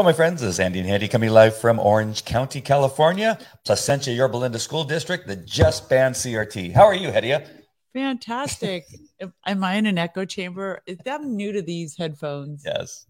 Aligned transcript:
Hello, 0.00 0.08
my 0.08 0.14
friends. 0.14 0.40
This 0.40 0.52
is 0.54 0.60
Andy 0.60 0.78
and 0.78 0.88
Handy 0.88 1.08
coming 1.08 1.28
live 1.28 1.54
from 1.54 1.78
Orange 1.78 2.24
County, 2.24 2.62
California, 2.62 3.38
Placentia 3.66 4.14
Yorba 4.14 4.38
Linda 4.38 4.58
School 4.58 4.82
District 4.82 5.26
that 5.28 5.44
just 5.44 5.90
banned 5.90 6.14
CRT. 6.14 6.72
How 6.72 6.84
are 6.84 6.94
you, 6.94 7.08
Hedia? 7.10 7.46
Fantastic. 7.92 8.86
Am 9.46 9.62
I 9.62 9.74
in 9.74 9.84
an 9.84 9.98
echo 9.98 10.24
chamber? 10.24 10.80
I'm 11.06 11.36
new 11.36 11.52
to 11.52 11.60
these 11.60 11.98
headphones. 11.98 12.62
Yes. 12.64 13.04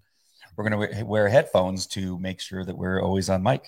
We're 0.56 0.68
going 0.68 0.90
to 0.90 1.04
wear 1.04 1.28
headphones 1.28 1.86
to 1.88 2.18
make 2.18 2.40
sure 2.40 2.64
that 2.64 2.76
we're 2.76 3.00
always 3.00 3.30
on 3.30 3.44
mic. 3.44 3.66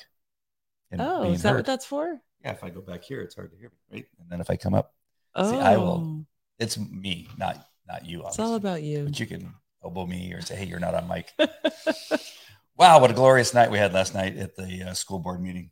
Oh, 0.99 1.31
is 1.31 1.43
that 1.43 1.51
heard. 1.51 1.59
what 1.59 1.67
that's 1.67 1.87
for? 1.87 2.21
Yeah, 2.45 2.51
if 2.51 2.65
I 2.65 2.71
go 2.71 2.81
back 2.81 3.05
here, 3.05 3.21
it's 3.21 3.37
hard 3.37 3.53
to 3.53 3.57
hear 3.57 3.71
me, 3.71 3.99
right? 3.99 4.07
And 4.19 4.31
then 4.31 4.41
if 4.41 4.51
I 4.51 4.57
come 4.57 4.75
up, 4.75 4.95
oh. 5.37 5.49
see, 5.49 5.59
I 5.59 5.77
will. 5.77 6.03
Oh. 6.05 6.27
It's 6.59 6.77
me, 6.77 7.29
not 7.39 7.69
not 7.87 8.05
you. 8.05 8.25
Obviously. 8.25 8.43
It's 8.43 8.51
all 8.51 8.57
about 8.57 8.83
you. 8.83 9.05
But 9.05 9.21
you 9.21 9.27
can 9.27 9.55
elbow 9.85 10.07
me 10.07 10.33
or 10.33 10.41
say, 10.41 10.57
"Hey, 10.57 10.65
you're 10.65 10.81
not 10.81 10.97
on 10.97 11.07
mic." 11.07 11.33
wow, 12.77 13.01
what 13.01 13.11
a 13.11 13.15
glorious 13.15 13.55
night 13.55 13.71
we 13.71 13.79
had 13.79 13.93
last 13.93 14.15
night 14.15 14.37
at 14.37 14.57
the 14.57 14.89
uh, 14.89 14.95
school 14.95 15.19
board 15.19 15.41
meeting. 15.41 15.71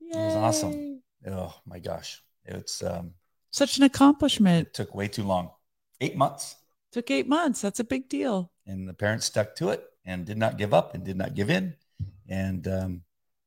Yay. 0.00 0.18
It 0.18 0.24
was 0.24 0.36
awesome. 0.36 1.02
Oh 1.26 1.54
my 1.66 1.78
gosh, 1.78 2.22
it's 2.44 2.82
um, 2.82 3.12
such 3.50 3.76
an 3.76 3.84
accomplishment. 3.84 4.68
It 4.68 4.74
took 4.74 4.94
way 4.94 5.08
too 5.08 5.24
long. 5.24 5.50
Eight 6.00 6.16
months. 6.16 6.56
Took 6.92 7.10
eight 7.10 7.28
months. 7.28 7.60
That's 7.60 7.80
a 7.80 7.84
big 7.84 8.08
deal. 8.08 8.50
And 8.66 8.88
the 8.88 8.94
parents 8.94 9.26
stuck 9.26 9.54
to 9.56 9.68
it 9.68 9.84
and 10.04 10.24
did 10.24 10.38
not 10.38 10.58
give 10.58 10.72
up 10.72 10.94
and 10.94 11.04
did 11.04 11.16
not 11.16 11.34
give 11.34 11.50
in. 11.50 11.74
And 12.28 12.66
um, 12.66 13.02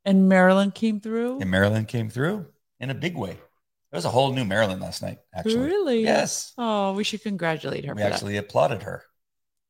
and 0.05 0.29
Marilyn 0.29 0.71
came 0.71 0.99
through. 0.99 1.39
And 1.39 1.49
Marilyn 1.49 1.85
came 1.85 2.09
through 2.09 2.45
in 2.79 2.89
a 2.89 2.93
big 2.93 3.17
way. 3.17 3.31
There 3.91 3.97
was 3.97 4.05
a 4.05 4.09
whole 4.09 4.33
new 4.33 4.43
Marilyn 4.43 4.79
last 4.79 5.01
night. 5.01 5.19
Actually, 5.35 5.65
really? 5.65 6.03
Yes. 6.03 6.53
Oh, 6.57 6.93
we 6.93 7.03
should 7.03 7.21
congratulate 7.21 7.85
her. 7.85 7.93
We 7.93 8.01
actually 8.01 8.33
that. 8.33 8.45
applauded 8.45 8.83
her. 8.83 9.03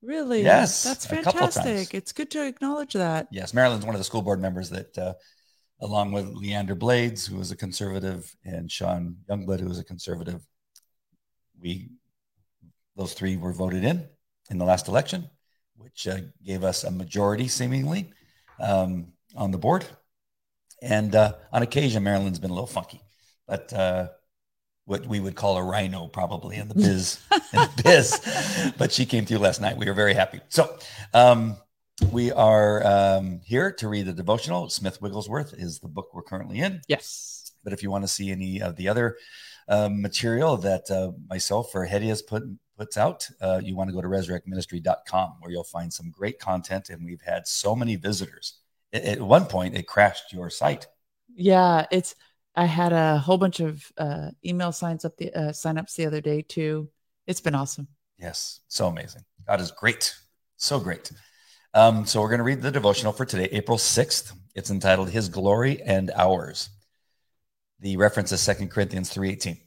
Really? 0.03 0.43
Yes. 0.43 0.83
That's 0.83 1.05
fantastic. 1.05 1.93
It's 1.93 2.11
good 2.11 2.29
to 2.31 2.45
acknowledge 2.45 2.93
that. 2.93 3.27
Yes, 3.31 3.53
Marilyn's 3.53 3.85
one 3.85 3.95
of 3.95 3.99
the 3.99 4.05
school 4.05 4.21
board 4.21 4.41
members 4.41 4.69
that 4.69 4.97
uh, 4.97 5.13
along 5.81 6.11
with 6.11 6.25
Leandra 6.33 6.77
Blades, 6.77 7.25
who 7.25 7.37
was 7.37 7.51
a 7.51 7.55
conservative, 7.55 8.35
and 8.43 8.71
Shawn 8.71 9.17
Youngblood, 9.29 9.59
who 9.59 9.67
was 9.67 9.79
a 9.79 9.83
conservative. 9.83 10.41
We, 11.59 11.91
those 12.95 13.13
three 13.13 13.37
were 13.37 13.53
voted 13.53 13.83
in 13.83 14.07
in 14.49 14.57
the 14.57 14.65
last 14.65 14.87
election, 14.87 15.29
which 15.77 16.07
uh, 16.07 16.19
gave 16.43 16.63
us 16.63 16.83
a 16.83 16.91
majority 16.91 17.47
seemingly 17.47 18.11
um, 18.59 19.07
on 19.35 19.51
the 19.51 19.57
board. 19.57 19.85
And 20.81 21.15
uh, 21.15 21.35
on 21.51 21.63
occasion, 21.63 22.03
Marilyn's 22.03 22.39
been 22.39 22.51
a 22.51 22.53
little 22.53 22.67
funky, 22.67 23.01
but 23.47 23.71
uh, 23.71 24.09
what 24.85 25.05
we 25.05 25.19
would 25.19 25.35
call 25.35 25.57
a 25.57 25.63
RINO 25.63 26.07
probably 26.07 26.57
in 26.57 26.67
the 26.67 26.75
biz, 26.75 27.19
in 27.31 27.59
the 27.59 27.81
biz. 27.83 28.73
But 28.77 28.91
she 28.91 29.05
came 29.05 29.25
through 29.25 29.39
last 29.39 29.61
night. 29.61 29.77
We 29.77 29.85
were 29.85 29.93
very 29.93 30.13
happy. 30.13 30.41
So, 30.49 30.77
um, 31.13 31.57
we 32.11 32.31
are 32.31 32.85
um, 32.85 33.39
here 33.43 33.71
to 33.73 33.87
read 33.87 34.07
the 34.07 34.13
devotional. 34.13 34.69
Smith 34.69 35.01
Wigglesworth 35.01 35.53
is 35.53 35.79
the 35.79 35.87
book 35.87 36.09
we're 36.13 36.23
currently 36.23 36.59
in. 36.59 36.81
Yes. 36.87 37.51
But 37.63 37.73
if 37.73 37.83
you 37.83 37.91
want 37.91 38.03
to 38.03 38.07
see 38.07 38.31
any 38.31 38.61
of 38.61 38.75
the 38.75 38.89
other 38.89 39.17
uh, 39.67 39.89
material 39.89 40.57
that 40.57 40.89
uh, 40.91 41.11
myself 41.29 41.73
or 41.73 41.85
Hetty 41.85 42.09
has 42.09 42.21
put 42.21 42.43
puts 42.77 42.97
out, 42.97 43.27
uh, 43.39 43.61
you 43.63 43.75
want 43.75 43.89
to 43.89 43.93
go 43.93 44.01
to 44.01 44.07
resurrectministry.com 44.07 45.35
where 45.39 45.51
you'll 45.51 45.63
find 45.63 45.93
some 45.93 46.09
great 46.09 46.39
content. 46.39 46.89
And 46.89 47.05
we've 47.05 47.21
had 47.21 47.47
so 47.47 47.75
many 47.75 47.95
visitors. 47.95 48.59
At, 48.91 49.03
at 49.03 49.21
one 49.21 49.45
point, 49.45 49.75
it 49.75 49.87
crashed 49.87 50.33
your 50.33 50.49
site. 50.49 50.87
Yeah, 51.35 51.85
it's. 51.91 52.15
I 52.55 52.65
had 52.65 52.93
a 52.93 53.17
whole 53.17 53.37
bunch 53.37 53.59
of 53.59 53.83
uh, 53.97 54.29
email 54.45 54.71
signs 54.71 55.05
up 55.05 55.17
the 55.17 55.33
uh, 55.33 55.49
signups 55.49 55.95
the 55.95 56.05
other 56.05 56.21
day 56.21 56.41
too. 56.41 56.89
It's 57.25 57.41
been 57.41 57.55
awesome. 57.55 57.87
Yes, 58.17 58.61
so 58.67 58.87
amazing. 58.87 59.23
God 59.47 59.59
is 59.59 59.71
great, 59.71 60.15
so 60.57 60.79
great. 60.79 61.11
Um, 61.73 62.05
so 62.05 62.21
we're 62.21 62.29
going 62.29 62.37
to 62.37 62.43
read 62.43 62.61
the 62.61 62.71
devotional 62.71 63.13
for 63.13 63.25
today, 63.25 63.49
April 63.51 63.77
6th. 63.77 64.33
It's 64.53 64.69
entitled 64.69 65.09
His 65.09 65.29
Glory 65.29 65.81
and 65.81 66.11
Ours. 66.15 66.69
The 67.79 67.97
reference 67.97 68.31
is 68.31 68.41
Second 68.41 68.69
Corinthians 68.69 69.13
3.18. 69.13 69.57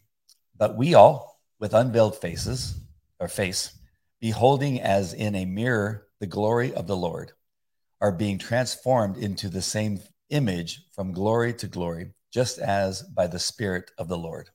But 0.56 0.76
we 0.76 0.94
all, 0.94 1.40
with 1.58 1.74
unveiled 1.74 2.16
faces, 2.16 2.80
or 3.18 3.28
face, 3.28 3.76
beholding 4.20 4.80
as 4.80 5.12
in 5.12 5.34
a 5.34 5.44
mirror 5.44 6.06
the 6.20 6.26
glory 6.26 6.72
of 6.72 6.86
the 6.86 6.96
Lord, 6.96 7.32
are 8.00 8.12
being 8.12 8.38
transformed 8.38 9.16
into 9.16 9.48
the 9.48 9.62
same 9.62 10.00
image 10.30 10.82
from 10.94 11.12
glory 11.12 11.52
to 11.54 11.66
glory, 11.66 12.12
just 12.36 12.58
as 12.58 13.00
by 13.02 13.26
the 13.26 13.38
Spirit 13.38 13.90
of 13.96 14.08
the 14.08 14.18
Lord. 14.18 14.50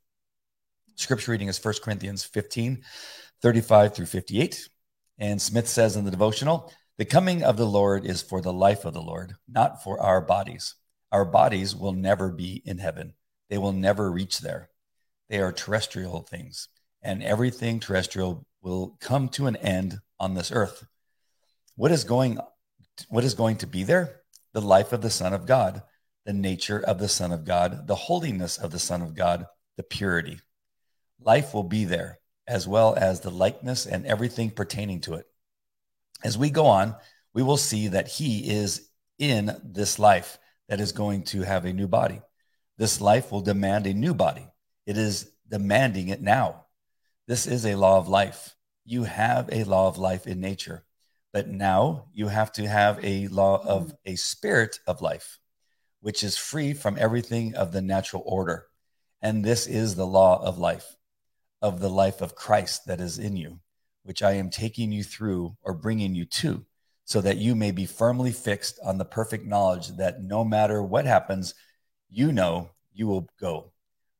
Scripture 0.98 1.32
reading 1.32 1.48
is 1.48 1.66
1 1.66 1.74
Corinthians 1.84 2.24
15, 2.24 2.84
35 3.42 3.96
through 3.96 4.06
58. 4.06 4.70
And 5.18 5.42
Smith 5.42 5.68
says 5.68 5.96
in 5.96 6.06
the 6.06 6.12
devotional, 6.12 6.72
the 7.00 7.06
coming 7.06 7.42
of 7.42 7.58
the 7.58 7.66
Lord 7.66 8.06
is 8.06 8.22
for 8.22 8.40
the 8.40 8.54
life 8.54 8.86
of 8.86 8.94
the 8.94 9.02
Lord, 9.02 9.34
not 9.50 9.84
for 9.84 10.00
our 10.00 10.22
bodies. 10.22 10.76
Our 11.12 11.26
bodies 11.26 11.76
will 11.76 11.94
never 11.94 12.30
be 12.30 12.62
in 12.66 12.78
heaven, 12.78 13.16
they 13.50 13.58
will 13.58 13.74
never 13.74 14.12
reach 14.12 14.42
there. 14.42 14.70
They 15.28 15.40
are 15.40 15.52
terrestrial 15.52 16.22
things, 16.22 16.68
and 17.02 17.24
everything 17.24 17.80
terrestrial 17.80 18.46
will 18.62 18.96
come 19.00 19.28
to 19.30 19.48
an 19.48 19.56
end 19.56 20.02
on 20.20 20.36
this 20.36 20.52
earth. 20.52 20.86
What 21.76 21.92
is 21.92 22.04
going 22.04 22.38
what 23.10 23.24
is 23.24 23.34
going 23.34 23.58
to 23.58 23.66
be 23.66 23.82
there? 23.82 24.22
The 24.54 24.62
life 24.62 24.94
of 24.94 25.02
the 25.02 25.10
Son 25.10 25.34
of 25.34 25.48
God, 25.48 25.82
the 26.26 26.34
nature 26.34 26.80
of 26.80 27.00
the 27.00 27.10
Son 27.10 27.32
of 27.32 27.46
God, 27.46 27.88
the 27.88 27.96
holiness 27.96 28.58
of 28.58 28.72
the 28.72 28.80
Son 28.80 29.02
of 29.02 29.16
God, 29.16 29.46
the 29.78 29.84
purity. 29.84 30.40
Life 31.20 31.54
will 31.54 31.64
be 31.64 31.86
there, 31.86 32.20
as 32.48 32.68
well 32.68 32.96
as 32.96 33.20
the 33.20 33.32
likeness 33.32 33.86
and 33.86 34.06
everything 34.06 34.52
pertaining 34.52 35.02
to 35.02 35.16
it. 35.16 35.26
As 36.24 36.38
we 36.38 36.50
go 36.50 36.66
on, 36.66 36.96
we 37.34 37.44
will 37.44 37.58
see 37.58 37.88
that 37.90 38.08
he 38.08 38.50
is 38.50 38.90
in 39.18 39.56
this 39.64 40.00
life 40.00 40.38
that 40.68 40.80
is 40.80 40.92
going 40.92 41.24
to 41.24 41.42
have 41.42 41.66
a 41.66 41.74
new 41.74 41.88
body. 41.88 42.22
This 42.78 43.02
life 43.02 43.32
will 43.32 43.42
demand 43.42 43.88
a 43.88 43.94
new 43.94 44.14
body. 44.14 44.48
It 44.86 44.98
is 44.98 45.32
demanding 45.48 46.08
it 46.08 46.22
now. 46.22 46.66
This 47.28 47.46
is 47.46 47.66
a 47.66 47.76
law 47.76 47.98
of 47.98 48.08
life. 48.08 48.56
You 48.86 49.04
have 49.04 49.50
a 49.52 49.64
law 49.64 49.88
of 49.88 49.98
life 49.98 50.26
in 50.26 50.40
nature, 50.40 50.84
but 51.34 51.48
now 51.48 52.06
you 52.14 52.28
have 52.28 52.52
to 52.54 52.68
have 52.68 53.04
a 53.04 53.28
law 53.28 53.64
of 53.64 53.94
a 54.06 54.16
spirit 54.16 54.80
of 54.88 55.02
life, 55.02 55.40
which 56.02 56.24
is 56.24 56.38
free 56.38 56.74
from 56.74 56.98
everything 57.00 57.56
of 57.56 57.72
the 57.72 57.82
natural 57.82 58.24
order. 58.26 58.68
And 59.22 59.44
this 59.44 59.66
is 59.66 59.96
the 59.96 60.06
law 60.06 60.44
of 60.44 60.58
life, 60.58 60.98
of 61.62 61.80
the 61.80 61.90
life 61.90 62.22
of 62.22 62.36
Christ 62.36 62.86
that 62.88 63.00
is 63.00 63.18
in 63.18 63.38
you 63.38 63.60
which 64.04 64.24
I 64.24 64.34
am 64.34 64.50
taking 64.50 64.92
you 64.92 65.04
through 65.04 65.56
or 65.62 65.74
bringing 65.74 66.16
you 66.16 66.26
to, 66.26 66.66
so 67.06 67.22
that 67.22 67.38
you 67.38 67.56
may 67.56 67.72
be 67.72 67.86
firmly 67.86 68.32
fixed 68.32 68.80
on 68.84 68.98
the 68.98 69.06
perfect 69.06 69.46
knowledge 69.46 69.90
that 69.98 70.24
no 70.24 70.44
matter 70.44 70.82
what 70.82 71.06
happens, 71.06 71.54
you 72.10 72.32
know 72.32 72.70
you 72.94 73.08
will 73.08 73.30
go. 73.40 73.72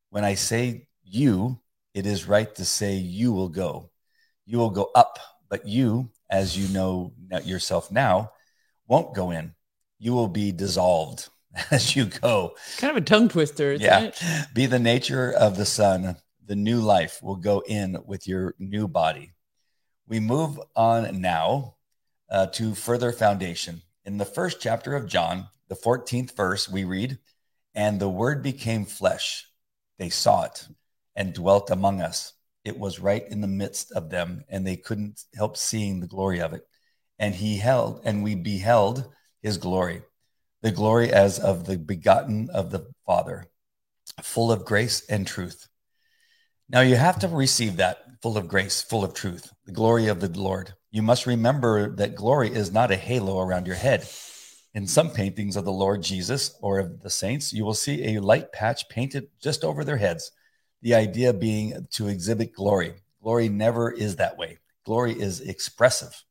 When 0.10 0.24
I 0.24 0.36
say 0.36 0.88
you, 1.04 1.60
it 1.94 2.06
is 2.06 2.28
right 2.28 2.54
to 2.56 2.66
say 2.66 2.96
you 2.96 3.34
will 3.34 3.50
go. 3.50 3.90
You 4.46 4.58
will 4.58 4.70
go 4.70 4.92
up, 4.96 5.20
but 5.50 5.68
you, 5.68 6.10
as 6.30 6.58
you 6.58 6.68
know 6.74 7.14
yourself 7.44 7.92
now, 7.92 8.32
won't 8.88 9.16
go 9.16 9.32
in. 9.32 9.54
You 10.00 10.14
will 10.14 10.28
be 10.28 10.52
dissolved 10.52 11.30
as 11.72 11.96
you 11.96 12.06
go. 12.06 12.56
Kind 12.78 12.92
of 12.92 13.04
a 13.04 13.06
tongue 13.06 13.30
twister. 13.30 13.74
yeah. 13.74 14.02
It? 14.02 14.24
Be 14.54 14.66
the 14.66 14.80
nature 14.80 15.32
of 15.32 15.58
the 15.58 15.66
sun. 15.66 16.18
The 16.46 16.56
new 16.56 16.82
life 16.82 17.22
will 17.22 17.36
go 17.36 17.64
in 17.66 17.98
with 18.06 18.28
your 18.28 18.56
new 18.60 18.88
body. 18.88 19.34
We 20.08 20.20
move 20.20 20.60
on 20.76 21.22
now 21.22 21.76
uh, 22.30 22.48
to 22.48 22.76
further 22.76 23.12
foundation. 23.12 23.82
In 24.06 24.18
the 24.18 24.26
first 24.26 24.60
chapter 24.60 24.96
of 24.96 25.08
John, 25.08 25.48
the 25.68 25.76
14th 25.76 26.36
verse, 26.36 26.68
we 26.68 26.84
read, 26.84 27.20
And 27.76 28.00
the 28.00 28.10
word 28.10 28.44
became 28.44 28.86
flesh. 28.86 29.48
They 30.00 30.10
saw 30.10 30.44
it 30.44 30.68
and 31.16 31.34
dwelt 31.34 31.70
among 31.70 32.02
us. 32.02 32.34
It 32.64 32.78
was 32.78 33.00
right 33.00 33.26
in 33.28 33.42
the 33.42 33.48
midst 33.48 33.92
of 33.92 34.10
them, 34.10 34.44
and 34.50 34.66
they 34.66 34.76
couldn't 34.76 35.24
help 35.36 35.58
seeing 35.58 36.00
the 36.00 36.08
glory 36.08 36.42
of 36.42 36.54
it. 36.54 36.68
And 37.20 37.36
he 37.36 37.58
held, 37.58 38.02
and 38.04 38.24
we 38.24 38.36
beheld 38.36 39.12
his 39.42 39.58
glory, 39.58 40.02
the 40.62 40.72
glory 40.72 41.12
as 41.12 41.40
of 41.40 41.66
the 41.66 41.78
begotten 41.78 42.50
of 42.54 42.72
the 42.72 42.88
Father, 43.06 43.48
full 44.22 44.52
of 44.52 44.66
grace 44.66 45.04
and 45.10 45.26
truth. 45.26 45.68
Now 46.70 46.82
you 46.82 46.96
have 46.96 47.20
to 47.20 47.28
receive 47.28 47.78
that 47.78 47.98
full 48.22 48.38
of 48.38 48.48
grace, 48.48 48.82
full 48.82 49.04
of 49.04 49.14
truth, 49.14 49.52
the 49.66 49.72
glory 49.72 50.08
of 50.08 50.22
the 50.22 50.30
Lord. 50.40 50.74
You 50.92 51.02
must 51.02 51.26
remember 51.26 51.96
that 51.96 52.16
glory 52.16 52.54
is 52.54 52.72
not 52.72 52.92
a 52.92 52.96
halo 52.96 53.40
around 53.40 53.66
your 53.66 53.76
head. 53.76 54.08
In 54.74 54.88
some 54.88 55.10
paintings 55.10 55.56
of 55.56 55.66
the 55.66 55.72
Lord 55.72 56.02
Jesus 56.02 56.56
or 56.62 56.80
of 56.80 57.02
the 57.02 57.10
saints, 57.10 57.52
you 57.52 57.66
will 57.66 57.74
see 57.74 58.16
a 58.16 58.22
light 58.22 58.54
patch 58.54 58.88
painted 58.88 59.28
just 59.42 59.64
over 59.64 59.84
their 59.84 59.98
heads. 59.98 60.32
The 60.82 60.96
idea 60.96 61.34
being 61.34 61.88
to 61.92 62.08
exhibit 62.08 62.54
glory. 62.54 62.94
Glory 63.22 63.50
never 63.50 63.92
is 63.92 64.16
that 64.16 64.38
way. 64.38 64.60
Glory 64.86 65.20
is 65.20 65.42
expressive. 65.42 66.24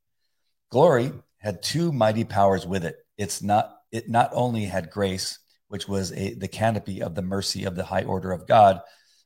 Glory 0.71 1.12
had 1.38 1.62
two 1.62 1.93
mighty 1.93 2.25
powers 2.25 2.67
with 2.67 2.85
it. 2.85 2.97
It's 3.19 3.43
not 3.43 3.80
it 3.92 4.08
not 4.08 4.31
only 4.32 4.64
had 4.64 4.90
grace, 4.90 5.38
which 5.69 5.88
was 5.88 6.12
a, 6.12 6.34
the 6.34 6.48
canopy 6.48 7.02
of 7.02 7.14
the 7.14 7.22
mercy 7.22 7.64
of 7.64 7.76
the 7.76 7.84
high 7.84 8.02
order 8.02 8.32
of 8.32 8.46
God, 8.46 8.81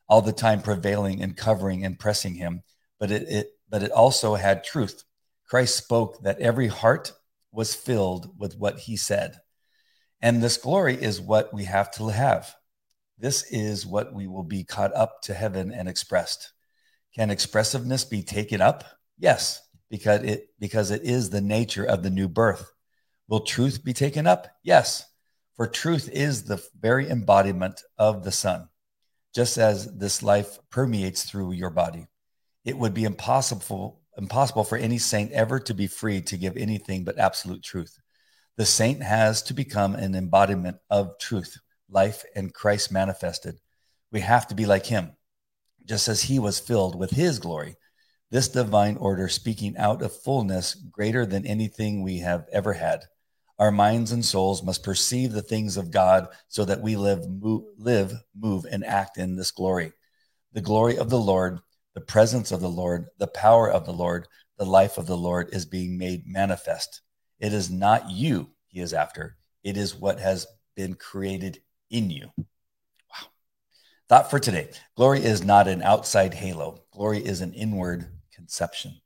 all 0.09 0.23
the 0.23 0.33
time 0.33 0.63
prevailing 0.63 1.23
and 1.23 1.37
covering 1.37 1.85
and 1.85 1.99
pressing 1.99 2.35
him, 2.35 2.63
but 2.99 3.11
it, 3.11 3.23
it 3.29 3.51
but 3.69 3.83
it 3.83 3.91
also 3.91 4.35
had 4.35 4.63
truth. 4.63 5.05
Christ 5.49 5.77
spoke 5.77 6.23
that 6.23 6.41
every 6.41 6.69
heart 6.69 7.13
was 7.51 7.75
filled 7.75 8.39
with 8.39 8.59
what 8.59 8.79
he 8.81 8.97
said. 8.97 9.37
And 10.21 10.43
this 10.43 10.57
glory 10.57 10.95
is 10.95 11.21
what 11.21 11.53
we 11.53 11.65
have 11.65 11.91
to 11.93 12.09
have. 12.09 12.55
This 13.19 13.45
is 13.51 13.87
what 13.87 14.13
we 14.13 14.27
will 14.27 14.43
be 14.43 14.65
caught 14.65 14.95
up 14.95 15.23
to 15.23 15.35
heaven 15.35 15.73
and 15.73 15.89
expressed. 15.89 16.53
Can 17.15 17.31
expressiveness 17.31 18.05
be 18.05 18.23
taken 18.23 18.61
up? 18.61 18.85
Yes, 19.19 19.63
because 19.89 20.23
it 20.23 20.49
because 20.59 20.91
it 20.91 21.03
is 21.03 21.31
the 21.31 21.41
nature 21.41 21.85
of 21.85 22.03
the 22.03 22.11
new 22.11 22.29
birth. 22.29 22.74
Will 23.29 23.41
truth 23.41 23.85
be 23.85 23.93
taken 23.93 24.27
up? 24.27 24.49
Yes, 24.63 25.05
for 25.57 25.67
truth 25.67 26.09
is 26.13 26.45
the 26.45 26.63
very 26.79 27.09
embodiment 27.09 27.83
of 27.99 28.25
the 28.25 28.33
Son. 28.33 28.69
Just 29.35 29.59
as 29.59 29.97
this 29.97 30.23
life 30.23 30.59
permeates 30.71 31.25
through 31.25 31.53
your 31.53 31.71
body, 31.71 32.07
it 32.65 32.79
would 32.79 32.95
be 32.95 33.05
impossible 33.05 34.01
impossible 34.17 34.65
for 34.65 34.79
any 34.79 34.99
saint 34.99 35.33
ever 35.33 35.59
to 35.59 35.75
be 35.75 35.87
free 35.87 36.21
to 36.23 36.37
give 36.37 36.57
anything 36.57 37.05
but 37.05 37.19
absolute 37.19 37.63
truth. 37.63 37.99
The 38.57 38.67
saint 38.67 39.03
has 39.03 39.43
to 39.45 39.55
become 39.55 39.95
an 39.95 40.15
embodiment 40.15 40.77
of 40.89 41.19
truth, 41.19 41.59
life, 41.89 42.25
and 42.37 42.55
Christ 42.55 42.93
manifested. 42.93 43.59
We 44.13 44.21
have 44.21 44.47
to 44.49 44.55
be 44.55 44.67
like 44.67 44.87
him, 44.87 45.17
just 45.85 46.07
as 46.07 46.23
he 46.23 46.39
was 46.39 46.61
filled 46.61 46.97
with 46.97 47.11
his 47.11 47.41
glory. 47.41 47.77
This 48.31 48.49
divine 48.49 48.97
order 48.97 49.29
speaking 49.29 49.77
out 49.77 50.03
of 50.03 50.23
fullness 50.23 50.75
greater 50.75 51.27
than 51.27 51.47
anything 51.47 52.03
we 52.03 52.19
have 52.19 52.47
ever 52.53 52.73
had. 52.73 53.05
Our 53.59 53.71
minds 53.71 54.11
and 54.11 54.25
souls 54.25 54.63
must 54.63 54.83
perceive 54.83 55.33
the 55.33 55.43
things 55.43 55.77
of 55.77 55.93
God 55.93 56.29
so 56.49 56.65
that 56.65 56.81
we 56.81 56.97
live, 56.97 57.29
move, 57.29 57.65
live, 57.79 58.13
move, 58.37 58.67
and 58.71 58.85
act 58.85 59.17
in 59.17 59.37
this 59.37 59.53
glory. 59.53 59.93
The 60.53 60.61
glory 60.61 60.99
of 60.99 61.09
the 61.09 61.21
Lord, 61.21 61.61
the 61.95 62.01
presence 62.01 62.51
of 62.51 62.61
the 62.61 62.69
Lord, 62.69 63.07
the 63.19 63.29
power 63.29 63.71
of 63.71 63.87
the 63.87 63.93
Lord, 63.93 64.27
the 64.59 64.65
life 64.65 64.99
of 64.99 65.07
the 65.07 65.17
Lord 65.17 65.51
is 65.53 65.67
being 65.67 65.99
made 65.99 66.27
manifest. 66.27 67.01
It 67.39 67.53
is 67.53 67.71
not 67.71 68.11
you 68.11 68.51
he 68.67 68.81
is 68.81 68.93
after, 68.93 69.37
it 69.63 69.77
is 69.77 69.95
what 69.95 70.19
has 70.19 70.47
been 70.75 70.95
created 70.95 71.61
in 71.91 72.11
you. 72.11 72.29
Wow. 72.37 73.29
Thought 74.09 74.31
for 74.31 74.41
today 74.41 74.71
glory 74.97 75.25
is 75.25 75.45
not 75.45 75.69
an 75.69 75.83
outside 75.83 76.35
halo, 76.35 76.83
glory 76.91 77.25
is 77.25 77.41
an 77.41 77.55
inward 77.55 78.07
conception. 78.33 79.01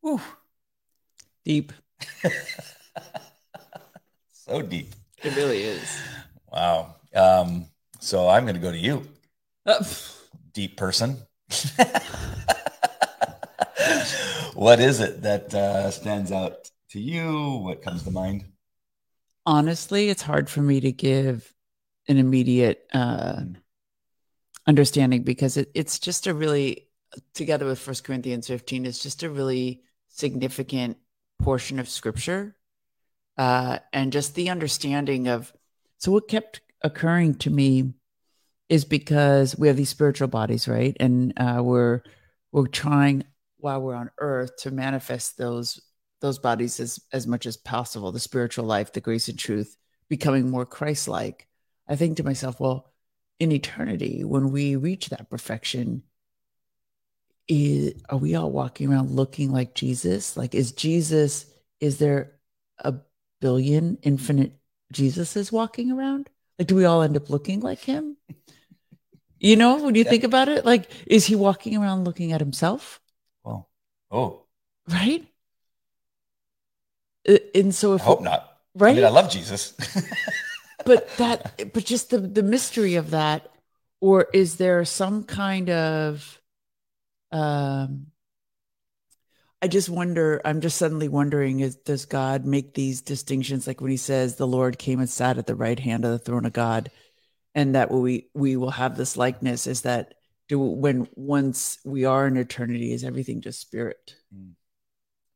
Whew. 0.00 0.20
Deep. 1.44 1.72
so 4.32 4.62
deep. 4.62 4.94
It 5.22 5.36
really 5.36 5.62
is. 5.62 5.88
Wow. 6.50 6.96
Um, 7.14 7.66
so 8.00 8.28
I'm 8.28 8.44
going 8.44 8.54
to 8.54 8.60
go 8.60 8.72
to 8.72 8.78
you, 8.78 9.06
Uh, 9.66 9.84
deep 10.52 10.76
person. 10.76 11.18
what 14.54 14.80
is 14.80 15.00
it 15.00 15.22
that 15.22 15.52
uh, 15.54 15.90
stands 15.90 16.32
out 16.32 16.70
to 16.90 17.00
you? 17.00 17.58
What 17.62 17.82
comes 17.82 18.02
to 18.04 18.10
mind? 18.10 18.44
honestly, 19.44 20.08
it's 20.08 20.22
hard 20.22 20.48
for 20.48 20.62
me 20.62 20.78
to 20.80 20.92
give 20.92 21.52
an 22.08 22.16
immediate 22.18 22.86
uh, 22.92 23.36
Mm. 23.42 23.56
understanding 24.66 25.22
because 25.22 25.56
it, 25.56 25.70
it's 25.74 25.98
just 25.98 26.26
a 26.26 26.34
really, 26.34 26.88
together 27.34 27.66
with 27.66 27.78
First 27.78 28.04
Corinthians 28.04 28.46
15, 28.46 28.86
it's 28.86 29.02
just 29.02 29.22
a 29.22 29.30
really 29.30 29.82
significant 30.08 30.96
portion 31.42 31.78
of 31.78 31.88
scripture. 31.88 32.56
Uh, 33.36 33.78
and 33.92 34.12
just 34.12 34.34
the 34.34 34.50
understanding 34.50 35.28
of, 35.28 35.52
so 35.98 36.12
what 36.12 36.28
kept 36.28 36.60
occurring 36.82 37.34
to 37.36 37.50
me 37.50 37.94
is 38.68 38.84
because 38.84 39.56
we 39.58 39.68
have 39.68 39.76
these 39.76 39.88
spiritual 39.88 40.28
bodies, 40.28 40.68
right? 40.68 40.96
And 41.00 41.32
uh, 41.36 41.60
we're, 41.62 42.02
we're 42.52 42.66
trying 42.66 43.24
while 43.62 43.80
we're 43.80 43.94
on 43.94 44.10
earth 44.18 44.56
to 44.58 44.70
manifest 44.70 45.38
those 45.38 45.80
those 46.20 46.38
bodies 46.38 46.78
as 46.80 47.00
as 47.12 47.26
much 47.26 47.46
as 47.46 47.56
possible 47.56 48.12
the 48.12 48.20
spiritual 48.20 48.64
life 48.64 48.92
the 48.92 49.00
grace 49.00 49.28
and 49.28 49.38
truth 49.38 49.76
becoming 50.08 50.50
more 50.50 50.66
christ-like 50.66 51.46
i 51.88 51.96
think 51.96 52.16
to 52.16 52.24
myself 52.24 52.60
well 52.60 52.92
in 53.38 53.52
eternity 53.52 54.24
when 54.24 54.50
we 54.50 54.76
reach 54.76 55.08
that 55.08 55.30
perfection 55.30 56.02
is, 57.48 57.94
are 58.08 58.18
we 58.18 58.34
all 58.34 58.50
walking 58.50 58.90
around 58.92 59.10
looking 59.10 59.50
like 59.52 59.74
jesus? 59.74 60.36
Like 60.36 60.54
is 60.54 60.72
jesus 60.72 61.46
is 61.80 61.98
there 61.98 62.32
a 62.78 62.94
billion 63.40 63.98
infinite 64.02 64.52
jesuses 64.94 65.50
walking 65.50 65.90
around? 65.90 66.30
Like 66.58 66.68
do 66.68 66.74
we 66.76 66.84
all 66.84 67.02
end 67.02 67.16
up 67.16 67.30
looking 67.30 67.60
like 67.60 67.80
him? 67.80 68.16
You 69.40 69.56
know 69.56 69.82
when 69.82 69.94
you 69.94 70.04
Yeah. 70.04 70.10
think 70.10 70.24
about 70.24 70.48
it 70.48 70.64
like 70.64 70.88
is 71.06 71.26
he 71.26 71.34
walking 71.34 71.76
around 71.76 72.04
looking 72.04 72.32
at 72.32 72.40
himself? 72.40 73.00
Well, 73.44 73.68
oh, 74.10 74.46
right? 74.88 75.26
And 77.54 77.74
so 77.74 77.92
I 77.92 77.96
if 77.96 78.02
hope 78.02 78.22
not. 78.22 78.58
I 78.84 78.84
right 78.84 78.96
mean, 78.96 79.04
I 79.04 79.08
love 79.10 79.30
Jesus. 79.30 79.74
but 80.84 81.08
that 81.18 81.72
but 81.72 81.84
just 81.84 82.10
the 82.10 82.18
the 82.18 82.42
mystery 82.42 82.94
of 82.96 83.10
that 83.10 83.50
or 84.00 84.28
is 84.32 84.56
there 84.56 84.84
some 84.84 85.24
kind 85.24 85.70
of 85.70 86.40
um 87.32 88.06
i 89.60 89.68
just 89.68 89.88
wonder 89.88 90.40
i'm 90.44 90.60
just 90.60 90.76
suddenly 90.76 91.08
wondering 91.08 91.60
is 91.60 91.76
does 91.76 92.04
god 92.04 92.44
make 92.44 92.74
these 92.74 93.00
distinctions? 93.00 93.66
Like 93.66 93.80
when 93.80 93.90
he 93.90 93.96
says 93.96 94.36
the 94.36 94.46
lord 94.46 94.78
came 94.78 95.00
and 95.00 95.10
sat 95.10 95.38
at 95.38 95.46
the 95.46 95.54
right 95.56 95.78
hand 95.78 96.04
of 96.04 96.10
the 96.10 96.18
throne 96.18 96.44
of 96.44 96.52
god 96.52 96.90
and 97.54 97.74
that 97.74 97.90
we 97.90 98.28
we 98.34 98.56
will 98.56 98.70
have 98.70 98.96
this 98.96 99.16
likeness 99.16 99.66
is 99.66 99.82
that 99.82 100.14
do 100.48 100.58
when 100.58 101.08
once 101.14 101.78
we 101.84 102.04
are 102.04 102.26
in 102.26 102.36
eternity 102.36 102.92
is 102.92 103.04
everything 103.04 103.40
just 103.40 103.60
spirit? 103.60 104.16
Mm. 104.34 104.52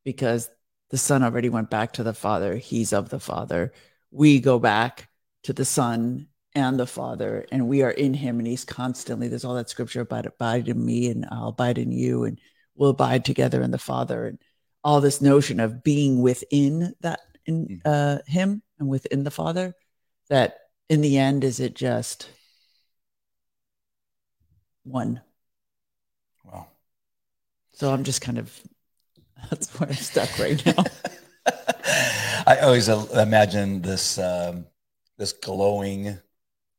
because 0.05 0.49
the 0.91 0.99
son 0.99 1.23
already 1.23 1.49
went 1.49 1.71
back 1.71 1.95
to 1.95 2.03
the 2.03 2.15
father. 2.15 2.57
He's 2.57 2.93
of 2.93 3.09
the 3.09 3.19
father. 3.21 3.73
We 4.11 4.41
go 4.41 4.59
back 4.59 5.09
to 5.45 5.53
the 5.53 5.65
son 5.65 6.29
and 6.57 6.81
the 6.81 6.87
father 6.87 7.45
and 7.53 7.69
we 7.69 7.83
are 7.83 7.91
in 7.91 8.15
him 8.15 8.39
and 8.39 8.49
he's 8.49 8.65
constantly 8.65 9.29
there's 9.29 9.45
all 9.45 9.55
that 9.55 9.69
scripture 9.69 10.01
about 10.01 10.25
abide 10.25 10.67
in 10.69 10.85
me 10.85 11.11
and 11.11 11.27
i'll 11.31 11.49
abide 11.49 11.77
in 11.77 11.93
you 11.93 12.25
and 12.25 12.41
we'll 12.75 12.91
abide 12.91 13.27
together 13.27 13.61
in 13.61 13.71
the 13.71 13.79
father 13.79 14.27
and 14.27 14.39
all 14.83 15.03
this 15.03 15.21
notion 15.21 15.61
of 15.61 15.85
being 15.85 16.23
within 16.23 16.95
that 17.01 17.21
in 17.45 17.83
uh, 17.85 18.19
him 18.27 18.63
and 18.79 18.89
within 18.89 19.23
the 19.23 19.31
father 19.31 19.75
that 20.31 20.61
in 20.89 21.03
the 21.03 21.19
end 21.19 21.45
is 21.45 21.61
it 21.61 21.75
just 21.75 22.31
one? 24.85 25.21
Wow. 26.43 26.69
so 27.73 27.93
i'm 27.93 28.03
just 28.05 28.23
kind 28.23 28.39
of 28.39 28.59
that's 29.51 29.69
where 29.79 29.91
i'm 29.91 29.95
stuck 29.95 30.39
right 30.39 30.65
now. 30.65 30.85
I 32.49 32.59
always 32.63 32.89
uh, 32.89 33.05
imagine 33.15 33.83
this 33.83 34.19
um, 34.19 34.67
this 35.19 35.33
glowing 35.33 36.19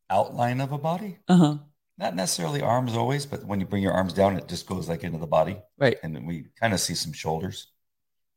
outline 0.10 0.62
of 0.62 0.72
a 0.72 0.78
body. 0.78 1.18
uh-huh 1.28 1.58
Not 1.98 2.16
necessarily 2.16 2.62
arms 2.62 2.96
always, 2.96 3.26
but 3.26 3.44
when 3.46 3.60
you 3.60 3.66
bring 3.66 3.84
your 3.84 3.94
arms 3.94 4.14
down, 4.14 4.38
it 4.38 4.48
just 4.48 4.68
goes 4.68 4.88
like 4.88 5.04
into 5.04 5.18
the 5.20 5.28
body, 5.28 5.58
right 5.78 5.98
and 6.04 6.16
then 6.16 6.26
we 6.26 6.46
kind 6.60 6.74
of 6.74 6.80
see 6.80 6.96
some 6.96 7.14
shoulders, 7.14 7.68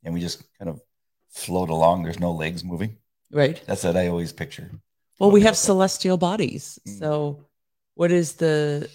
and 0.04 0.14
we 0.14 0.20
just 0.20 0.42
kind 0.58 0.68
of 0.70 0.80
float 1.28 1.70
along. 1.70 2.02
There's 2.02 2.18
no 2.20 2.32
legs 2.32 2.64
moving. 2.64 2.96
right 3.30 3.62
That's 3.66 3.84
what 3.84 3.96
I 3.96 4.08
always 4.08 4.32
picture. 4.32 4.70
Well, 5.18 5.30
we 5.30 5.42
have 5.42 5.56
celestial 5.56 6.16
bodies. 6.16 6.78
Mm. 6.88 6.98
So, 6.98 7.46
what 7.94 8.10
is 8.10 8.34
the? 8.34 8.88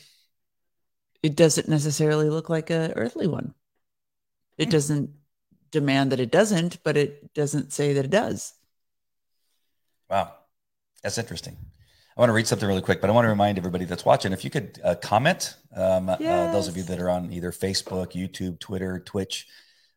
It 1.21 1.35
doesn't 1.35 1.67
necessarily 1.69 2.29
look 2.29 2.49
like 2.49 2.69
a 2.71 2.93
earthly 2.95 3.27
one. 3.27 3.53
It 4.57 4.65
Hmm. 4.65 4.71
doesn't 4.71 5.09
demand 5.71 6.11
that 6.11 6.19
it 6.19 6.31
doesn't, 6.31 6.81
but 6.83 6.97
it 6.97 7.33
doesn't 7.33 7.73
say 7.73 7.93
that 7.93 8.05
it 8.05 8.11
does. 8.11 8.53
Wow, 10.09 10.33
that's 11.03 11.17
interesting. 11.17 11.57
I 12.17 12.21
want 12.21 12.29
to 12.29 12.33
read 12.33 12.47
something 12.47 12.67
really 12.67 12.81
quick, 12.81 13.01
but 13.01 13.09
I 13.09 13.13
want 13.13 13.25
to 13.25 13.29
remind 13.29 13.57
everybody 13.57 13.83
that's 13.83 14.05
watching 14.05 14.31
if 14.31 14.45
you 14.45 14.49
could 14.49 14.79
uh, 14.83 14.95
comment, 14.95 15.55
um, 15.75 16.07
uh, 16.07 16.15
those 16.17 16.69
of 16.69 16.77
you 16.77 16.83
that 16.83 16.97
are 16.99 17.09
on 17.09 17.31
either 17.33 17.51
Facebook, 17.51 18.13
YouTube, 18.13 18.57
Twitter, 18.61 18.99
Twitch, 19.05 19.47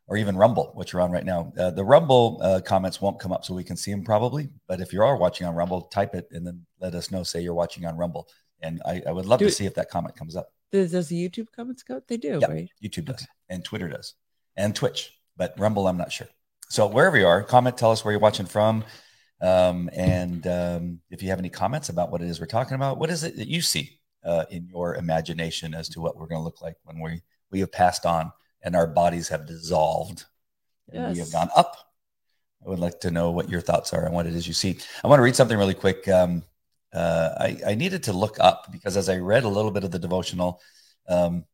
or 0.09 0.17
even 0.17 0.37
Rumble, 0.37 0.73
which 0.75 0.93
you're 0.93 1.03
on 1.03 1.13
right 1.13 1.25
now. 1.25 1.53
Uh, 1.57 1.71
the 1.71 1.85
Rumble 1.85 2.41
uh, 2.43 2.61
comments 2.65 3.01
won't 3.01 3.21
come 3.21 3.31
up 3.31 3.45
so 3.45 3.55
we 3.55 3.63
can 3.63 3.77
see 3.77 3.93
them 3.93 4.03
probably, 4.03 4.49
but 4.67 4.81
if 4.81 4.93
you 4.93 5.01
are 5.03 5.17
watching 5.17 5.47
on 5.47 5.55
Rumble, 5.55 5.83
type 5.83 6.15
it 6.17 6.27
and 6.33 6.45
then 6.45 6.67
let 6.81 6.95
us 6.97 7.13
know. 7.13 7.23
Say 7.23 7.41
you're 7.43 7.55
watching 7.55 7.87
on 7.87 7.97
Rumble, 7.97 8.27
and 8.61 8.83
I, 8.85 9.01
I 9.07 9.13
would 9.13 9.27
love 9.27 9.39
Do 9.39 9.45
to 9.45 9.51
it- 9.51 9.55
see 9.55 9.67
if 9.67 9.75
that 9.75 9.89
comment 9.89 10.17
comes 10.17 10.35
up. 10.35 10.49
Does, 10.73 10.91
does 10.91 11.09
the 11.09 11.17
YouTube 11.29 11.47
comments 11.55 11.83
go? 11.85 12.01
They 12.09 12.17
do, 12.17 12.41
Yeah. 12.43 12.49
right? 12.49 12.69
YouTube 12.83 13.05
does, 13.05 13.25
and 13.49 13.65
Twitter 13.65 13.89
does, 13.89 14.15
and 14.57 14.75
Twitch, 14.75 15.13
but 15.37 15.55
Rumble, 15.57 15.87
I'm 15.87 15.97
not 15.97 16.11
sure. 16.11 16.27
So 16.69 16.87
wherever 16.89 17.17
you 17.17 17.27
are, 17.29 17.45
comment, 17.45 17.79
tell 17.79 17.93
us 17.93 18.05
where 18.05 18.11
you're 18.13 18.21
watching 18.21 18.45
from. 18.47 18.85
Um, 19.41 19.89
and 19.93 20.47
um, 20.47 21.01
if 21.11 21.23
you 21.23 21.29
have 21.31 21.39
any 21.39 21.49
comments 21.49 21.89
about 21.89 22.11
what 22.11 22.23
it 22.23 22.29
is 22.29 22.41
we're 22.41 22.47
talking 22.47 22.75
about, 22.75 22.99
what 22.99 23.11
is 23.11 23.25
it 23.25 23.37
that 23.37 23.49
you 23.49 23.61
see 23.61 24.01
uh, 24.25 24.45
in 24.51 24.67
your 24.67 24.97
imagination 24.97 25.75
as 25.75 25.89
to 25.91 26.01
what 26.01 26.17
we're 26.17 26.27
going 26.27 26.41
to 26.41 26.45
look 26.45 26.61
like 26.61 26.77
when 26.85 27.01
we 27.01 27.23
we 27.51 27.61
have 27.61 27.73
passed 27.73 28.05
on 28.05 28.33
and 28.63 28.77
our 28.77 28.87
bodies 28.87 29.29
have 29.29 29.47
dissolved 29.47 30.25
and 30.93 31.13
we 31.13 31.19
have 31.19 31.33
gone 31.33 31.51
up? 31.57 31.77
I 32.65 32.69
would 32.69 32.81
like 32.81 33.01
to 33.01 33.11
know 33.11 33.31
what 33.31 33.49
your 33.49 33.61
thoughts 33.61 33.93
are 33.93 34.07
on 34.07 34.13
what 34.13 34.27
it 34.27 34.35
is 34.35 34.47
you 34.49 34.55
see. 34.55 34.79
I 35.05 35.09
want 35.09 35.21
to 35.21 35.23
read 35.23 35.37
something 35.37 35.57
really 35.57 35.75
quick. 35.75 36.09
Um, 36.09 36.43
uh, 36.93 37.31
I, 37.39 37.59
I 37.69 37.75
needed 37.75 38.03
to 38.05 38.13
look 38.13 38.41
up 38.41 38.73
because 38.73 38.97
as 38.97 39.09
I 39.09 39.19
read 39.19 39.45
a 39.45 39.49
little 39.49 39.71
bit 39.71 39.85
of 39.85 39.91
the 39.91 39.99
devotional, 39.99 40.61
um, 41.09 41.45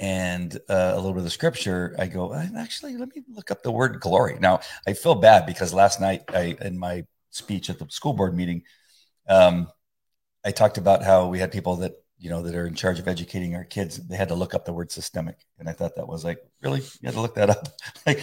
and 0.00 0.58
uh, 0.70 0.92
a 0.94 0.96
little 0.96 1.12
bit 1.12 1.18
of 1.18 1.24
the 1.24 1.30
scripture, 1.30 1.94
I 1.98 2.06
go, 2.06 2.34
actually, 2.34 2.96
let 2.96 3.14
me 3.14 3.22
look 3.28 3.50
up 3.50 3.62
the 3.62 3.70
word 3.70 4.00
glory. 4.00 4.38
Now, 4.40 4.60
I 4.88 4.94
feel 4.94 5.14
bad 5.14 5.44
because 5.44 5.74
last 5.74 6.00
night, 6.00 6.22
I 6.30 6.56
in 6.62 6.78
my 6.78 7.04
speech 7.28 7.68
at 7.68 7.78
the 7.78 7.86
school 7.90 8.14
board 8.14 8.34
meeting, 8.34 8.62
um, 9.28 9.68
I 10.42 10.52
talked 10.52 10.78
about 10.78 11.04
how 11.04 11.28
we 11.28 11.38
had 11.38 11.52
people 11.52 11.76
that 11.76 11.92
you 12.18 12.30
know 12.30 12.42
that 12.42 12.54
are 12.54 12.66
in 12.66 12.74
charge 12.74 12.98
of 12.98 13.08
educating 13.08 13.54
our 13.54 13.64
kids. 13.64 13.98
They 13.98 14.16
had 14.16 14.28
to 14.28 14.34
look 14.34 14.54
up 14.54 14.64
the 14.64 14.72
word 14.72 14.90
systemic, 14.90 15.36
and 15.58 15.68
I 15.68 15.72
thought 15.72 15.96
that 15.96 16.08
was 16.08 16.24
like, 16.24 16.38
really, 16.62 16.80
you 16.80 17.04
had 17.04 17.14
to 17.14 17.20
look 17.20 17.34
that 17.34 17.50
up. 17.50 17.68
like, 18.06 18.22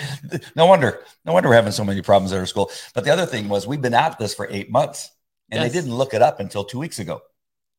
no 0.55 0.65
wonder, 0.65 1.03
no 1.25 1.33
wonder 1.33 1.47
we're 1.49 1.55
having 1.55 1.71
so 1.71 1.83
many 1.83 2.01
problems 2.01 2.33
at 2.33 2.39
our 2.39 2.47
school. 2.47 2.71
But 2.95 3.03
the 3.03 3.11
other 3.11 3.27
thing 3.27 3.49
was, 3.49 3.67
we've 3.67 3.81
been 3.81 3.93
at 3.93 4.17
this 4.17 4.33
for 4.33 4.47
eight 4.49 4.71
months, 4.71 5.11
and 5.51 5.61
yes. 5.61 5.71
they 5.71 5.79
didn't 5.79 5.93
look 5.93 6.15
it 6.15 6.23
up 6.23 6.39
until 6.39 6.63
two 6.63 6.79
weeks 6.79 6.97
ago. 6.97 7.21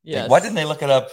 Yes. 0.05 0.23
Like, 0.23 0.31
why 0.31 0.41
didn't 0.41 0.55
they 0.55 0.65
look 0.65 0.83
it 0.83 0.91
up 0.91 1.11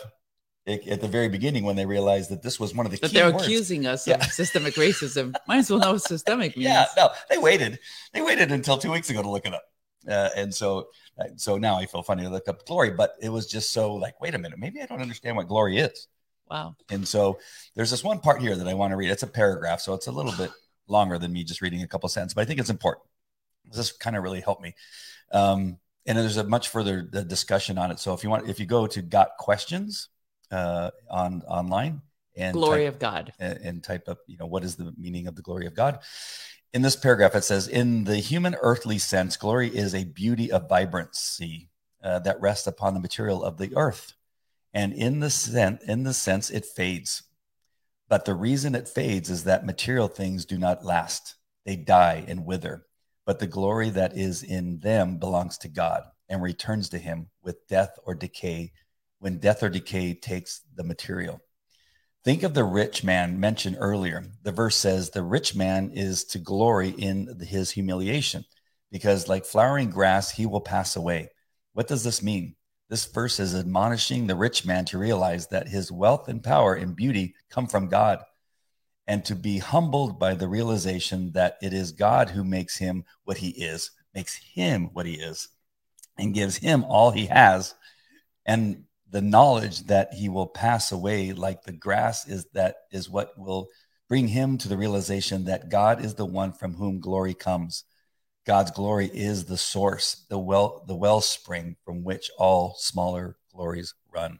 at 0.68 1.02
the 1.02 1.08
very 1.08 1.30
beginning 1.30 1.64
when 1.64 1.76
they 1.76 1.86
realized 1.86 2.32
that 2.32 2.42
this 2.42 2.60
was 2.60 2.74
one 2.74 2.86
of 2.86 2.92
the 2.92 2.98
that 3.00 3.12
they're 3.12 3.32
words. 3.32 3.44
accusing 3.44 3.86
us 3.86 4.08
yeah. 4.08 4.16
of 4.16 4.24
systemic 4.32 4.74
racism. 4.76 5.36
Might 5.48 5.58
as 5.58 5.70
well 5.70 5.80
know 5.80 5.94
what 5.94 6.02
systemic 6.02 6.58
means. 6.58 6.70
Yeah, 6.70 6.86
no, 6.98 7.10
they 7.30 7.38
waited. 7.38 7.80
They 8.14 8.22
waited 8.22 8.52
until 8.52 8.78
two 8.78 8.92
weeks 8.92 9.10
ago 9.10 9.22
to 9.22 9.30
look 9.30 9.46
it 9.46 9.54
up, 9.54 9.64
uh, 10.10 10.30
and 10.36 10.54
so 10.54 10.88
uh, 11.20 11.26
so 11.36 11.58
now 11.58 11.78
I 11.78 11.86
feel 11.86 12.04
funny 12.04 12.24
to 12.24 12.30
look 12.30 12.48
up 12.48 12.66
glory, 12.66 12.92
but 12.92 13.16
it 13.22 13.30
was 13.30 13.48
just 13.48 13.72
so 13.72 13.94
like, 13.94 14.20
wait 14.20 14.34
a 14.34 14.38
minute, 14.38 14.60
maybe 14.60 14.82
I 14.82 14.86
don't 14.86 15.02
understand 15.02 15.38
what 15.38 15.48
glory 15.48 15.78
is. 15.78 16.08
Wow. 16.50 16.76
And 16.90 17.08
so 17.08 17.40
there's 17.76 17.92
this 17.92 18.04
one 18.04 18.20
part 18.20 18.42
here 18.42 18.56
that 18.56 18.68
I 18.68 18.74
want 18.74 18.92
to 18.92 18.98
read. 18.98 19.10
It's 19.10 19.24
a 19.24 19.28
paragraph, 19.28 19.82
so 19.82 19.94
it's 19.94 20.08
a 20.08 20.12
little 20.12 20.34
bit 20.34 20.52
longer 20.88 21.18
than 21.18 21.32
me 21.34 21.44
just 21.44 21.62
reading 21.62 21.82
a 21.82 21.88
couple 21.88 22.10
sentences, 22.10 22.34
but 22.34 22.42
I 22.42 22.46
think 22.46 22.60
it's 22.60 22.70
important. 22.70 23.06
This 23.72 23.92
kind 23.92 24.16
of 24.16 24.24
really 24.24 24.42
helped 24.42 24.62
me. 24.62 24.76
Um, 25.32 25.78
and 26.06 26.18
there's 26.18 26.38
a 26.38 26.44
much 26.44 26.70
further 26.70 27.10
uh, 27.14 27.22
discussion 27.22 27.80
on 27.80 27.90
it. 27.90 28.00
So 28.00 28.14
if 28.14 28.24
you 28.24 28.30
want, 28.30 28.48
if 28.48 28.60
you 28.60 28.68
go 28.68 28.86
to 28.86 29.02
Got 29.02 29.30
Questions 29.40 30.10
uh, 30.56 30.92
on 31.10 31.42
online 31.48 32.02
and 32.38 32.54
glory 32.54 32.86
type, 32.86 32.94
of 32.94 33.00
God 33.00 33.34
and, 33.40 33.58
and 33.60 33.84
type 33.84 34.08
up, 34.08 34.20
you 34.28 34.38
know, 34.38 34.46
what 34.46 34.64
is 34.64 34.76
the 34.76 34.94
meaning 34.98 35.28
of 35.28 35.36
the 35.36 35.42
glory 35.42 35.66
of 35.66 35.76
God? 35.76 36.00
In 36.74 36.82
this 36.82 36.96
paragraph, 36.96 37.36
it 37.36 37.44
says, 37.44 37.68
in 37.68 38.04
the 38.06 38.18
human 38.18 38.56
earthly 38.62 38.98
sense, 38.98 39.38
glory 39.38 39.70
is 39.70 39.94
a 39.94 40.04
beauty 40.04 40.52
of 40.52 40.70
vibrancy 40.70 41.70
uh, 42.04 42.20
that 42.20 42.42
rests 42.42 42.68
upon 42.68 42.94
the 42.94 43.00
material 43.00 43.44
of 43.44 43.58
the 43.58 43.76
earth. 43.76 44.14
And 44.74 44.94
in 44.94 45.20
the, 45.20 45.30
sense, 45.30 45.84
in 45.84 46.04
the 46.04 46.14
sense, 46.14 46.50
it 46.50 46.66
fades. 46.66 47.24
But 48.10 48.26
the 48.26 48.36
reason 48.36 48.76
it 48.76 48.90
fades 48.90 49.30
is 49.30 49.46
that 49.46 49.66
material 49.66 50.08
things 50.08 50.46
do 50.46 50.58
not 50.58 50.86
last, 50.86 51.36
they 51.66 51.76
die 51.76 52.26
and 52.28 52.46
wither. 52.46 52.86
But 53.26 53.40
the 53.40 53.48
glory 53.48 53.90
that 53.90 54.16
is 54.18 54.44
in 54.44 54.80
them 54.80 55.18
belongs 55.18 55.58
to 55.60 55.70
God 55.70 56.04
and 56.30 56.42
returns 56.42 56.90
to 56.90 56.98
him 56.98 57.28
with 57.42 57.68
death 57.68 57.98
or 58.04 58.16
decay 58.16 58.74
when 59.26 59.40
death 59.40 59.64
or 59.64 59.70
decay 59.70 60.14
takes 60.14 60.62
the 60.76 60.84
material. 60.84 61.42
Think 62.24 62.44
of 62.44 62.54
the 62.54 62.64
rich 62.64 63.04
man 63.04 63.40
mentioned 63.40 63.76
earlier. 63.80 64.24
The 64.44 64.52
verse 64.52 64.76
says, 64.76 65.10
The 65.10 65.24
rich 65.24 65.56
man 65.56 65.90
is 65.90 66.26
to 66.26 66.38
glory 66.38 66.90
in 66.90 67.40
his 67.40 67.72
humiliation, 67.72 68.46
because 68.92 69.28
like 69.28 69.44
flowering 69.44 69.90
grass, 69.90 70.30
he 70.30 70.46
will 70.46 70.62
pass 70.62 70.96
away. 70.96 71.32
What 71.74 71.88
does 71.88 72.04
this 72.04 72.22
mean? 72.22 72.56
This 72.88 73.06
verse 73.06 73.40
is 73.40 73.56
admonishing 73.56 74.28
the 74.28 74.36
rich 74.36 74.64
man 74.64 74.86
to 74.86 75.00
realize 75.00 75.48
that 75.48 75.70
his 75.70 75.92
wealth 75.92 76.28
and 76.28 76.44
power 76.44 76.76
and 76.76 76.96
beauty 76.96 77.34
come 77.50 77.66
from 77.66 77.90
God, 77.90 78.20
and 79.08 79.26
to 79.26 79.34
be 79.34 79.58
humbled 79.58 80.20
by 80.20 80.36
the 80.36 80.48
realization 80.48 81.32
that 81.32 81.58
it 81.64 81.74
is 81.74 81.94
God 81.94 82.30
who 82.30 82.44
makes 82.44 82.78
him 82.78 83.06
what 83.24 83.38
he 83.38 83.50
is, 83.50 83.90
makes 84.14 84.36
him 84.36 84.92
what 84.94 85.08
he 85.08 85.16
is, 85.16 85.48
and 86.16 86.36
gives 86.36 86.58
him 86.58 86.84
all 86.84 87.10
he 87.10 87.26
has. 87.26 87.74
And 88.46 88.85
the 89.10 89.22
knowledge 89.22 89.84
that 89.84 90.14
he 90.14 90.30
will 90.30 90.48
pass 90.48 90.92
away 90.92 91.32
like 91.34 91.64
the 91.64 91.72
grass 91.72 92.28
is 92.28 92.46
that 92.54 92.76
is 92.92 93.10
what 93.10 93.38
will 93.38 93.70
bring 94.08 94.28
him 94.28 94.58
to 94.58 94.68
the 94.68 94.78
realization 94.78 95.46
that 95.46 95.70
God 95.70 96.04
is 96.04 96.16
the 96.16 96.26
one 96.26 96.54
from 96.54 96.74
whom 96.74 97.00
glory 97.00 97.34
comes. 97.34 97.84
God's 98.46 98.72
glory 98.72 99.10
is 99.12 99.46
the 99.46 99.58
source, 99.58 100.26
the 100.30 100.38
well, 100.38 100.84
the 100.88 100.96
wellspring 100.96 101.76
from 101.84 102.04
which 102.04 102.30
all 102.38 102.76
smaller 102.78 103.38
glories 103.54 103.94
run. 104.14 104.40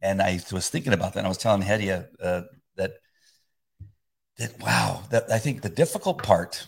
And 0.00 0.22
I 0.22 0.40
was 0.52 0.68
thinking 0.68 0.92
about 0.92 1.14
that. 1.14 1.24
I 1.24 1.28
was 1.28 1.38
telling 1.38 1.62
Hedia 1.62 2.06
uh, 2.22 2.42
that 2.76 2.94
that 4.38 4.60
wow, 4.60 5.02
that 5.10 5.30
I 5.32 5.38
think 5.38 5.62
the 5.62 5.68
difficult 5.68 6.22
part 6.22 6.66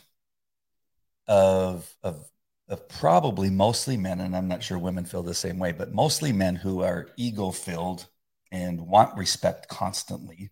of 1.26 1.94
of 2.02 2.28
of 2.68 2.88
probably 2.88 3.50
mostly 3.50 3.96
men, 3.96 4.20
and 4.20 4.36
I'm 4.36 4.48
not 4.48 4.62
sure 4.62 4.78
women 4.78 5.04
feel 5.04 5.22
the 5.22 5.34
same 5.34 5.58
way, 5.58 5.72
but 5.72 5.92
mostly 5.92 6.32
men 6.32 6.54
who 6.54 6.82
are 6.82 7.08
ego 7.16 7.50
filled 7.50 8.06
and 8.52 8.86
want 8.86 9.16
respect 9.16 9.68
constantly 9.68 10.50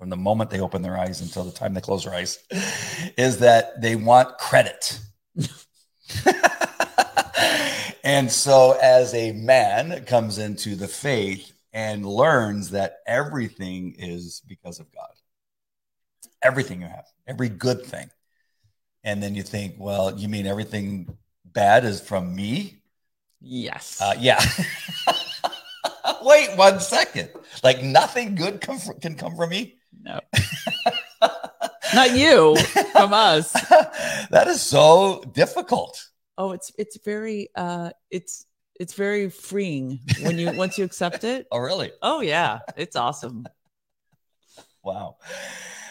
from 0.00 0.08
the 0.08 0.16
moment 0.16 0.48
they 0.48 0.60
open 0.60 0.80
their 0.80 0.96
eyes 0.96 1.20
until 1.20 1.44
the 1.44 1.52
time 1.52 1.74
they 1.74 1.80
close 1.82 2.04
their 2.04 2.14
eyes 2.14 2.38
is 3.18 3.40
that 3.40 3.82
they 3.82 3.96
want 3.96 4.38
credit. 4.38 4.98
and 8.02 8.32
so 8.32 8.78
as 8.82 9.12
a 9.12 9.32
man 9.32 10.06
comes 10.06 10.38
into 10.38 10.74
the 10.74 10.88
faith 10.88 11.52
and 11.74 12.06
learns 12.06 12.70
that 12.70 13.00
everything 13.06 13.94
is 13.98 14.40
because 14.48 14.80
of 14.80 14.90
God. 14.90 15.10
Everything 16.42 16.80
you 16.80 16.86
have, 16.86 17.04
every 17.26 17.50
good 17.50 17.84
thing 17.84 18.10
and 19.04 19.22
then 19.22 19.34
you 19.34 19.42
think, 19.42 19.76
well, 19.78 20.16
you 20.16 20.28
mean 20.28 20.46
everything 20.46 21.16
bad 21.44 21.84
is 21.84 22.00
from 22.00 22.34
me? 22.34 22.82
Yes. 23.40 24.00
Uh, 24.00 24.14
yeah. 24.18 24.40
Wait 26.22 26.56
one 26.56 26.80
second. 26.80 27.30
Like 27.62 27.82
nothing 27.82 28.34
good 28.34 28.60
come 28.60 28.78
from, 28.78 29.00
can 29.00 29.14
come 29.14 29.36
from 29.36 29.50
me. 29.50 29.76
No. 30.02 30.20
Not 31.94 32.14
you, 32.14 32.56
from 32.92 33.12
us. 33.12 33.52
that 34.30 34.44
is 34.46 34.60
so 34.60 35.24
difficult. 35.32 36.06
Oh, 36.38 36.52
it's 36.52 36.72
it's 36.78 36.98
very 37.04 37.48
uh 37.54 37.90
it's 38.10 38.46
it's 38.78 38.94
very 38.94 39.28
freeing 39.28 40.00
when 40.22 40.38
you 40.38 40.52
once 40.52 40.78
you 40.78 40.84
accept 40.84 41.24
it. 41.24 41.46
oh, 41.50 41.58
really? 41.58 41.90
Oh 42.00 42.20
yeah, 42.20 42.60
it's 42.76 42.96
awesome. 42.96 43.46
wow. 44.82 45.16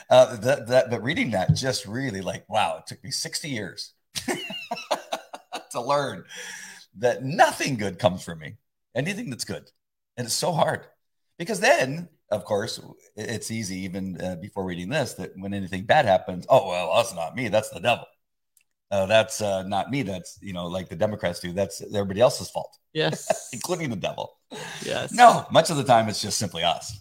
Uh, 0.10 0.36
that, 0.38 0.68
that, 0.68 0.90
but 0.90 1.04
reading 1.04 1.32
that 1.32 1.54
just 1.54 1.86
really 1.86 2.22
like, 2.22 2.48
wow, 2.50 2.78
it 2.78 2.88
took 2.88 3.04
me 3.04 3.12
60 3.12 3.50
years 3.50 3.94
to 5.72 5.82
learn 5.82 6.24
that 6.98 7.24
nothing 7.24 7.78
good 7.78 8.00
comes 8.00 8.24
from 8.24 8.40
me, 8.40 8.56
anything 8.96 9.30
that's 9.30 9.46
good. 9.46 9.70
And 10.18 10.26
it's 10.26 10.34
so 10.34 10.52
hard 10.52 10.88
because 11.38 11.60
then, 11.60 12.10
of 12.32 12.44
course, 12.44 12.80
it's 13.16 13.52
easy 13.52 13.78
even 13.82 14.20
uh, 14.20 14.36
before 14.36 14.66
reading 14.66 14.90
this 14.90 15.14
that 15.14 15.32
when 15.36 15.54
anything 15.54 15.86
bad 15.86 16.06
happens, 16.06 16.46
oh, 16.50 16.68
well, 16.68 16.96
that's 16.96 17.14
not 17.14 17.36
me, 17.36 17.48
that's 17.48 17.70
the 17.70 17.80
devil. 17.80 18.06
Oh, 18.92 19.06
that's 19.06 19.42
uh, 19.42 19.64
not 19.64 19.92
me. 19.92 20.02
That's, 20.02 20.40
you 20.42 20.54
know, 20.54 20.66
like 20.66 20.90
the 20.90 20.96
Democrats 20.96 21.40
do. 21.40 21.54
That's 21.54 21.82
everybody 21.82 22.22
else's 22.22 22.50
fault. 22.50 22.76
Yes. 22.94 23.50
including 23.54 23.92
the 23.92 23.96
devil. 23.96 24.38
Yes. 24.84 25.12
No, 25.12 25.46
much 25.52 25.70
of 25.70 25.78
the 25.78 25.84
time 25.84 26.10
it's 26.10 26.22
just 26.22 26.40
simply 26.40 26.64
us. 26.64 27.00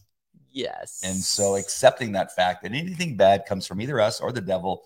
Yes. 0.58 1.02
And 1.04 1.16
so 1.16 1.54
accepting 1.54 2.12
that 2.12 2.34
fact 2.34 2.64
that 2.64 2.72
anything 2.72 3.16
bad 3.16 3.46
comes 3.46 3.64
from 3.64 3.80
either 3.80 4.00
us 4.00 4.20
or 4.20 4.32
the 4.32 4.40
devil, 4.40 4.82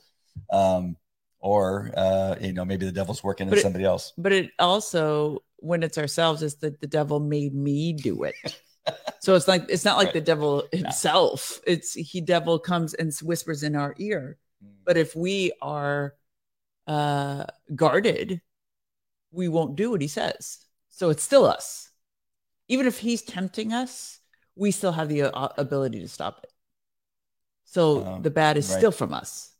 um, 0.53 0.97
or 1.41 1.91
uh, 1.97 2.37
you 2.41 2.53
know, 2.53 2.65
maybe 2.65 2.85
the 2.85 2.93
devil's 2.93 3.25
working 3.25 3.49
but 3.49 3.55
in 3.55 3.59
it, 3.61 3.63
somebody 3.63 3.85
else. 3.85 4.13
But 4.19 4.33
it 4.33 4.51
also, 4.59 5.43
when 5.57 5.83
it's 5.83 5.97
ourselves, 5.97 6.43
is 6.43 6.57
that 6.57 6.81
the 6.81 6.87
devil 6.87 7.21
made 7.21 7.55
me 7.55 7.95
do 7.95 8.25
it. 8.25 8.35
so 9.21 9.35
it's 9.35 9.49
like 9.49 9.65
it's 9.71 9.85
not 9.85 9.97
like 9.97 10.09
right. 10.09 10.15
the 10.15 10.21
devil 10.21 10.65
himself. 10.73 11.61
No. 11.67 11.73
It's 11.73 11.95
he 11.95 12.21
devil 12.21 12.59
comes 12.59 12.93
and 12.93 13.11
whispers 13.23 13.63
in 13.63 13.75
our 13.75 13.95
ear. 13.97 14.37
Mm. 14.63 14.75
But 14.85 14.99
if 14.99 15.17
we 15.17 15.53
are 15.63 16.15
uh 16.87 17.45
guarded, 17.75 18.43
we 19.31 19.49
won't 19.49 19.77
do 19.77 19.91
what 19.91 20.03
he 20.03 20.09
says. 20.09 20.59
So 20.91 21.09
it's 21.09 21.23
still 21.23 21.47
us. 21.47 21.89
Even 22.69 22.87
if 22.87 22.99
he's 22.99 23.23
tempting 23.23 23.73
us, 23.73 24.21
we 24.57 24.71
still 24.71 24.93
have 24.93 25.09
the 25.09 25.23
uh, 25.23 25.49
ability 25.57 26.01
to 26.01 26.09
stop 26.09 26.41
it. 26.43 26.53
So 27.65 28.05
um, 28.05 28.23
the 28.23 28.31
bad 28.31 28.57
is 28.57 28.69
right. 28.69 28.79
still 28.79 28.93
from 28.93 29.15
us. 29.15 29.51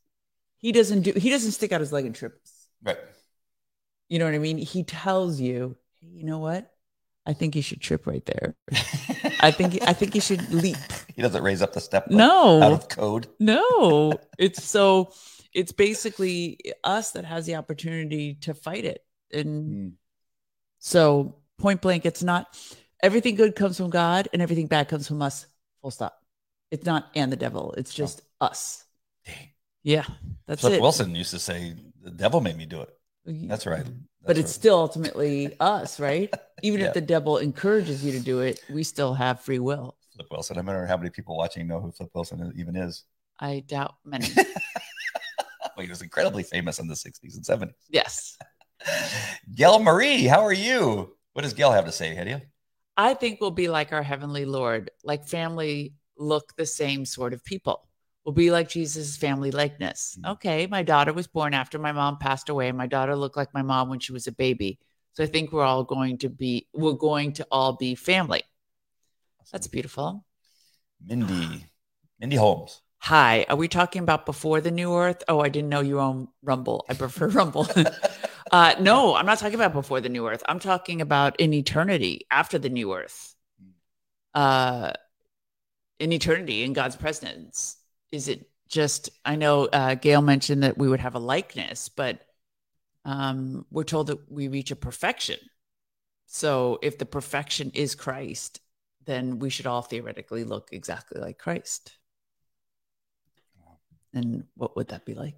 He 0.59 0.73
doesn't 0.73 1.03
do. 1.03 1.13
He 1.13 1.31
doesn't 1.31 1.53
stick 1.53 1.73
out 1.73 1.81
his 1.81 1.93
leg 1.93 2.07
and 2.07 2.15
trip 2.15 2.39
us. 2.43 2.69
Right. 2.83 2.99
You 4.09 4.19
know 4.19 4.27
what 4.27 4.35
I 4.35 4.39
mean? 4.39 4.59
He 4.59 4.85
tells 4.85 5.41
you, 5.41 5.77
hey, 6.01 6.09
you 6.09 6.25
know 6.25 6.39
what? 6.39 6.71
I 7.25 7.33
think 7.33 7.55
you 7.55 7.63
should 7.63 7.81
trip 7.81 8.07
right 8.07 8.25
there. 8.27 8.55
I 9.41 9.51
think 9.51 9.81
I 9.83 9.93
think 9.93 10.15
you 10.15 10.21
should 10.21 10.51
leap. 10.53 10.77
He 11.15 11.23
doesn't 11.23 11.43
raise 11.43 11.63
up 11.63 11.73
the 11.73 11.81
step. 11.81 12.11
No, 12.11 12.63
out 12.63 12.73
of 12.73 12.89
code. 12.89 13.29
No, 13.39 14.13
it's 14.39 14.63
so. 14.63 15.13
It's 15.55 15.73
basically 15.73 16.59
us 16.83 17.13
that 17.13 17.25
has 17.25 17.45
the 17.47 17.57
opportunity 17.57 18.35
to 18.43 18.55
fight 18.55 18.85
it, 18.85 19.05
and 19.33 19.73
mm. 19.73 19.93
so 20.79 21.37
point 21.59 21.81
blank, 21.81 22.07
it's 22.07 22.23
not 22.23 22.57
everything 23.03 23.35
good 23.35 23.55
comes 23.55 23.77
from 23.77 23.91
God 23.91 24.29
and 24.33 24.41
everything 24.41 24.67
bad 24.67 24.89
comes 24.89 25.09
from 25.09 25.23
us. 25.23 25.47
Full 25.81 25.91
stop. 25.91 26.19
It's 26.71 26.87
not 26.87 27.11
and 27.15 27.31
the 27.31 27.37
devil. 27.37 27.75
It's 27.77 27.93
just 27.93 28.23
oh. 28.41 28.47
us. 28.47 28.85
Dang. 29.27 29.51
Yeah, 29.83 30.05
that's 30.47 30.61
Flip 30.61 30.75
it. 30.75 30.81
Wilson 30.81 31.15
used 31.15 31.33
to 31.33 31.39
say, 31.39 31.75
"The 32.03 32.11
devil 32.11 32.41
made 32.41 32.57
me 32.57 32.67
do 32.67 32.81
it." 32.81 32.91
That's 33.25 33.67
right. 33.67 33.85
That's 33.85 33.97
but 34.25 34.39
it's 34.39 34.47
right. 34.47 34.55
still 34.55 34.79
ultimately 34.79 35.57
us, 35.61 35.99
right? 35.99 36.33
Even 36.63 36.81
yeah. 36.81 36.87
if 36.87 36.95
the 36.95 37.01
devil 37.01 37.39
encourages 37.39 38.05
you 38.05 38.13
to 38.13 38.21
do 38.21 38.41
it, 38.41 38.61
we 38.71 38.85
still 38.85 39.15
have 39.15 39.41
free 39.41 39.59
will. 39.59 39.97
Flip 40.15 40.29
Wilson. 40.31 40.59
I 40.59 40.61
wonder 40.61 40.87
how 40.87 40.97
many 40.97 41.11
people 41.11 41.37
watching 41.37 41.67
know 41.67 41.81
who 41.81 41.91
Flip 41.91 42.11
Wilson 42.15 42.53
even 42.57 42.77
is. 42.77 43.05
I 43.41 43.65
doubt 43.67 43.95
many. 44.05 44.29
well, 44.37 45.85
he 45.85 45.89
was 45.89 46.03
incredibly 46.03 46.43
famous 46.43 46.79
in 46.79 46.87
the 46.87 46.95
60s 46.95 47.35
and 47.35 47.45
70s. 47.45 47.73
yes. 47.89 48.39
Gail 49.55 49.79
Marie, 49.79 50.25
how 50.25 50.43
are 50.43 50.53
you? 50.53 51.17
What 51.33 51.43
does 51.43 51.55
Gail 51.55 51.73
have 51.73 51.87
to 51.87 51.93
say, 51.93 52.15
Hedia? 52.15 52.43
I 52.97 53.15
think 53.15 53.41
we'll 53.41 53.51
be 53.51 53.69
like 53.69 53.93
our 53.93 54.03
heavenly 54.03 54.45
Lord, 54.45 54.91
like 55.03 55.27
family 55.27 55.95
look 56.17 56.55
the 56.57 56.67
same 56.67 57.05
sort 57.05 57.33
of 57.33 57.45
people. 57.45 57.89
We'll 58.25 58.35
be 58.35 58.51
like 58.51 58.69
Jesus' 58.69 59.17
family 59.17 59.51
likeness. 59.51 60.19
Mm. 60.21 60.33
Okay, 60.33 60.67
my 60.67 60.83
daughter 60.83 61.13
was 61.13 61.27
born 61.27 61.55
after 61.55 61.79
my 61.79 61.93
mom 61.93 62.19
passed 62.19 62.49
away. 62.49 62.71
My 62.71 62.87
daughter 62.87 63.17
looked 63.17 63.37
like 63.37 63.53
my 63.55 63.63
mom 63.63 63.89
when 63.89 63.99
she 63.99 64.13
was 64.13 64.27
a 64.27 64.33
baby. 64.33 64.79
So 65.15 65.25
I 65.25 65.27
think 65.27 65.53
we're 65.53 65.65
all 65.65 65.85
going 65.85 66.19
to 66.19 66.29
be, 66.29 66.69
we're 66.73 66.93
going 66.93 67.33
to 67.35 67.47
all 67.51 67.75
be 67.75 67.95
family. 67.95 68.43
That's 69.51 69.67
beautiful. 69.67 70.25
Mindy, 71.05 71.67
Mindy 72.21 72.37
Holmes. 72.37 72.81
Hi, 72.99 73.45
are 73.49 73.57
we 73.57 73.67
talking 73.67 74.03
about 74.03 74.25
before 74.25 74.61
the 74.61 74.71
new 74.71 74.95
earth? 74.95 75.25
Oh, 75.27 75.41
I 75.41 75.49
didn't 75.49 75.69
know 75.69 75.81
you 75.81 75.99
own 75.99 76.29
Rumble. 76.43 76.87
I 76.89 76.95
prefer 76.95 77.27
Rumble. 77.29 77.67
uh, 78.53 78.75
no, 78.79 79.15
I'm 79.15 79.25
not 79.25 79.39
talking 79.39 79.55
about 79.55 79.73
before 79.73 80.01
the 80.03 80.11
new 80.11 80.29
earth. 80.29 80.43
I'm 80.47 80.59
talking 80.59 81.01
about 81.01 81.41
in 81.41 81.55
eternity 81.55 82.27
after 82.31 82.59
the 82.59 82.69
new 82.69 82.95
earth. 82.95 83.35
Uh, 84.35 84.93
in 85.99 86.13
eternity, 86.13 86.63
in 86.63 86.75
God's 86.75 86.97
presence. 86.97 87.77
Is 88.11 88.29
it 88.29 88.51
just? 88.69 89.11
I 89.25 89.37
know 89.37 89.67
uh, 89.67 89.95
Gail 89.95 90.21
mentioned 90.21 90.65
that 90.65 90.77
we 90.77 90.89
would 90.89 91.01
have 91.01 91.15
a 91.15 91.19
likeness, 91.21 91.89
but 91.89 92.21
um, 93.05 93.65
we're 93.71 93.85
told 93.85 94.09
that 94.09 94.31
we 94.31 94.49
reach 94.49 94.71
a 94.71 94.77
perfection. 94.77 95.39
So, 96.27 96.79
if 96.83 96.99
the 96.99 97.07
perfection 97.07 97.71
is 97.75 97.95
Christ, 97.95 98.61
then 99.07 99.39
we 99.39 99.49
should 99.49 99.67
all 99.67 99.83
theoretically 99.83 100.45
look 100.45 100.69
exactly 100.73 101.21
like 101.21 101.39
Christ. 101.39 101.93
And 104.15 104.45
what 104.57 104.77
would 104.77 104.89
that 104.89 105.07
be 105.07 105.15
like? 105.15 105.37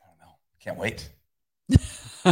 I 0.00 0.06
don't 0.06 0.18
know. 0.20 0.34
Can't 0.60 0.78
wait. 0.78 1.10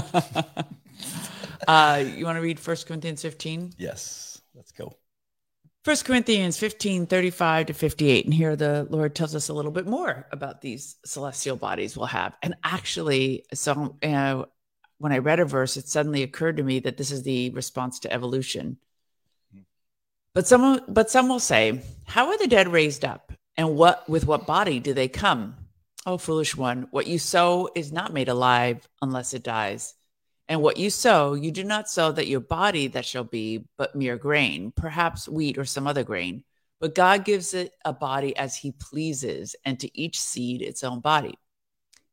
uh, 1.69 2.05
you 2.17 2.25
want 2.25 2.37
to 2.37 2.43
read 2.43 2.59
1 2.59 2.77
Corinthians 2.87 3.23
15? 3.23 3.75
Yes. 3.79 4.41
Let's 4.55 4.73
go. 4.73 4.95
1 5.85 5.97
Corinthians 6.05 6.59
15, 6.59 7.07
35 7.07 7.67
to 7.67 7.73
58. 7.73 8.25
And 8.27 8.35
here 8.35 8.55
the 8.55 8.87
Lord 8.91 9.15
tells 9.15 9.35
us 9.35 9.49
a 9.49 9.55
little 9.55 9.71
bit 9.71 9.87
more 9.87 10.27
about 10.31 10.61
these 10.61 10.97
celestial 11.07 11.57
bodies 11.57 11.97
we'll 11.97 12.07
have. 12.07 12.35
And 12.43 12.55
actually, 12.63 13.45
so 13.55 13.97
uh, 14.03 14.45
when 14.99 15.13
I 15.13 15.19
read 15.19 15.41
a 15.41 15.47
verse, 15.47 15.79
it 15.79 15.89
suddenly 15.89 16.23
occurred 16.23 16.59
to 16.59 16.63
me 16.63 16.81
that 16.81 16.99
this 16.99 17.11
is 17.11 17.23
the 17.23 17.49
response 17.51 18.01
to 18.01 18.13
evolution. 18.13 18.77
But 20.35 20.47
some, 20.47 20.81
but 20.87 21.11
some 21.11 21.29
will 21.29 21.41
say, 21.41 21.81
How 22.05 22.29
are 22.29 22.39
the 22.39 22.47
dead 22.47 22.69
raised 22.69 23.05
up? 23.05 23.33
And 23.57 23.77
what 23.77 24.09
with 24.09 24.27
what 24.27 24.47
body 24.47 24.79
do 24.81 24.95
they 24.95 25.09
come? 25.09 25.57
Oh, 26.07 26.17
foolish 26.17 26.57
one, 26.57 26.87
what 26.91 27.07
you 27.07 27.19
sow 27.19 27.69
is 27.75 27.93
not 27.93 28.15
made 28.15 28.29
alive 28.29 28.89
unless 29.03 29.35
it 29.35 29.43
dies. 29.43 29.95
And 30.49 30.63
what 30.63 30.79
you 30.79 30.89
sow, 30.91 31.35
you 31.35 31.53
do 31.53 31.63
not 31.63 31.91
sow 31.91 32.11
that 32.13 32.27
your 32.27 32.41
body 32.41 32.89
that 32.89 33.05
shall 33.05 33.25
be, 33.25 33.69
but 33.77 33.95
mere 33.95 34.17
grain, 34.17 34.73
perhaps 34.75 35.29
wheat 35.29 35.59
or 35.59 35.65
some 35.65 35.87
other 35.87 36.03
grain. 36.03 36.43
But 36.81 36.95
God 36.95 37.25
gives 37.27 37.53
it 37.53 37.75
a 37.85 37.93
body 37.93 38.35
as 38.37 38.57
he 38.57 38.73
pleases, 38.73 39.55
and 39.65 39.79
to 39.79 39.97
each 39.97 40.19
seed 40.19 40.63
its 40.63 40.83
own 40.83 41.01
body. 41.01 41.39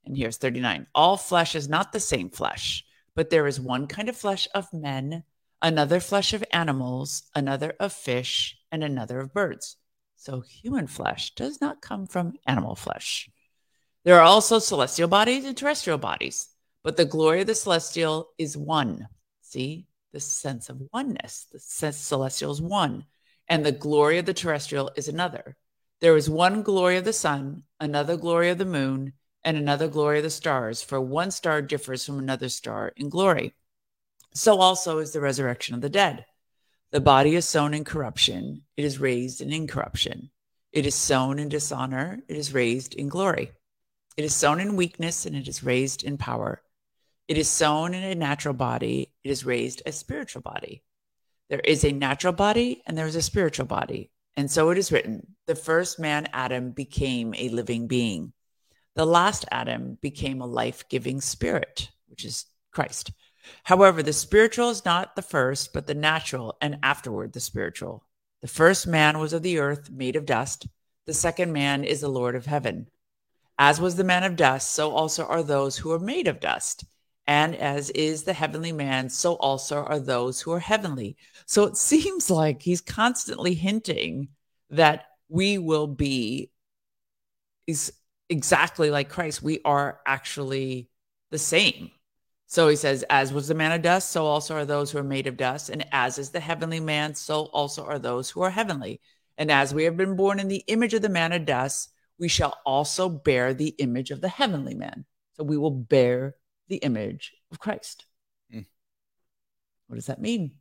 And 0.06 0.16
here's 0.16 0.38
39 0.38 0.88
All 0.94 1.18
flesh 1.18 1.56
is 1.56 1.70
not 1.70 1.92
the 1.94 2.00
same 2.00 2.30
flesh, 2.30 2.86
but 3.16 3.30
there 3.30 3.48
is 3.48 3.60
one 3.60 3.88
kind 3.88 4.10
of 4.10 4.18
flesh 4.18 4.48
of 4.54 4.72
men, 4.74 5.24
another 5.62 6.02
flesh 6.02 6.34
of 6.34 6.44
animals, 6.52 7.24
another 7.34 7.74
of 7.80 7.94
fish, 7.94 8.58
and 8.72 8.84
another 8.84 9.20
of 9.20 9.34
birds. 9.34 9.78
So 10.18 10.42
human 10.42 10.88
flesh 10.88 11.34
does 11.36 11.62
not 11.62 11.82
come 11.82 12.06
from 12.06 12.34
animal 12.46 12.76
flesh. 12.76 13.30
There 14.08 14.22
are 14.22 14.24
also 14.24 14.60
celestial 14.60 15.10
bodies 15.10 15.44
and 15.44 15.58
terrestrial 15.58 15.98
bodies, 15.98 16.48
but 16.82 16.96
the 16.96 17.04
glory 17.04 17.42
of 17.42 17.48
the 17.48 17.54
celestial 17.54 18.30
is 18.38 18.56
one. 18.56 19.10
See 19.42 19.86
the 20.14 20.22
sense 20.22 20.70
of 20.70 20.82
oneness. 20.94 21.48
The 21.52 21.92
celestial 21.92 22.54
is 22.54 22.62
one, 22.62 23.04
and 23.50 23.66
the 23.66 23.74
glory 23.74 24.18
of 24.18 24.26
the 24.26 24.34
terrestrial 24.34 24.92
is 24.96 25.10
another. 25.10 25.58
There 26.00 26.16
is 26.16 26.30
one 26.30 26.62
glory 26.62 26.96
of 26.96 27.04
the 27.04 27.12
sun, 27.12 27.64
another 27.82 28.16
glory 28.16 28.50
of 28.50 28.58
the 28.58 28.64
moon, 28.64 29.12
and 29.44 29.58
another 29.58 29.90
glory 29.90 30.20
of 30.20 30.24
the 30.24 30.30
stars, 30.30 30.82
for 30.82 31.02
one 31.02 31.30
star 31.30 31.62
differs 31.62 32.06
from 32.06 32.18
another 32.18 32.48
star 32.48 32.94
in 32.96 33.10
glory. 33.10 33.56
So 34.34 34.62
also 34.62 35.00
is 35.00 35.12
the 35.12 35.20
resurrection 35.20 35.76
of 35.76 35.82
the 35.82 35.90
dead. 35.90 36.26
The 36.92 37.02
body 37.02 37.36
is 37.36 37.44
sown 37.44 37.74
in 37.74 37.84
corruption, 37.84 38.62
it 38.78 38.86
is 38.86 39.02
raised 39.02 39.42
in 39.42 39.52
incorruption. 39.52 40.32
It 40.72 40.86
is 40.86 40.96
sown 40.96 41.40
in 41.40 41.50
dishonor, 41.50 42.22
it 42.30 42.38
is 42.38 42.54
raised 42.54 42.94
in 42.96 43.10
glory. 43.10 43.52
It 44.18 44.26
is 44.26 44.36
sown 44.36 44.60
in 44.60 44.76
weakness, 44.76 45.26
and 45.26 45.36
it 45.36 45.48
is 45.48 45.64
raised 45.64 46.04
in 46.04 46.18
power. 46.18 46.62
It 47.28 47.38
is 47.38 47.50
sown 47.50 47.94
in 47.94 48.04
a 48.04 48.16
natural 48.16 48.54
body, 48.54 49.12
it 49.24 49.30
is 49.30 49.46
raised 49.46 49.82
a 49.86 49.92
spiritual 49.92 50.42
body. 50.42 50.84
There 51.50 51.60
is 51.60 51.84
a 51.84 51.92
natural 51.92 52.34
body 52.34 52.84
and 52.86 52.98
there 52.98 53.08
is 53.08 53.16
a 53.16 53.22
spiritual 53.22 53.66
body. 53.66 54.12
And 54.36 54.52
so 54.52 54.70
it 54.70 54.78
is 54.78 54.92
written 54.92 55.36
the 55.46 55.56
first 55.56 56.00
man, 56.00 56.30
Adam, 56.34 56.72
became 56.72 57.34
a 57.36 57.50
living 57.50 57.88
being. 57.88 58.34
The 58.96 59.06
last 59.06 59.46
Adam 59.52 59.98
became 60.02 60.42
a 60.42 60.48
life 60.48 60.88
giving 60.90 61.22
spirit, 61.22 61.90
which 62.08 62.26
is 62.26 62.46
Christ. 62.72 63.12
However, 63.64 64.04
the 64.04 64.14
spiritual 64.14 64.70
is 64.70 64.84
not 64.84 65.16
the 65.16 65.22
first, 65.22 65.72
but 65.74 65.88
the 65.88 65.94
natural, 65.94 66.58
and 66.62 66.80
afterward 66.84 67.34
the 67.34 67.40
spiritual. 67.40 68.04
The 68.42 68.48
first 68.48 68.88
man 68.88 69.20
was 69.20 69.34
of 69.34 69.42
the 69.42 69.60
earth, 69.60 69.90
made 69.90 70.16
of 70.16 70.26
dust. 70.26 70.68
The 71.06 71.14
second 71.14 71.54
man 71.54 71.84
is 71.84 72.02
the 72.02 72.10
Lord 72.10 72.36
of 72.36 72.46
heaven. 72.46 72.88
As 73.60 73.82
was 73.82 73.96
the 73.96 74.04
man 74.04 74.24
of 74.24 74.36
dust, 74.36 74.72
so 74.72 74.92
also 74.92 75.26
are 75.26 75.44
those 75.44 75.78
who 75.78 75.92
are 75.92 76.00
made 76.00 76.28
of 76.28 76.40
dust. 76.40 76.86
And 77.26 77.56
as 77.56 77.90
is 77.90 78.24
the 78.24 78.34
heavenly 78.34 78.72
man, 78.72 79.10
so 79.10 79.34
also 79.34 79.84
are 79.84 80.00
those 80.00 80.40
who 80.40 80.52
are 80.54 80.60
heavenly. 80.60 81.18
So 81.46 81.64
it 81.64 81.78
seems 81.78 82.30
like 82.30 82.62
he's 82.62 82.82
constantly 82.82 83.54
hinting 83.54 84.30
that 84.70 85.06
we 85.30 85.58
will 85.58 85.88
be 85.88 86.52
is 87.66 87.94
exactly 88.30 88.90
like 88.90 89.10
Christ. 89.10 89.44
We 89.44 89.60
are 89.66 90.00
actually 90.06 90.90
the 91.32 91.38
same. 91.38 91.92
So 92.46 92.70
he 92.70 92.78
says, 92.78 93.04
as 93.10 93.34
was 93.34 93.50
the 93.50 93.56
man 93.56 93.74
of 93.74 93.82
dust, 93.82 94.10
so 94.12 94.26
also 94.26 94.56
are 94.56 94.66
those 94.66 94.90
who 94.90 95.00
are 95.00 95.04
made 95.04 95.28
of 95.28 95.36
dust. 95.36 95.70
And 95.70 95.86
as 95.92 96.18
is 96.18 96.30
the 96.30 96.40
heavenly 96.40 96.80
man, 96.80 97.14
so 97.14 97.46
also 97.48 97.84
are 97.84 98.00
those 98.00 98.30
who 98.30 98.42
are 98.42 98.50
heavenly. 98.50 99.02
And 99.38 99.52
as 99.52 99.74
we 99.74 99.84
have 99.84 99.98
been 99.98 100.16
born 100.16 100.40
in 100.40 100.48
the 100.48 100.64
image 100.68 100.94
of 100.94 101.02
the 101.02 101.10
man 101.10 101.34
of 101.34 101.46
dust, 101.46 101.92
we 102.20 102.28
shall 102.28 102.58
also 102.66 103.10
bear 103.10 103.54
the 103.54 103.76
image 103.78 104.12
of 104.12 104.22
the 104.22 104.30
heavenly 104.30 104.74
man. 104.74 105.06
So 105.34 105.44
we 105.44 105.58
will 105.58 105.72
bear 105.72 106.36
the 106.68 106.78
image 106.78 107.34
of 107.52 107.60
Christ. 107.60 108.06
Mm. 108.54 108.66
What 109.88 109.96
does 109.96 110.08
that 110.08 110.22
mean? 110.22 110.54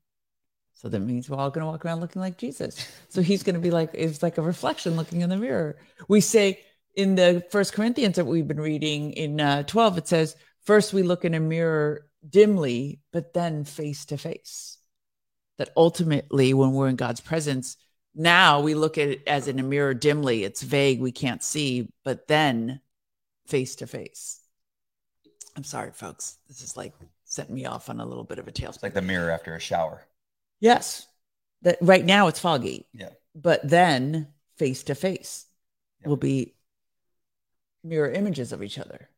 So 0.74 0.90
that 0.90 1.00
means 1.00 1.28
we're 1.30 1.38
all 1.38 1.50
going 1.50 1.64
to 1.64 1.70
walk 1.70 1.84
around 1.84 2.00
looking 2.00 2.20
like 2.20 2.36
Jesus. 2.36 2.86
So 3.08 3.22
he's 3.22 3.42
going 3.42 3.54
to 3.54 3.60
be 3.60 3.70
like, 3.70 3.90
it's 3.94 4.22
like 4.22 4.36
a 4.36 4.42
reflection 4.42 4.96
looking 4.96 5.22
in 5.22 5.30
the 5.30 5.36
mirror. 5.36 5.78
We 6.06 6.20
say 6.20 6.60
in 6.94 7.14
the 7.14 7.42
first 7.50 7.72
Corinthians 7.72 8.16
that 8.16 8.26
we've 8.26 8.46
been 8.46 8.60
reading 8.60 9.12
in 9.12 9.40
uh, 9.40 9.62
12, 9.62 9.98
it 9.98 10.08
says, 10.08 10.36
first 10.64 10.92
we 10.92 11.02
look 11.02 11.24
in 11.24 11.32
a 11.32 11.40
mirror 11.40 12.06
dimly, 12.28 13.00
but 13.10 13.32
then 13.32 13.64
face 13.64 14.04
to 14.06 14.18
face. 14.18 14.78
That 15.56 15.70
ultimately, 15.74 16.52
when 16.52 16.72
we're 16.72 16.88
in 16.88 16.96
God's 16.96 17.20
presence, 17.20 17.78
now 18.16 18.60
we 18.60 18.74
look 18.74 18.98
at 18.98 19.08
it 19.08 19.22
as 19.26 19.46
in 19.46 19.58
a 19.58 19.62
mirror 19.62 19.94
dimly. 19.94 20.42
It's 20.42 20.62
vague, 20.62 21.00
we 21.00 21.12
can't 21.12 21.42
see, 21.42 21.92
but 22.02 22.26
then 22.26 22.80
face 23.46 23.76
to 23.76 23.86
face. 23.86 24.40
I'm 25.54 25.64
sorry, 25.64 25.92
folks. 25.92 26.38
This 26.48 26.62
is 26.62 26.76
like 26.76 26.94
setting 27.24 27.54
me 27.54 27.66
off 27.66 27.90
on 27.90 28.00
a 28.00 28.06
little 28.06 28.24
bit 28.24 28.38
of 28.38 28.48
a 28.48 28.52
tailspin. 28.52 28.74
It's 28.74 28.82
like 28.82 28.94
the 28.94 29.02
mirror 29.02 29.30
after 29.30 29.54
a 29.54 29.60
shower. 29.60 30.06
Yes. 30.60 31.06
That 31.62 31.78
right 31.80 32.04
now 32.04 32.28
it's 32.28 32.40
foggy. 32.40 32.88
Yeah. 32.92 33.10
But 33.34 33.68
then 33.68 34.28
face 34.56 34.82
to 34.84 34.94
face 34.94 35.46
will 36.04 36.16
be 36.16 36.54
mirror 37.84 38.10
images 38.10 38.52
of 38.52 38.62
each 38.62 38.78
other. 38.78 39.10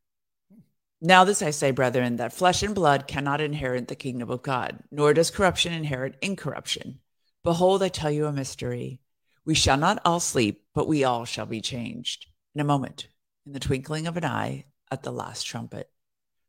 Now, 1.00 1.22
this 1.22 1.42
I 1.42 1.50
say, 1.50 1.70
brethren, 1.70 2.16
that 2.16 2.32
flesh 2.32 2.64
and 2.64 2.74
blood 2.74 3.06
cannot 3.06 3.40
inherit 3.40 3.86
the 3.86 3.94
kingdom 3.94 4.30
of 4.30 4.42
God, 4.42 4.80
nor 4.90 5.14
does 5.14 5.30
corruption 5.30 5.72
inherit 5.72 6.16
incorruption. 6.20 6.98
Behold, 7.44 7.82
I 7.82 7.88
tell 7.88 8.10
you 8.10 8.26
a 8.26 8.32
mystery. 8.32 9.00
We 9.44 9.54
shall 9.54 9.76
not 9.76 10.00
all 10.04 10.20
sleep, 10.20 10.64
but 10.74 10.88
we 10.88 11.04
all 11.04 11.24
shall 11.24 11.46
be 11.46 11.60
changed 11.60 12.26
in 12.54 12.60
a 12.60 12.64
moment, 12.64 13.08
in 13.46 13.52
the 13.52 13.60
twinkling 13.60 14.06
of 14.06 14.16
an 14.16 14.24
eye, 14.24 14.66
at 14.90 15.02
the 15.02 15.12
last 15.12 15.44
trumpet. 15.44 15.90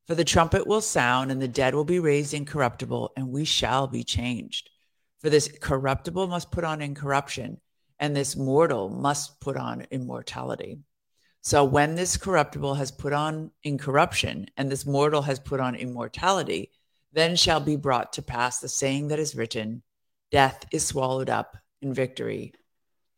For 0.08 0.16
the 0.16 0.24
trumpet 0.24 0.66
will 0.66 0.82
sound, 0.82 1.32
and 1.32 1.40
the 1.40 1.48
dead 1.48 1.76
will 1.76 1.86
be 1.86 2.00
raised 2.00 2.34
incorruptible, 2.34 3.12
and 3.16 3.30
we 3.30 3.46
shall 3.46 3.86
be 3.86 4.04
changed. 4.04 4.72
For 5.20 5.30
this 5.30 5.52
corruptible 5.62 6.28
must 6.28 6.52
put 6.52 6.64
on 6.64 6.82
incorruption, 6.82 7.62
and 8.00 8.16
this 8.16 8.36
mortal 8.36 8.90
must 8.90 9.40
put 9.40 9.56
on 9.56 9.86
immortality. 9.92 10.80
So 11.42 11.64
when 11.64 11.96
this 11.96 12.18
corruptible 12.18 12.74
has 12.76 12.92
put 12.92 13.14
on 13.14 13.52
incorruption, 13.64 14.48
and 14.58 14.72
this 14.72 14.86
mortal 14.86 15.22
has 15.22 15.40
put 15.40 15.60
on 15.60 15.76
immortality, 15.76 16.72
then 17.14 17.36
shall 17.36 17.60
be 17.60 17.76
brought 17.76 18.14
to 18.14 18.22
pass 18.22 18.60
the 18.60 18.68
saying 18.68 19.10
that 19.10 19.20
is 19.20 19.36
written 19.36 19.84
Death 20.32 20.66
is 20.72 20.86
swallowed 20.86 21.30
up 21.30 21.58
in 21.82 21.94
victory. 21.94 22.54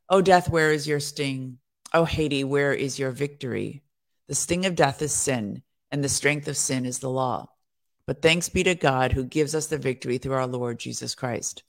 O 0.10 0.22
death, 0.22 0.50
where 0.50 0.72
is 0.72 0.88
your 0.88 1.00
sting? 1.00 1.58
Oh, 1.94 2.02
o 2.02 2.06
Hades, 2.06 2.46
where 2.46 2.74
is 2.74 2.98
your 2.98 3.12
victory? 3.12 3.84
The 4.28 4.36
sting 4.36 4.66
of 4.66 4.76
death 4.76 5.02
is 5.02 5.12
sin, 5.12 5.62
and 5.92 6.04
the 6.04 6.10
strength 6.10 6.48
of 6.48 6.56
sin 6.56 6.86
is 6.86 7.00
the 7.00 7.10
law. 7.10 7.50
But 8.08 8.22
thanks 8.22 8.50
be 8.50 8.64
to 8.64 8.76
God 8.76 9.12
who 9.12 9.26
gives 9.26 9.54
us 9.54 9.68
the 9.68 9.78
victory 9.78 10.18
through 10.18 10.34
our 10.34 10.48
Lord 10.48 10.80
Jesus 10.80 11.16
Christ. 11.16 11.64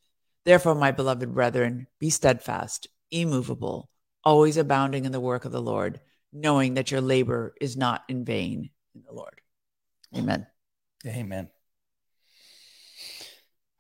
Therefore, 0.45 0.75
my 0.75 0.93
beloved 0.93 1.33
brethren, 1.33 1.87
be 1.99 2.11
steadfast, 2.11 2.89
immovable, 3.11 3.91
always 4.25 4.57
abounding 4.57 5.05
in 5.05 5.13
the 5.13 5.21
work 5.21 5.45
of 5.45 5.53
the 5.53 5.63
Lord, 5.63 6.01
knowing 6.33 6.75
that 6.75 6.91
your 6.91 7.01
labor 7.01 7.55
is 7.61 7.77
not 7.77 8.03
in 8.09 8.25
vain 8.25 8.71
in 8.95 9.03
the 9.07 9.13
Lord. 9.13 9.41
Amen. 10.17 10.47
Amen. 11.07 11.49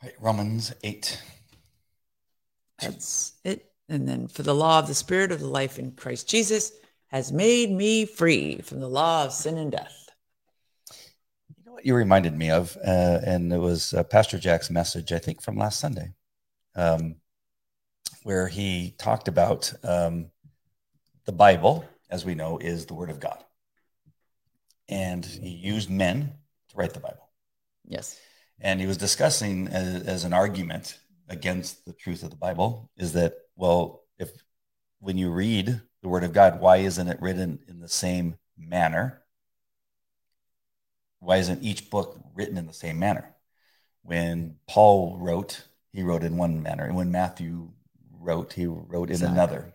Right, 0.03 0.14
Romans 0.20 0.72
8. 0.83 1.20
That's 2.83 3.33
it. 3.45 3.71
And 3.88 4.09
then 4.09 4.29
for 4.29 4.42
the 4.42 4.55
law 4.55 4.79
of 4.79 4.87
the 4.87 4.95
spirit 4.95 5.33
of 5.33 5.40
the 5.40 5.49
life 5.49 5.79
in 5.79 5.92
Christ 5.92 6.29
Jesus 6.29 6.73
has 7.09 7.31
made 7.31 7.71
me 7.71 8.07
free 8.07 8.62
from 8.62 8.81
the 8.81 8.88
law 8.88 9.25
of 9.25 9.33
sin 9.33 9.59
and 9.59 9.71
death. 9.71 10.09
You 11.49 11.64
know 11.66 11.73
what 11.73 11.85
you 11.85 11.95
reminded 11.95 12.37
me 12.37 12.51
of? 12.51 12.77
Uh, 12.77 13.21
and 13.25 13.53
it 13.53 13.59
was 13.59 13.92
uh, 13.92 14.03
Pastor 14.03 14.38
Jack's 14.38 14.71
message, 14.71 15.12
I 15.12 15.18
think, 15.18 15.42
from 15.42 15.57
last 15.57 15.79
Sunday, 15.79 16.14
um, 16.75 17.16
where 18.23 18.49
he 18.49 18.95
talked 18.97 19.29
about 19.29 19.73
um, 19.85 20.31
the 21.27 21.33
Bible, 21.33 21.85
as 22.09 22.25
we 22.25 22.35
know, 22.35 22.57
is 22.57 22.87
the 22.87 22.95
Word 22.95 23.11
of 23.11 23.21
God. 23.21 23.45
And 24.88 25.25
he 25.25 25.51
used 25.51 25.90
men 25.90 26.33
to 26.71 26.77
write 26.77 26.95
the 26.95 27.01
Bible. 27.01 27.29
Yes. 27.87 28.18
And 28.59 28.81
he 28.81 28.87
was 28.87 28.97
discussing 28.97 29.68
as, 29.68 30.03
as 30.05 30.25
an 30.25 30.33
argument 30.33 30.99
against 31.33 31.85
the 31.87 31.95
truth 31.95 32.23
of 32.23 32.31
the 32.31 32.37
Bible 32.37 32.90
is 32.97 33.14
that, 33.14 33.35
well, 33.57 34.05
if 34.18 34.31
when 35.01 35.16
you 35.18 35.31
read 35.31 35.81
the 36.03 36.09
Word 36.09 36.25
of 36.25 36.33
God, 36.33 36.61
why 36.61 36.77
isn't 36.77 37.09
it 37.09 37.21
written 37.21 37.59
in 37.66 37.81
the 37.81 37.88
same 37.88 38.37
manner? 38.57 39.23
Why 41.21 41.38
isn't 41.38 41.62
each 41.62 41.90
book 41.90 42.21
written 42.35 42.59
in 42.59 42.66
the 42.66 42.73
same 42.73 42.99
manner? 42.99 43.35
When 44.03 44.57
Paul 44.68 45.18
wrote, 45.18 45.66
he 45.92 46.03
wrote 46.03 46.23
in 46.23 46.37
one 46.37 46.62
manner, 46.62 46.85
and 46.85 46.97
when 46.97 47.12
Matthew 47.12 47.71
wrote, 48.12 48.53
he 48.53 48.66
wrote 48.66 49.09
in 49.09 49.14
exactly. 49.14 49.35
another. 49.35 49.75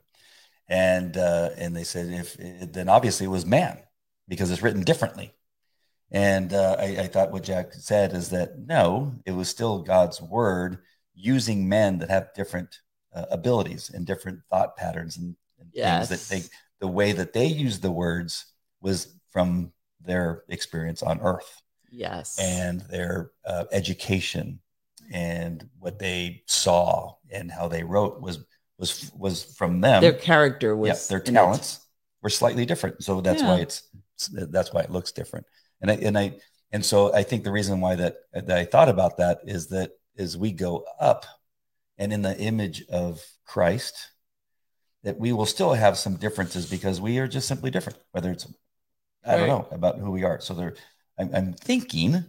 And 0.70 1.16
uh, 1.18 1.52
and 1.58 1.76
they 1.76 1.86
said 1.86 2.08
if 2.08 2.36
then 2.74 2.90
obviously 2.90 3.26
it 3.26 3.30
was 3.30 3.46
man 3.46 3.80
because 4.28 4.52
it's 4.52 4.62
written 4.62 4.84
differently. 4.84 5.34
And 6.12 6.54
uh, 6.54 6.76
I, 6.78 6.84
I 7.00 7.08
thought 7.08 7.32
what 7.32 7.44
Jack 7.44 7.74
said 7.74 8.14
is 8.14 8.30
that 8.30 8.60
no, 8.60 9.16
it 9.26 9.32
was 9.32 9.50
still 9.50 9.82
God's 9.82 10.22
word 10.22 10.80
using 11.18 11.68
men 11.68 11.98
that 12.00 12.10
have 12.10 12.34
different 12.36 12.80
uh, 13.14 13.26
abilities 13.32 13.90
and 13.94 14.06
different 14.06 14.40
thought 14.50 14.78
patterns 14.78 15.18
and, 15.18 15.36
and 15.60 15.70
yes. 15.74 16.08
things 16.08 16.28
that 16.28 16.36
they 16.36 16.50
the 16.80 16.88
way 16.88 17.12
that 17.12 17.34
they 17.34 17.48
use 17.48 17.80
the 17.80 17.92
words 17.92 18.46
was 18.82 19.16
from 19.32 19.72
their 20.00 20.44
experience 20.50 21.02
on 21.02 21.20
earth. 21.22 21.62
Yes. 21.92 22.38
And 22.40 22.82
their 22.82 23.32
uh, 23.46 23.66
education 23.72 24.60
and 25.12 25.68
what 25.80 25.98
they 26.00 26.44
saw 26.46 27.16
and 27.32 27.52
how 27.52 27.68
they 27.68 27.84
wrote 27.84 28.22
was 28.22 28.46
was 28.78 29.12
was 29.18 29.44
from 29.56 29.82
them. 29.82 30.02
Their 30.02 30.14
character 30.14 30.76
was 30.76 30.90
yeah, 30.90 31.18
their 31.18 31.20
talents 31.20 31.80
were 32.22 32.30
slightly 32.30 32.66
different. 32.66 33.04
So 33.04 33.22
that's 33.22 33.42
yeah. 33.42 33.48
why 33.48 33.60
it's 33.62 33.90
that's 34.32 34.74
why 34.74 34.82
it 34.82 34.92
looks 34.92 35.12
different. 35.12 35.46
And 35.82 35.92
i 35.92 35.94
and 35.96 36.18
i 36.18 36.34
and 36.72 36.84
so 36.84 37.14
i 37.14 37.24
think 37.24 37.44
the 37.44 37.52
reason 37.52 37.80
why 37.80 37.96
that 37.96 38.18
that 38.34 38.58
i 38.58 38.66
thought 38.66 38.90
about 38.90 39.18
that 39.18 39.40
is 39.46 39.68
that 39.68 39.92
as 40.18 40.38
we 40.38 40.52
go 40.52 40.86
up 41.00 41.26
and 41.98 42.14
in 42.14 42.22
the 42.22 42.38
image 42.38 42.86
of 42.90 43.26
Christ, 43.46 44.12
that 45.04 45.20
we 45.20 45.32
will 45.32 45.46
still 45.46 45.74
have 45.74 45.98
some 45.98 46.16
differences 46.16 46.70
because 46.70 47.00
we 47.00 47.20
are 47.20 47.28
just 47.28 47.48
simply 47.48 47.72
different, 47.72 48.00
whether 48.12 48.32
it's, 48.32 48.48
I 49.26 49.32
right. 49.32 49.38
don't 49.38 49.48
know 49.48 49.68
about 49.72 50.00
who 50.00 50.12
we 50.12 50.24
are. 50.24 50.40
So 50.42 50.54
there, 50.54 50.76
I'm, 51.18 51.34
I'm 51.34 51.54
thinking 51.54 52.26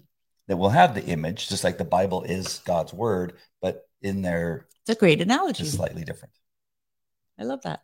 that 0.46 0.56
we'll 0.56 0.70
have 0.70 0.94
the 0.94 1.04
image, 1.04 1.48
just 1.48 1.64
like 1.64 1.78
the 1.78 1.84
Bible 1.84 2.22
is 2.22 2.60
God's 2.64 2.92
word, 2.92 3.34
but 3.60 3.88
in 4.00 4.22
there, 4.22 4.66
it's 4.80 4.96
a 4.96 4.98
great 4.98 5.20
analogy. 5.20 5.64
Just 5.64 5.76
slightly 5.76 6.04
different. 6.04 6.32
I 7.38 7.44
love 7.44 7.62
that. 7.62 7.82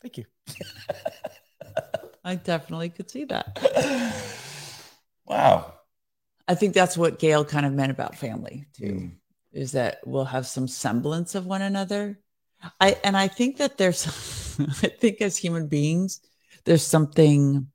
Thank 0.00 0.16
you. 0.16 0.24
I 2.24 2.36
definitely 2.36 2.88
could 2.90 3.10
see 3.10 3.24
that. 3.24 4.16
Wow. 5.30 5.74
I 6.50 6.56
think 6.56 6.74
that's 6.74 6.98
what 6.98 7.20
Gail 7.20 7.44
kind 7.44 7.64
of 7.64 7.72
meant 7.72 7.92
about 7.92 8.16
family 8.16 8.64
too, 8.72 8.84
mm. 8.84 9.10
is 9.52 9.70
that 9.72 10.00
we'll 10.04 10.24
have 10.24 10.48
some 10.48 10.66
semblance 10.66 11.36
of 11.36 11.46
one 11.46 11.62
another. 11.62 12.18
I 12.80 12.96
and 13.04 13.16
I 13.16 13.28
think 13.28 13.58
that 13.58 13.78
there's 13.78 14.04
I 14.58 14.88
think 14.88 15.20
as 15.20 15.36
human 15.36 15.68
beings, 15.68 16.20
there's 16.64 16.84
something 16.84 17.68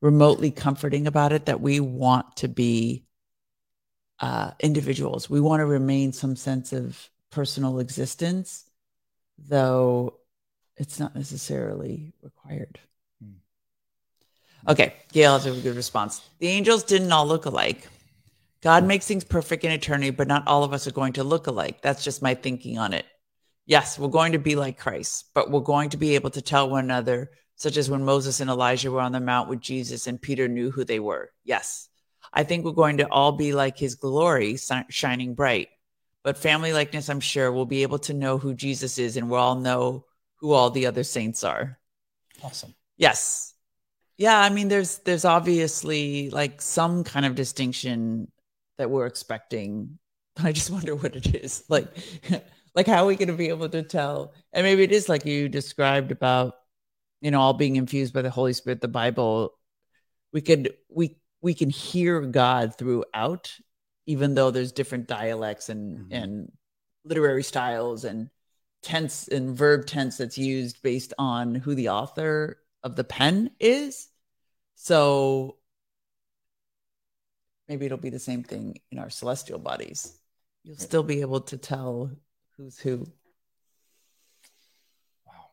remotely 0.00 0.50
comforting 0.50 1.06
about 1.06 1.32
it 1.32 1.46
that 1.46 1.60
we 1.60 1.78
want 1.78 2.38
to 2.38 2.48
be 2.48 3.04
uh, 4.18 4.50
individuals. 4.58 5.30
We 5.30 5.40
want 5.40 5.60
to 5.60 5.66
remain 5.66 6.12
some 6.12 6.34
sense 6.34 6.72
of 6.72 7.08
personal 7.30 7.78
existence, 7.78 8.68
though 9.38 10.18
it's 10.76 10.98
not 10.98 11.14
necessarily 11.14 12.14
required. 12.20 12.80
Hmm. 13.22 14.72
Okay, 14.72 14.94
Gail 15.12 15.34
has 15.38 15.46
a 15.46 15.52
good 15.52 15.76
response. 15.76 16.28
The 16.40 16.48
angels 16.48 16.82
didn't 16.82 17.12
all 17.12 17.24
look 17.24 17.44
alike. 17.44 17.86
God 18.62 18.84
makes 18.84 19.06
things 19.06 19.24
perfect 19.24 19.64
in 19.64 19.70
eternity, 19.70 20.10
but 20.10 20.28
not 20.28 20.46
all 20.48 20.64
of 20.64 20.72
us 20.72 20.86
are 20.86 20.92
going 20.92 21.12
to 21.14 21.24
look 21.24 21.46
alike. 21.46 21.80
That's 21.80 22.02
just 22.02 22.22
my 22.22 22.34
thinking 22.34 22.78
on 22.78 22.92
it. 22.92 23.06
Yes, 23.66 23.98
we're 23.98 24.08
going 24.08 24.32
to 24.32 24.38
be 24.38 24.56
like 24.56 24.78
Christ, 24.78 25.26
but 25.34 25.50
we're 25.50 25.60
going 25.60 25.90
to 25.90 25.96
be 25.96 26.14
able 26.14 26.30
to 26.30 26.42
tell 26.42 26.68
one 26.68 26.84
another, 26.84 27.30
such 27.56 27.76
as 27.76 27.90
when 27.90 28.04
Moses 28.04 28.40
and 28.40 28.50
Elijah 28.50 28.90
were 28.90 29.00
on 29.00 29.12
the 29.12 29.20
mount 29.20 29.48
with 29.48 29.60
Jesus 29.60 30.06
and 30.06 30.20
Peter 30.20 30.48
knew 30.48 30.70
who 30.70 30.84
they 30.84 30.98
were. 30.98 31.30
Yes, 31.44 31.88
I 32.32 32.44
think 32.44 32.64
we're 32.64 32.72
going 32.72 32.98
to 32.98 33.08
all 33.08 33.32
be 33.32 33.52
like 33.52 33.78
his 33.78 33.94
glory 33.94 34.56
shining 34.88 35.34
bright. 35.34 35.68
But 36.24 36.36
family 36.36 36.72
likeness, 36.72 37.08
I'm 37.08 37.20
sure, 37.20 37.52
we'll 37.52 37.66
be 37.66 37.82
able 37.82 38.00
to 38.00 38.14
know 38.14 38.38
who 38.38 38.54
Jesus 38.54 38.98
is 38.98 39.16
and 39.16 39.30
we'll 39.30 39.40
all 39.40 39.54
know 39.54 40.04
who 40.36 40.52
all 40.52 40.70
the 40.70 40.86
other 40.86 41.04
saints 41.04 41.44
are. 41.44 41.78
Awesome. 42.42 42.74
Yes. 42.96 43.54
Yeah, 44.16 44.38
I 44.38 44.50
mean 44.50 44.68
there's 44.68 44.98
there's 44.98 45.24
obviously 45.24 46.30
like 46.30 46.60
some 46.60 47.04
kind 47.04 47.24
of 47.24 47.36
distinction 47.36 48.30
that 48.78 48.90
we're 48.90 49.06
expecting. 49.06 49.98
I 50.36 50.52
just 50.52 50.70
wonder 50.70 50.94
what 50.94 51.16
it 51.16 51.34
is. 51.34 51.64
Like, 51.68 51.88
like 52.74 52.86
how 52.86 53.04
are 53.04 53.06
we 53.06 53.16
going 53.16 53.28
to 53.28 53.34
be 53.34 53.48
able 53.48 53.68
to 53.68 53.82
tell? 53.82 54.32
And 54.52 54.64
maybe 54.64 54.82
it 54.82 54.92
is 54.92 55.08
like 55.08 55.26
you 55.26 55.48
described 55.48 56.12
about, 56.12 56.54
you 57.20 57.30
know, 57.30 57.40
all 57.40 57.54
being 57.54 57.76
infused 57.76 58.14
by 58.14 58.22
the 58.22 58.30
Holy 58.30 58.52
Spirit, 58.52 58.80
the 58.80 58.88
Bible. 58.88 59.54
We 60.32 60.40
could 60.40 60.74
we 60.88 61.16
we 61.40 61.54
can 61.54 61.70
hear 61.70 62.20
God 62.20 62.76
throughout, 62.76 63.52
even 64.06 64.34
though 64.34 64.50
there's 64.50 64.72
different 64.72 65.08
dialects 65.08 65.68
and 65.68 65.98
mm-hmm. 65.98 66.12
and 66.12 66.52
literary 67.04 67.42
styles 67.42 68.04
and 68.04 68.30
tense 68.82 69.28
and 69.28 69.56
verb 69.56 69.86
tense 69.86 70.18
that's 70.18 70.38
used 70.38 70.82
based 70.82 71.12
on 71.18 71.54
who 71.54 71.74
the 71.74 71.88
author 71.88 72.58
of 72.82 72.96
the 72.96 73.04
pen 73.04 73.50
is. 73.58 74.08
So 74.76 75.57
maybe 77.68 77.86
it'll 77.86 77.98
be 77.98 78.10
the 78.10 78.18
same 78.18 78.42
thing 78.42 78.80
in 78.90 78.98
our 78.98 79.10
celestial 79.10 79.58
bodies. 79.58 80.18
You'll 80.64 80.76
still 80.76 81.02
be 81.02 81.20
able 81.20 81.40
to 81.42 81.56
tell 81.56 82.10
who's 82.56 82.78
who. 82.78 83.06
Wow. 85.26 85.50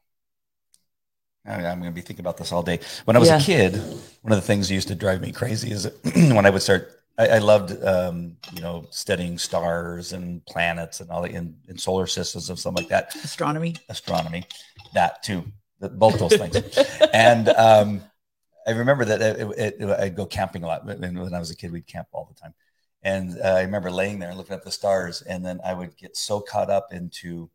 I'm 1.46 1.62
going 1.62 1.84
to 1.84 1.92
be 1.92 2.02
thinking 2.02 2.24
about 2.24 2.38
this 2.38 2.52
all 2.52 2.64
day. 2.64 2.80
When 3.06 3.16
I 3.16 3.20
was 3.20 3.30
yeah. 3.30 3.38
a 3.38 3.42
kid, 3.42 3.76
one 4.22 4.32
of 4.32 4.38
the 4.38 4.42
things 4.42 4.68
that 4.68 4.74
used 4.74 4.88
to 4.88 4.96
drive 4.96 5.22
me 5.22 5.32
crazy 5.32 5.72
is 5.72 5.86
when 6.16 6.46
I 6.46 6.50
would 6.50 6.62
start, 6.62 6.92
I, 7.18 7.28
I 7.28 7.38
loved, 7.38 7.82
um, 7.84 8.38
you 8.54 8.62
know, 8.62 8.88
studying 8.90 9.38
stars 9.38 10.12
and 10.14 10.46
planets 10.46 11.00
and 11.02 11.10
all 11.12 11.22
the 11.22 11.30
in, 11.30 11.56
in 11.68 11.78
solar 11.78 12.08
systems 12.08 12.50
and 12.50 12.58
stuff 12.58 12.76
like 12.76 12.90
that. 12.90 13.16
Astronomy. 13.24 13.76
Astronomy. 13.90 14.46
That 14.94 15.24
too. 15.24 15.46
Both 15.80 16.20
those 16.20 16.36
things. 16.36 16.78
and, 17.14 17.50
um, 17.50 18.02
I 18.68 18.72
remember 18.72 19.06
that 19.06 19.22
it, 19.22 19.80
it, 19.80 19.90
I'd 20.00 20.16
go 20.16 20.26
camping 20.26 20.64
a 20.64 20.68
lot. 20.68 20.86
When 20.86 21.34
I 21.34 21.40
was 21.40 21.52
a 21.52 21.56
kid, 21.56 21.72
we'd 21.72 21.88
camp 21.88 22.08
all 22.12 22.26
the 22.26 22.40
time. 22.40 22.54
And 23.04 23.40
uh, 23.40 23.50
I 23.50 23.62
remember 23.62 23.92
laying 23.92 24.18
there 24.18 24.30
and 24.30 24.38
looking 24.38 24.56
at 24.56 24.64
the 24.64 24.72
stars, 24.72 25.22
and 25.22 25.46
then 25.46 25.60
I 25.64 25.74
would 25.74 25.96
get 25.96 26.18
so 26.18 26.40
caught 26.40 26.72
up 26.72 26.92
into 26.92 27.52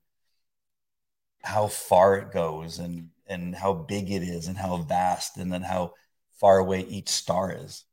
how 1.42 1.66
far 1.66 2.16
it 2.18 2.32
goes 2.32 2.78
and 2.78 3.08
and 3.26 3.54
how 3.54 3.72
big 3.72 4.10
it 4.10 4.22
is 4.22 4.46
and 4.46 4.56
how 4.56 4.76
vast, 4.76 5.36
and 5.36 5.52
then 5.52 5.62
how 5.62 5.94
far 6.38 6.58
away 6.58 6.80
each 6.82 7.08
star 7.08 7.52
is. 7.52 7.84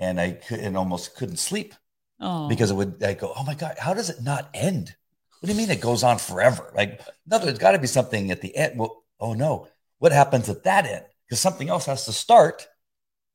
And 0.00 0.20
I 0.20 0.32
could 0.32 0.58
and 0.58 0.76
almost 0.76 1.14
couldn't 1.16 1.36
sleep 1.36 1.74
oh. 2.20 2.48
because 2.48 2.72
it 2.72 2.74
would. 2.74 3.02
I 3.02 3.14
go, 3.14 3.32
oh 3.36 3.44
my 3.44 3.54
god, 3.54 3.76
how 3.78 3.94
does 3.94 4.10
it 4.10 4.22
not 4.22 4.50
end? 4.52 4.96
What 5.38 5.46
do 5.46 5.52
you 5.52 5.58
mean 5.58 5.70
it 5.70 5.80
goes 5.80 6.02
on 6.02 6.18
forever? 6.18 6.72
Like, 6.74 7.00
no, 7.26 7.38
there's 7.38 7.58
got 7.58 7.72
to 7.72 7.78
be 7.78 7.86
something 7.86 8.32
at 8.32 8.40
the 8.40 8.56
end. 8.56 8.76
Well, 8.76 9.04
oh 9.20 9.34
no, 9.34 9.68
what 9.98 10.10
happens 10.10 10.48
at 10.48 10.64
that 10.64 10.84
end? 10.84 11.04
Because 11.28 11.40
something 11.40 11.68
else 11.68 11.86
has 11.86 12.06
to 12.06 12.12
start 12.12 12.66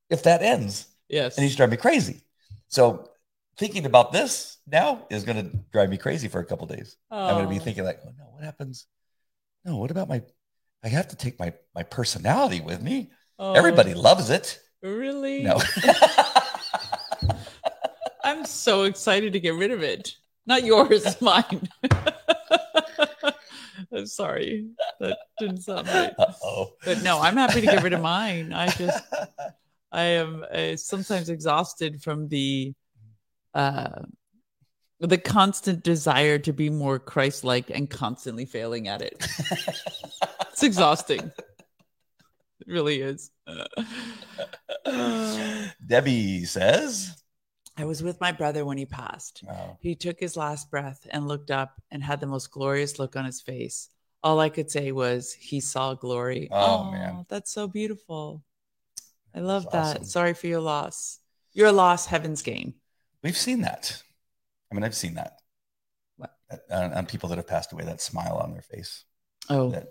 if 0.10 0.24
that 0.24 0.42
ends. 0.42 0.88
Yes. 1.10 1.38
And 1.38 1.44
he's 1.44 1.56
driving 1.56 1.72
me 1.72 1.78
crazy. 1.78 2.24
So 2.70 3.10
thinking 3.58 3.86
about 3.86 4.12
this 4.12 4.58
now 4.66 5.06
is 5.12 5.24
going 5.24 5.38
to 5.50 5.58
drive 5.72 5.90
me 5.90 5.98
crazy 5.98 6.28
for 6.28 6.40
a 6.40 6.46
couple 6.46 6.66
days. 6.68 6.98
I'm 7.12 7.36
going 7.36 7.44
to 7.46 7.50
be 7.50 7.60
Oh. 7.60 7.64
thinking 7.64 7.84
like, 7.84 8.00
oh, 8.06 8.10
no, 8.18 8.26
what 8.32 8.44
happens? 8.44 8.88
No, 9.66 9.78
what 9.78 9.92
about 9.92 10.10
my? 10.10 10.22
I 10.84 10.90
have 10.90 11.08
to 11.10 11.16
take 11.16 11.40
my 11.40 11.54
my 11.74 11.84
personality 11.84 12.60
with 12.62 12.82
me. 12.82 13.12
Oh, 13.40 13.54
Everybody 13.54 13.94
loves 13.94 14.30
it. 14.30 14.60
really? 14.82 15.44
No. 15.44 15.62
I'm 18.24 18.46
so 18.46 18.84
excited 18.84 19.34
to 19.34 19.40
get 19.40 19.54
rid 19.56 19.72
of 19.72 19.84
it. 19.84 20.16
Not 20.46 20.64
yours, 20.66 21.20
mine. 21.22 21.70
I'm 23.96 24.06
sorry. 24.08 24.68
That 25.00 25.18
didn't 25.40 25.62
sound 25.62 25.88
right. 25.88 26.14
Uh-oh. 26.18 26.74
But 26.84 27.04
no, 27.04 27.22
I'm 27.22 27.38
happy 27.38 27.62
to 27.62 27.68
get 27.68 27.84
rid 27.84 27.94
of 27.94 28.02
mine. 28.02 28.54
I 28.54 28.68
just, 28.78 29.04
I 29.92 30.04
am 30.04 30.46
uh, 30.52 30.76
sometimes 30.76 31.30
exhausted 31.30 32.02
from 32.02 32.28
the, 32.28 32.74
uh, 33.54 34.02
the 35.00 35.18
constant 35.18 35.84
desire 35.84 36.40
to 36.40 36.54
be 36.54 36.70
more 36.70 36.98
Christ-like 36.98 37.70
and 37.70 37.90
constantly 37.90 38.46
failing 38.46 38.88
at 38.88 39.02
it. 39.02 39.16
It's 40.52 40.64
exhausting. 40.64 41.20
It 41.20 42.68
really 42.68 43.02
is. 43.02 43.32
Debbie 45.86 46.46
says, 46.46 47.23
I 47.76 47.86
was 47.86 48.04
with 48.04 48.22
my 48.22 48.32
brother 48.32 48.66
when 48.66 48.78
he 48.78 48.86
passed. 48.86 49.44
oh, 49.50 49.78
He 49.80 49.96
took 49.96 50.20
his 50.20 50.38
last 50.38 50.70
breath 50.70 51.08
and 51.10 51.28
looked 51.28 51.50
up 51.52 51.82
and 51.90 52.04
had 52.04 52.20
the 52.20 52.28
most 52.28 52.52
glorious 52.52 53.00
look 53.00 53.16
on 53.16 53.26
his 53.26 53.42
face. 53.42 53.90
All 54.22 54.40
I 54.40 54.50
could 54.50 54.70
say 54.70 54.92
was 54.92 55.34
he 55.34 55.60
saw 55.60 55.96
glory. 55.96 56.48
Oh, 56.52 56.90
man. 56.92 57.26
that's 57.30 57.52
so 57.52 57.68
beautiful. 57.68 58.44
I 59.36 59.40
love 59.40 59.64
That's 59.64 59.74
that. 59.74 59.96
awesome. 59.98 60.04
Sorry 60.06 60.34
for 60.36 60.48
your 60.48 60.62
loss. 60.62 61.20
Your 61.54 61.72
loss, 61.72 62.06
heaven's 62.06 62.42
gain. 62.44 62.76
we've 63.24 63.36
seen 63.38 63.62
that. 63.62 64.02
I 64.72 64.76
mean, 64.76 64.84
I've 64.84 64.96
seen 64.96 65.16
that 65.16 65.40
What? 66.18 66.32
on, 66.70 66.94
on 66.94 67.06
people 67.08 67.30
that 67.30 67.38
have 67.38 67.48
passed 67.48 67.74
away. 67.74 67.84
That 67.86 68.02
smile 68.02 68.38
on 68.38 68.54
their 68.54 68.62
face, 68.62 69.04
Oh, 69.50 69.72
that 69.72 69.88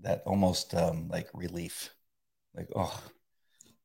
that 0.00 0.22
almost 0.26 0.74
um, 0.74 1.08
like 1.08 1.28
relief, 1.34 1.90
like 2.54 2.68
oh, 2.76 3.02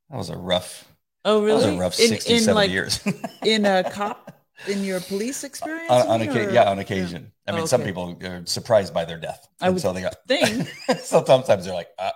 that 0.10 0.17
was 0.17 0.29
a 0.29 0.38
rough, 0.38 0.91
oh, 1.25 1.45
that 1.45 1.53
was 1.53 1.65
really? 1.65 1.77
a 1.77 1.79
rough 1.79 1.99
in, 1.99 2.07
60, 2.07 2.33
in 2.33 2.39
70 2.39 2.55
like 2.55 2.71
years. 2.71 2.99
in 3.43 3.65
a 3.65 3.83
cop 3.89 4.31
in 4.67 4.83
your 4.83 5.01
police 5.01 5.43
experience? 5.43 5.91
on, 5.91 6.07
on 6.07 6.21
occasion, 6.21 6.53
yeah, 6.53 6.69
on 6.69 6.79
occasion. 6.79 7.31
I 7.47 7.51
Oh, 7.51 7.55
mean, 7.57 7.67
some 7.67 7.83
people 7.83 8.17
are 8.23 8.45
surprised 8.45 8.93
by 8.93 9.05
their 9.05 9.19
death, 9.19 9.47
I 9.61 9.69
would 9.69 9.81
so 9.81 9.91
they 9.93 10.01
got. 10.01 10.15
think. 10.27 10.67
so 11.03 11.23
sometimes 11.25 11.65
they're 11.65 11.73
like, 11.75 11.89
ah. 11.99 12.13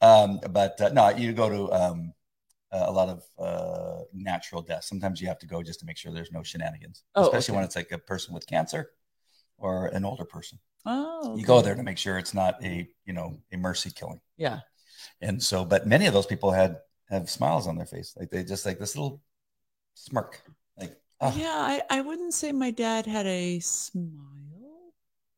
um, 0.00 0.40
but 0.50 0.80
uh, 0.80 0.88
no, 0.88 1.10
you 1.10 1.32
go 1.32 1.48
to 1.50 1.72
um, 1.72 2.12
a 2.72 2.90
lot 2.90 3.08
of 3.08 3.22
uh, 3.38 4.02
natural 4.12 4.62
deaths. 4.62 4.88
Sometimes 4.88 5.20
you 5.20 5.28
have 5.28 5.38
to 5.40 5.46
go 5.46 5.62
just 5.62 5.80
to 5.80 5.86
make 5.86 5.96
sure 5.98 6.12
there's 6.12 6.32
no 6.32 6.42
shenanigans, 6.42 7.04
Oh, 7.14 7.22
especially 7.24 7.52
okay. 7.52 7.56
when 7.56 7.64
it's 7.64 7.76
like 7.76 7.92
a 7.92 7.98
person 7.98 8.34
with 8.34 8.46
cancer 8.46 8.90
or 9.58 9.86
an 9.88 10.04
older 10.04 10.24
person. 10.24 10.58
Oh, 10.84 11.36
You 11.36 11.44
go 11.44 11.60
there 11.62 11.74
to 11.74 11.82
make 11.82 11.98
sure 11.98 12.16
it's 12.18 12.34
not 12.34 12.62
a 12.64 12.88
you 13.04 13.12
know 13.12 13.38
a 13.52 13.56
mercy 13.56 13.90
killing. 13.90 14.20
Yeah. 14.36 14.60
And 15.20 15.42
so, 15.42 15.64
but 15.64 15.86
many 15.86 16.06
of 16.06 16.14
those 16.14 16.26
people 16.26 16.50
had 16.52 16.78
have 17.08 17.30
smiles 17.30 17.66
on 17.66 17.76
their 17.76 17.86
face, 17.86 18.14
like 18.18 18.30
they 18.30 18.44
just 18.44 18.66
like 18.66 18.78
this 18.78 18.96
little 18.96 19.20
smirk, 19.94 20.42
like 20.78 20.96
oh, 21.20 21.34
Yeah, 21.36 21.54
I, 21.54 21.82
I 21.90 22.00
wouldn't 22.00 22.34
say 22.34 22.52
my 22.52 22.70
dad 22.70 23.06
had 23.06 23.26
a 23.26 23.60
smile, 23.60 24.92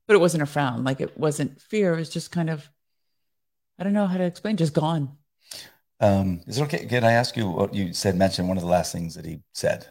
but 0.06 0.14
it 0.14 0.20
wasn't 0.20 0.42
a 0.42 0.46
frown. 0.46 0.84
Like 0.84 1.00
it 1.00 1.16
wasn't 1.18 1.60
fear. 1.60 1.94
It 1.94 1.98
was 1.98 2.10
just 2.10 2.30
kind 2.30 2.50
of, 2.50 2.68
I 3.78 3.84
don't 3.84 3.92
know 3.92 4.06
how 4.06 4.18
to 4.18 4.24
explain, 4.24 4.56
just 4.56 4.74
gone. 4.74 5.16
Um, 6.00 6.40
is 6.46 6.58
it 6.58 6.62
okay? 6.64 6.86
Can 6.86 7.04
I 7.04 7.12
ask 7.12 7.36
you 7.36 7.48
what 7.48 7.74
you 7.74 7.92
said? 7.92 8.16
Mention 8.16 8.46
one 8.48 8.56
of 8.56 8.62
the 8.62 8.68
last 8.68 8.92
things 8.92 9.14
that 9.14 9.24
he 9.24 9.40
said 9.52 9.86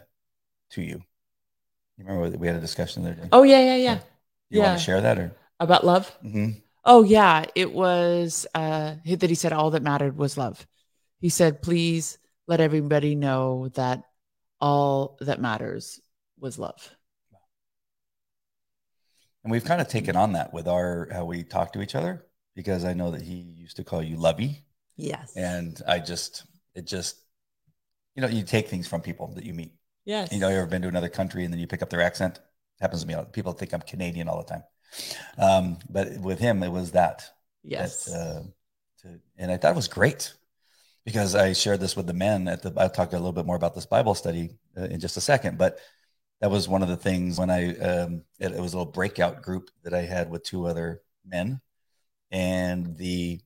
to 0.70 0.82
you. 0.82 1.02
You 1.98 2.04
remember 2.04 2.38
we 2.38 2.46
had 2.46 2.56
a 2.56 2.60
discussion 2.60 3.02
the 3.02 3.10
other 3.10 3.22
day. 3.22 3.28
Oh, 3.32 3.42
yeah, 3.42 3.60
yeah, 3.60 3.76
yeah. 3.76 3.98
you 4.50 4.60
want 4.60 4.70
yeah. 4.70 4.74
to 4.76 4.80
share 4.80 5.00
that 5.00 5.18
or? 5.18 5.32
About 5.60 5.84
love. 5.84 6.16
Mhm. 6.24 6.62
Oh, 6.84 7.02
yeah. 7.02 7.44
It 7.54 7.72
was 7.72 8.46
uh, 8.54 8.94
that 9.04 9.28
he 9.28 9.34
said 9.34 9.52
all 9.52 9.70
that 9.72 9.82
mattered 9.82 10.16
was 10.16 10.38
love. 10.38 10.66
He 11.20 11.28
said, 11.28 11.62
please 11.62 12.18
let 12.46 12.60
everybody 12.60 13.14
know 13.14 13.68
that 13.74 14.02
all 14.60 15.16
that 15.20 15.40
matters 15.40 16.00
was 16.38 16.58
love. 16.58 16.90
And 19.44 19.50
we've 19.52 19.64
kind 19.64 19.80
of 19.80 19.88
taken 19.88 20.16
on 20.16 20.32
that 20.32 20.52
with 20.52 20.68
our 20.68 21.08
how 21.12 21.24
we 21.24 21.42
talk 21.42 21.72
to 21.72 21.80
each 21.82 21.94
other 21.94 22.26
because 22.54 22.84
I 22.84 22.92
know 22.92 23.10
that 23.12 23.22
he 23.22 23.34
used 23.34 23.76
to 23.76 23.84
call 23.84 24.02
you 24.02 24.16
Lovey, 24.16 24.64
Yes. 24.96 25.32
and 25.36 25.80
I 25.86 26.00
just 26.00 26.44
it 26.74 26.86
just 26.86 27.16
you 28.14 28.22
know 28.22 28.28
you 28.28 28.42
take 28.42 28.68
things 28.68 28.88
from 28.88 29.00
people 29.00 29.28
that 29.34 29.44
you 29.44 29.54
meet. 29.54 29.72
yes. 30.04 30.32
You 30.32 30.40
know, 30.40 30.48
you 30.48 30.56
ever 30.56 30.66
been 30.66 30.82
to 30.82 30.88
another 30.88 31.08
country 31.08 31.44
and 31.44 31.52
then 31.52 31.60
you 31.60 31.66
pick 31.66 31.82
up 31.82 31.90
their 31.90 32.02
accent? 32.02 32.40
happens 32.80 33.02
to 33.02 33.08
me. 33.08 33.16
People 33.32 33.52
think 33.52 33.72
I'm 33.72 33.80
Canadian 33.80 34.28
all 34.28 34.38
the 34.38 34.44
time. 34.44 34.62
Um, 35.36 35.78
but 35.90 36.16
with 36.20 36.38
him, 36.38 36.62
it 36.62 36.70
was 36.70 36.92
that. 36.92 37.28
yes. 37.64 38.04
that, 38.04 38.14
uh, 38.14 38.42
to, 39.02 39.20
and 39.36 39.50
I 39.50 39.56
thought 39.56 39.72
it 39.72 39.76
was 39.76 39.88
great 39.88 40.32
because 41.08 41.34
I 41.34 41.54
shared 41.54 41.80
this 41.80 41.96
with 41.96 42.06
the 42.06 42.12
men 42.12 42.48
at 42.48 42.60
the. 42.60 42.70
I'll 42.76 42.90
talk 42.90 43.14
a 43.14 43.16
little 43.16 43.32
bit 43.32 43.46
more 43.46 43.56
about 43.56 43.74
this 43.74 43.86
Bible 43.86 44.14
study 44.14 44.50
uh, 44.76 44.82
in 44.82 45.00
just 45.00 45.16
a 45.16 45.22
second, 45.22 45.56
but 45.56 45.78
that 46.42 46.50
was 46.50 46.68
one 46.68 46.82
of 46.82 46.90
the 46.90 46.98
things 46.98 47.38
when 47.38 47.48
I 47.48 47.74
um, 47.78 48.24
it, 48.38 48.52
it 48.52 48.60
was 48.60 48.74
a 48.74 48.76
little 48.78 48.92
breakout 48.92 49.40
group 49.40 49.70
that 49.84 49.94
I 49.94 50.02
had 50.02 50.28
with 50.30 50.42
two 50.42 50.66
other 50.66 51.00
men, 51.24 51.62
and 52.30 52.94
the 52.98 53.40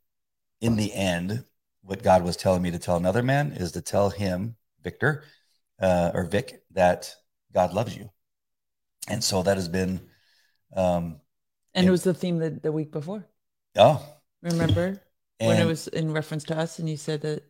in 0.60 0.74
the 0.74 0.92
end, 0.92 1.44
what 1.82 2.02
God 2.02 2.24
was 2.24 2.36
telling 2.36 2.62
me 2.62 2.72
to 2.72 2.80
tell 2.80 2.96
another 2.96 3.22
man 3.22 3.52
is 3.52 3.70
to 3.72 3.80
tell 3.80 4.10
him 4.10 4.56
Victor 4.82 5.22
uh, 5.80 6.10
or 6.14 6.24
Vic 6.24 6.64
that 6.72 7.14
God 7.54 7.72
loves 7.74 7.96
you, 7.96 8.10
and 9.08 9.22
so 9.22 9.44
that 9.44 9.56
has 9.56 9.68
been. 9.68 10.00
Um, 10.74 11.20
and 11.76 11.86
it- 11.86 11.90
it 11.90 11.92
was 11.92 12.02
the 12.02 12.12
theme 12.12 12.38
the, 12.38 12.50
the 12.50 12.72
week 12.72 12.90
before. 12.90 13.24
oh, 13.76 14.04
Remember? 14.42 15.00
when 15.38 15.60
it 15.60 15.64
was 15.64 15.86
in 15.88 16.12
reference 16.12 16.42
to 16.44 16.56
us 16.58 16.78
and 16.80 16.88
you 16.90 16.96
said 16.96 17.20
that 17.22 17.44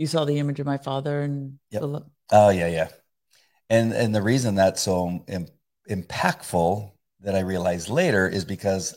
you 0.00 0.06
saw 0.06 0.24
the 0.24 0.38
image 0.38 0.58
of 0.60 0.66
my 0.66 0.78
father 0.78 1.20
and 1.20 1.58
Yep. 1.70 1.82
the 1.82 2.02
Oh 2.32 2.48
yeah, 2.48 2.68
yeah. 2.68 2.88
And 3.68 3.92
and 3.92 4.14
the 4.14 4.22
reason 4.22 4.54
that's 4.54 4.80
so 4.80 5.24
Im- 5.28 5.46
impactful 5.88 6.90
that 7.20 7.34
I 7.34 7.40
realized 7.40 7.90
later 7.90 8.26
is 8.26 8.44
because 8.46 8.96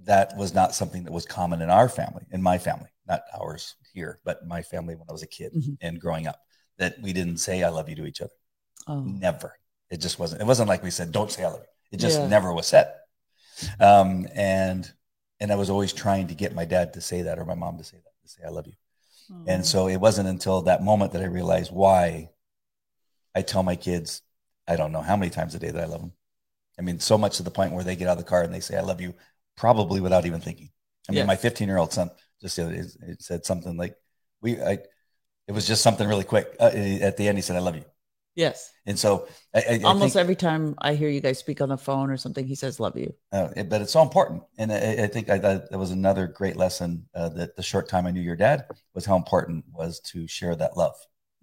that 0.00 0.36
was 0.36 0.52
not 0.52 0.74
something 0.74 1.04
that 1.04 1.12
was 1.12 1.24
common 1.24 1.62
in 1.62 1.70
our 1.70 1.88
family, 1.88 2.24
in 2.32 2.42
my 2.42 2.58
family, 2.58 2.90
not 3.06 3.22
ours 3.40 3.76
here, 3.92 4.18
but 4.24 4.44
my 4.46 4.60
family 4.60 4.96
when 4.96 5.06
I 5.08 5.12
was 5.12 5.22
a 5.22 5.28
kid 5.38 5.52
Mhm. 5.54 5.76
and 5.80 6.00
growing 6.00 6.26
up. 6.26 6.40
That 6.78 7.00
we 7.00 7.12
didn't 7.12 7.38
say 7.38 7.62
"I 7.62 7.68
love 7.68 7.88
you" 7.88 7.94
to 7.96 8.06
each 8.06 8.20
other. 8.20 8.34
oh 8.88 9.00
Never. 9.02 9.56
It 9.90 9.98
just 9.98 10.18
wasn't. 10.18 10.42
It 10.42 10.46
wasn't 10.46 10.68
like 10.68 10.82
we 10.82 10.90
said 10.90 11.12
"Don't 11.12 11.30
say 11.30 11.44
I 11.44 11.48
love 11.50 11.60
you." 11.60 11.72
It 11.92 12.00
just 12.00 12.18
Yeah. 12.18 12.26
never 12.28 12.52
was 12.52 12.66
said. 12.66 12.92
Um, 13.78 14.26
and 14.34 14.92
and 15.40 15.52
I 15.52 15.56
was 15.56 15.70
always 15.70 15.92
trying 15.92 16.26
to 16.28 16.34
get 16.34 16.54
my 16.54 16.64
dad 16.64 16.94
to 16.94 17.00
say 17.00 17.22
that 17.22 17.38
or 17.38 17.44
my 17.44 17.54
mom 17.54 17.78
to 17.78 17.84
say 17.84 17.98
that, 17.98 18.14
to 18.22 18.28
say 18.28 18.42
"I 18.44 18.48
love 18.50 18.66
you." 18.66 18.74
And 19.46 19.64
so 19.64 19.88
it 19.88 19.96
wasn't 19.96 20.28
until 20.28 20.62
that 20.62 20.82
moment 20.82 21.12
that 21.12 21.22
I 21.22 21.26
realized 21.26 21.72
why 21.72 22.30
I 23.34 23.42
tell 23.42 23.62
my 23.62 23.76
kids, 23.76 24.22
I 24.66 24.76
don't 24.76 24.92
know 24.92 25.02
how 25.02 25.16
many 25.16 25.30
times 25.30 25.54
a 25.54 25.58
day 25.58 25.70
that 25.70 25.82
I 25.82 25.86
love 25.86 26.00
them. 26.00 26.12
I 26.78 26.82
mean, 26.82 26.98
so 27.00 27.18
much 27.18 27.36
to 27.36 27.42
the 27.42 27.50
point 27.50 27.72
where 27.72 27.84
they 27.84 27.96
get 27.96 28.08
out 28.08 28.18
of 28.18 28.24
the 28.24 28.30
car 28.30 28.42
and 28.42 28.52
they 28.52 28.60
say, 28.60 28.76
I 28.76 28.82
love 28.82 29.00
you, 29.00 29.14
probably 29.56 30.00
without 30.00 30.26
even 30.26 30.40
thinking. 30.40 30.70
I 31.08 31.12
mean, 31.12 31.18
Yes. 31.18 31.26
my 31.26 31.36
15 31.36 31.68
year 31.68 31.78
old 31.78 31.92
son 31.92 32.10
just 32.40 32.56
the 32.56 32.64
other 32.64 32.74
day, 32.74 32.82
said 33.18 33.44
something 33.44 33.76
like, 33.76 33.96
we, 34.40 34.60
I, 34.60 34.78
it 35.46 35.52
was 35.52 35.66
just 35.66 35.82
something 35.82 36.08
really 36.08 36.24
quick. 36.24 36.56
Uh, 36.58 36.64
at 36.64 37.16
the 37.16 37.28
end, 37.28 37.38
he 37.38 37.42
said, 37.42 37.56
I 37.56 37.60
love 37.60 37.76
you. 37.76 37.84
Yes 38.34 38.72
And 38.86 38.98
so 38.98 39.26
I, 39.54 39.58
I, 39.58 39.80
almost 39.84 40.14
think, 40.14 40.22
every 40.22 40.36
time 40.36 40.74
i 40.78 40.94
hear 40.94 41.08
you 41.08 41.20
guys 41.20 41.38
speak 41.38 41.60
on 41.60 41.68
the 41.68 41.76
phone 41.78 42.10
or 42.10 42.16
something 42.16 42.46
he 42.46 42.54
says 42.54 42.78
love 42.80 42.96
you 42.98 43.12
uh, 43.32 43.48
it- 43.56 43.68
but 43.68 43.80
it's 43.82 43.92
so 43.92 44.02
important. 44.02 44.42
And 44.58 44.72
I, 44.72 45.04
I 45.04 45.06
think 45.08 45.28
I, 45.30 45.38
that, 45.38 45.72
was 45.72 45.90
another 45.90 46.26
great 46.28 46.56
lesson 46.56 47.06
uh, 47.14 47.28
that 47.30 47.56
the 47.56 47.62
short 47.62 47.88
time 47.88 48.06
I 48.06 48.10
knew 48.12 48.20
your 48.20 48.36
dad 48.36 48.66
was 48.94 49.04
how 49.04 49.16
important 49.16 49.64
was 49.72 50.00
to 50.12 50.26
share 50.28 50.54
that 50.56 50.76
love 50.76 50.94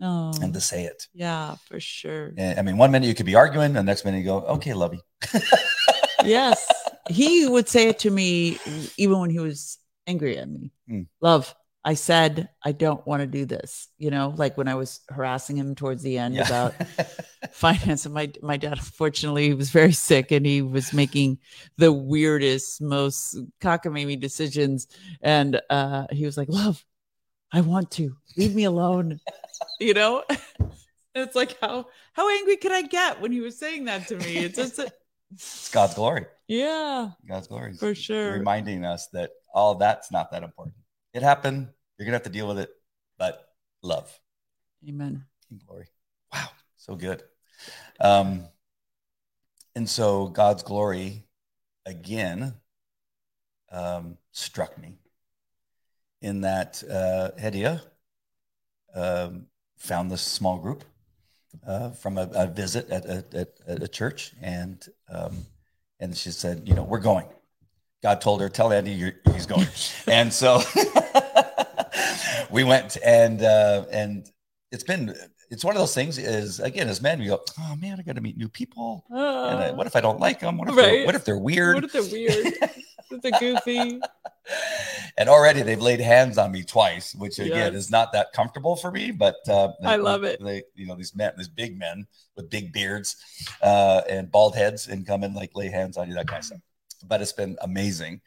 oh 0.02 0.32
and 0.42 0.54
to 0.54 0.62
say 0.62 0.86
it. 0.86 1.08
yeah 1.14 1.56
for 1.68 1.80
sure 1.80 2.34
And, 2.38 2.60
I 2.60 2.62
mean, 2.62 2.78
one 2.78 2.92
minute 2.92 3.08
you 3.08 3.16
could 3.16 3.26
be 3.26 3.36
arguing, 3.36 3.74
the 3.74 3.84
next 3.84 4.06
minute 4.06 4.20
you 4.20 4.26
go, 4.26 4.40
okay, 4.58 4.74
love 4.74 4.94
you. 4.94 5.02
yes 6.24 6.72
he 7.10 7.48
would 7.48 7.68
say 7.68 7.90
it 7.90 8.00
to 8.00 8.10
me 8.12 8.58
even 8.98 9.20
when 9.20 9.30
he 9.30 9.40
was 9.40 9.78
angry 10.08 10.38
at 10.38 10.48
me 10.50 10.72
Hmm. 10.88 11.04
love 11.22 11.54
i 11.84 11.94
said 11.94 12.50
i 12.64 12.72
don't 12.72 13.06
want 13.08 13.22
to 13.22 13.28
do 13.28 13.46
this 13.46 13.88
you 13.98 14.12
know 14.12 14.34
like 14.38 14.58
when 14.58 14.68
i 14.68 14.76
was 14.76 15.00
harassing 15.10 15.58
him 15.58 15.76
towards 15.76 16.04
the 16.04 16.18
end 16.18 16.38
about 16.38 16.74
finance 17.52 18.06
and 18.06 18.14
my 18.14 18.32
my 18.42 18.58
dad 18.58 18.74
unfortunately 18.74 19.54
was 19.54 19.70
very 19.70 19.92
sick 19.92 20.32
and 20.32 20.46
he 20.46 20.62
was 20.62 20.94
making 20.94 21.38
the 21.78 21.92
weirdest 21.92 22.82
most 22.82 23.38
cockamamie 23.60 24.20
decisions 24.20 24.88
and 25.22 25.60
uh 25.70 26.06
he 26.12 26.26
was 26.26 26.38
like 26.38 26.50
love 26.50 26.84
i 27.52 27.62
want 27.62 27.92
to. 27.92 28.16
Leave 28.38 28.56
me 28.56 28.64
alone. 28.64 29.20
You 29.80 29.94
know? 29.94 30.24
It's 31.14 31.36
like 31.36 31.60
how 31.60 31.86
how 32.14 32.30
angry 32.38 32.58
could 32.58 32.72
i 32.72 32.82
get 32.82 33.20
when 33.20 33.32
he 33.32 33.42
was 33.42 33.60
saying 33.60 33.86
that 33.86 34.08
to 34.08 34.16
me? 34.18 34.38
It's 34.38 34.56
just 34.56 34.80
it's 35.32 35.70
God's 35.70 35.94
glory. 35.94 36.26
yeah. 36.48 37.10
God's 37.28 37.48
glory. 37.48 37.74
for 37.74 37.94
sure. 37.94 38.34
Reminding 38.34 38.86
us 38.86 39.08
that 39.14 39.32
all 39.54 39.76
that's 39.76 40.12
not 40.12 40.32
that 40.32 40.44
important. 40.44 40.76
It 41.14 41.24
happened. 41.24 41.70
You're 41.98 42.06
going 42.06 42.14
to 42.14 42.18
have 42.18 42.24
to 42.24 42.30
deal 42.30 42.48
with 42.48 42.60
it, 42.60 42.70
but 43.18 43.48
love 43.84 44.20
amen 44.88 45.26
and 45.50 45.66
glory. 45.66 45.88
Wow. 46.34 46.50
So 46.78 46.96
good. 46.96 47.24
Um, 48.00 48.46
and 49.76 49.90
so 49.90 50.28
God's 50.28 50.64
glory 50.64 51.24
again 51.86 52.54
um, 53.72 54.18
struck 54.32 54.78
me 54.78 54.98
in 56.22 56.42
that 56.42 56.84
uh, 56.90 57.32
Hedia 57.40 57.82
um, 58.94 59.48
found 59.78 60.12
this 60.12 60.22
small 60.22 60.58
group 60.58 60.84
uh, 61.66 61.92
from 61.92 62.18
a, 62.18 62.30
a 62.34 62.48
visit 62.48 62.90
at, 62.90 63.06
at, 63.06 63.34
at, 63.34 63.84
a 63.84 63.88
church, 63.88 64.34
and 64.42 64.86
um, 65.10 65.46
and 66.00 66.16
she 66.16 66.32
said, 66.32 66.64
you 66.66 66.74
know, 66.74 66.84
we're 66.84 67.00
going. 67.00 67.26
God 68.02 68.20
told 68.20 68.42
her, 68.42 68.50
tell 68.50 68.74
Andy 68.74 69.14
he's 69.34 69.46
going, 69.46 69.68
and 70.08 70.34
so 70.34 70.62
we 72.52 72.64
went, 72.64 72.98
and 73.04 73.42
uh, 73.42 73.86
and 73.92 74.30
it's 74.72 74.84
been 74.84 75.14
it's 75.50 75.66
one 75.66 75.76
of 75.76 75.82
those 75.82 75.94
things. 75.94 76.18
Is 76.18 76.60
again, 76.60 76.88
as 76.88 77.02
men, 77.02 77.20
we 77.20 77.28
go, 77.28 77.42
oh 77.60 77.76
man, 77.76 77.98
I 78.00 78.04
got 78.04 78.16
to 78.16 78.22
meet 78.22 78.38
new 78.38 78.50
people. 78.50 79.06
Uh, 79.12 79.48
and 79.48 79.60
I, 79.60 79.72
what 79.72 79.88
if 79.88 79.96
I 79.96 80.02
don't 80.02 80.20
like 80.20 80.40
them? 80.40 80.58
What 80.58 80.70
if 80.70 80.76
right. 80.76 81.06
what 81.06 81.16
if 81.16 81.26
they're 81.26 81.38
weird? 81.38 81.76
What 81.76 81.84
if 81.84 81.92
they're 81.92 82.04
weird? 82.04 82.54
they're 83.22 83.40
goofy. 83.40 84.00
and 85.18 85.30
already 85.30 85.62
they've 85.62 85.82
laid 85.82 86.00
hands 86.00 86.38
on 86.38 86.52
me 86.52 86.64
twice, 86.64 87.14
which 87.16 87.40
again 87.40 87.74
yes. 87.74 87.86
is 87.86 87.92
not 87.92 88.14
that 88.14 88.32
comfortable 88.34 88.76
for 88.76 88.92
me. 88.92 89.12
But 89.12 89.36
uh, 89.48 89.74
I 89.84 89.98
love 89.98 90.24
it. 90.24 90.42
They, 90.42 90.64
you 90.76 90.88
know, 90.88 90.96
these 90.96 91.16
men, 91.16 91.34
these 91.38 91.50
big 91.50 91.78
men 91.78 92.08
with 92.36 92.50
big 92.50 92.72
beards 92.72 93.18
uh, 93.62 94.02
and 94.10 94.32
bald 94.32 94.56
heads, 94.56 94.88
and 94.88 95.06
come 95.06 95.24
in 95.24 95.34
like 95.34 95.52
lay 95.56 95.68
hands 95.68 95.98
on 95.98 96.08
you, 96.08 96.16
that 96.16 96.28
kind 96.28 96.40
of 96.40 96.46
stuff. 96.46 96.60
But 97.06 97.22
it's 97.22 97.34
been 97.34 97.58
amazing. 97.62 98.22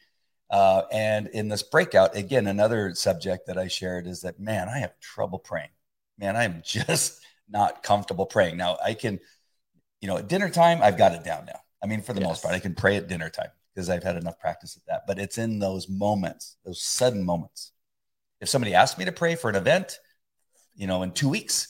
Uh, 0.55 0.87
and 0.93 1.27
in 1.27 1.49
this 1.49 1.65
breakout, 1.65 2.15
again, 2.15 2.47
another 2.47 2.95
subject 2.95 3.49
that 3.49 3.59
I 3.59 3.67
shared 3.67 4.07
is 4.07 4.21
that 4.21 4.39
man, 4.39 4.69
I 4.69 4.79
have 4.79 4.97
trouble 5.01 5.41
praying. 5.41 5.71
Man, 6.17 6.37
I 6.37 6.45
am 6.45 6.63
just 6.65 7.21
not 7.51 7.83
comfortable 7.83 8.25
praying. 8.25 8.57
Now 8.57 8.79
I 8.83 8.95
can, 8.95 9.19
you 10.01 10.07
know, 10.07 10.17
at 10.17 10.29
dinner 10.29 10.49
time, 10.49 10.79
I've 10.81 10.97
got 10.97 11.13
it 11.13 11.25
down 11.25 11.47
now. 11.47 11.59
I 11.83 11.87
mean, 11.87 12.03
for 12.03 12.13
the 12.13 12.21
yes. 12.21 12.29
most 12.29 12.43
part, 12.45 12.55
I 12.55 12.61
can 12.61 12.77
pray 12.77 12.97
at 12.97 13.09
dinner 13.09 13.31
time 13.31 13.49
because 13.75 13.91
I've 13.91 14.05
had 14.05 14.17
enough 14.17 14.39
practice 14.39 14.77
at 14.77 14.87
that. 14.87 15.03
But 15.09 15.19
it's 15.19 15.39
in 15.39 15.59
those 15.59 15.89
moments, 15.89 16.57
those 16.65 16.81
sudden 16.81 17.25
moments. 17.25 17.73
If 18.41 18.49
somebody 18.49 18.75
asks 18.75 18.97
me 18.97 19.07
to 19.07 19.13
pray 19.13 19.35
for 19.35 19.51
an 19.51 19.57
event, 19.57 19.99
you 20.77 20.87
know, 20.87 21.03
in 21.03 21.11
two 21.11 21.29
weeks, 21.29 21.67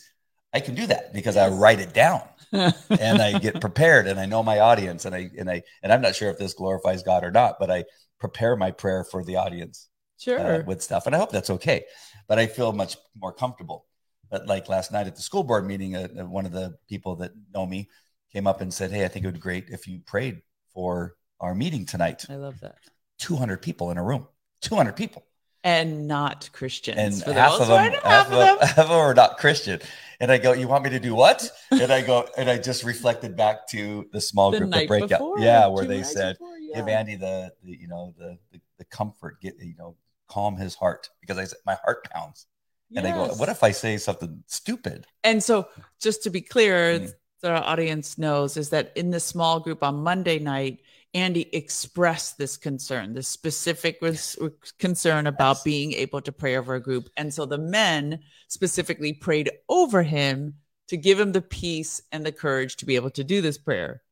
I 0.52 0.60
can 0.60 0.74
do 0.74 0.86
that 0.88 1.14
because 1.14 1.38
I 1.38 1.48
write 1.48 1.80
it 1.80 1.94
down 1.94 2.20
and 2.52 3.22
I 3.22 3.38
get 3.38 3.62
prepared 3.62 4.06
and 4.08 4.20
I 4.20 4.26
know 4.26 4.42
my 4.42 4.60
audience 4.60 5.06
and 5.06 5.14
I 5.14 5.30
and 5.38 5.50
I 5.50 5.62
and 5.82 5.90
I'm 5.90 6.02
not 6.02 6.14
sure 6.14 6.28
if 6.28 6.38
this 6.38 6.52
glorifies 6.52 7.02
God 7.02 7.24
or 7.24 7.30
not, 7.30 7.58
but 7.58 7.70
I 7.70 7.84
prepare 8.24 8.56
my 8.56 8.70
prayer 8.70 9.04
for 9.04 9.24
the 9.24 9.36
audience 9.36 9.88
uh, 9.88 10.24
sure. 10.24 10.54
Uh, 10.56 10.62
with 10.64 10.82
stuff, 10.82 11.06
and 11.06 11.14
I 11.14 11.18
hope 11.18 11.30
that's 11.30 11.50
okay. 11.50 11.84
But 12.28 12.38
I 12.38 12.46
feel 12.46 12.72
much 12.72 12.96
more 13.20 13.32
comfortable. 13.32 13.86
But 14.30 14.46
like 14.46 14.68
last 14.68 14.92
night 14.92 15.06
at 15.06 15.16
the 15.16 15.22
school 15.22 15.44
board 15.44 15.66
meeting, 15.66 15.94
uh, 15.96 16.08
uh 16.18 16.24
one 16.24 16.46
of 16.46 16.52
the 16.52 16.76
people 16.88 17.16
that 17.16 17.32
know 17.52 17.66
me 17.66 17.88
came 18.32 18.46
up 18.46 18.60
and 18.60 18.72
said, 18.72 18.90
"Hey, 18.90 19.04
I 19.04 19.08
think 19.08 19.24
it 19.24 19.28
would 19.28 19.34
be 19.34 19.40
great 19.40 19.66
if 19.68 19.86
you 19.86 20.00
prayed 20.00 20.42
for 20.72 21.16
our 21.40 21.54
meeting 21.54 21.86
tonight. 21.86 22.24
I 22.28 22.36
love 22.36 22.60
that. 22.60 22.76
200 23.18 23.62
people 23.62 23.90
in 23.90 23.98
a 23.98 24.02
room, 24.02 24.26
200 24.62 24.96
people. 24.96 25.24
And 25.62 26.06
not 26.06 26.50
Christians. 26.52 27.22
And 27.22 27.36
half 27.36 27.58
of, 27.58 27.68
them, 27.68 27.92
half, 28.02 28.26
of 28.26 28.32
them, 28.32 28.58
half 28.60 28.78
of 28.78 28.88
them 28.88 28.98
are 28.98 29.14
not 29.14 29.38
Christian. 29.38 29.80
And 30.20 30.30
I 30.30 30.36
go, 30.36 30.52
You 30.52 30.68
want 30.68 30.84
me 30.84 30.90
to 30.90 31.00
do 31.00 31.14
what? 31.14 31.50
And 31.70 31.90
I 31.90 32.02
go, 32.02 32.28
and 32.36 32.50
I 32.50 32.58
just 32.58 32.84
reflected 32.84 33.34
back 33.34 33.66
to 33.68 34.06
the 34.12 34.20
small 34.20 34.50
the 34.50 34.58
group, 34.58 34.72
the 34.72 34.86
breakout. 34.86 35.08
Before, 35.08 35.38
yeah, 35.38 35.66
where 35.66 35.86
they 35.86 36.02
said, 36.02 36.38
before, 36.38 36.53
yeah. 36.74 36.80
Give 36.80 36.88
Andy 36.88 37.16
the, 37.16 37.52
the 37.62 37.76
you 37.76 37.88
know, 37.88 38.14
the, 38.18 38.38
the, 38.52 38.60
the 38.78 38.84
comfort, 38.84 39.40
get, 39.40 39.54
you 39.60 39.76
know, 39.78 39.96
calm 40.28 40.56
his 40.56 40.74
heart 40.74 41.10
because 41.20 41.38
I 41.38 41.44
said, 41.44 41.58
My 41.66 41.76
heart 41.84 42.08
pounds. 42.10 42.46
And 42.94 43.04
yes. 43.04 43.14
I 43.14 43.16
go, 43.16 43.34
What 43.34 43.48
if 43.48 43.62
I 43.62 43.70
say 43.70 43.96
something 43.96 44.42
stupid? 44.46 45.06
And 45.22 45.42
so, 45.42 45.68
just 46.00 46.22
to 46.24 46.30
be 46.30 46.40
clear, 46.40 46.98
mm. 46.98 47.12
the 47.40 47.52
audience 47.52 48.18
knows 48.18 48.56
is 48.56 48.70
that 48.70 48.92
in 48.96 49.10
the 49.10 49.20
small 49.20 49.60
group 49.60 49.82
on 49.82 50.02
Monday 50.02 50.38
night, 50.38 50.80
Andy 51.14 51.48
expressed 51.54 52.38
this 52.38 52.56
concern, 52.56 53.14
this 53.14 53.28
specific 53.28 53.98
yes. 54.02 54.36
concern 54.80 55.28
about 55.28 55.56
yes. 55.56 55.62
being 55.62 55.92
able 55.92 56.20
to 56.20 56.32
pray 56.32 56.56
over 56.56 56.74
a 56.74 56.82
group. 56.82 57.08
And 57.16 57.32
so 57.32 57.46
the 57.46 57.58
men 57.58 58.20
specifically 58.48 59.12
prayed 59.12 59.50
over 59.68 60.02
him 60.02 60.54
to 60.88 60.96
give 60.96 61.18
him 61.18 61.32
the 61.32 61.40
peace 61.40 62.02
and 62.10 62.26
the 62.26 62.32
courage 62.32 62.76
to 62.76 62.86
be 62.86 62.96
able 62.96 63.10
to 63.10 63.24
do 63.24 63.40
this 63.40 63.58
prayer. 63.58 64.02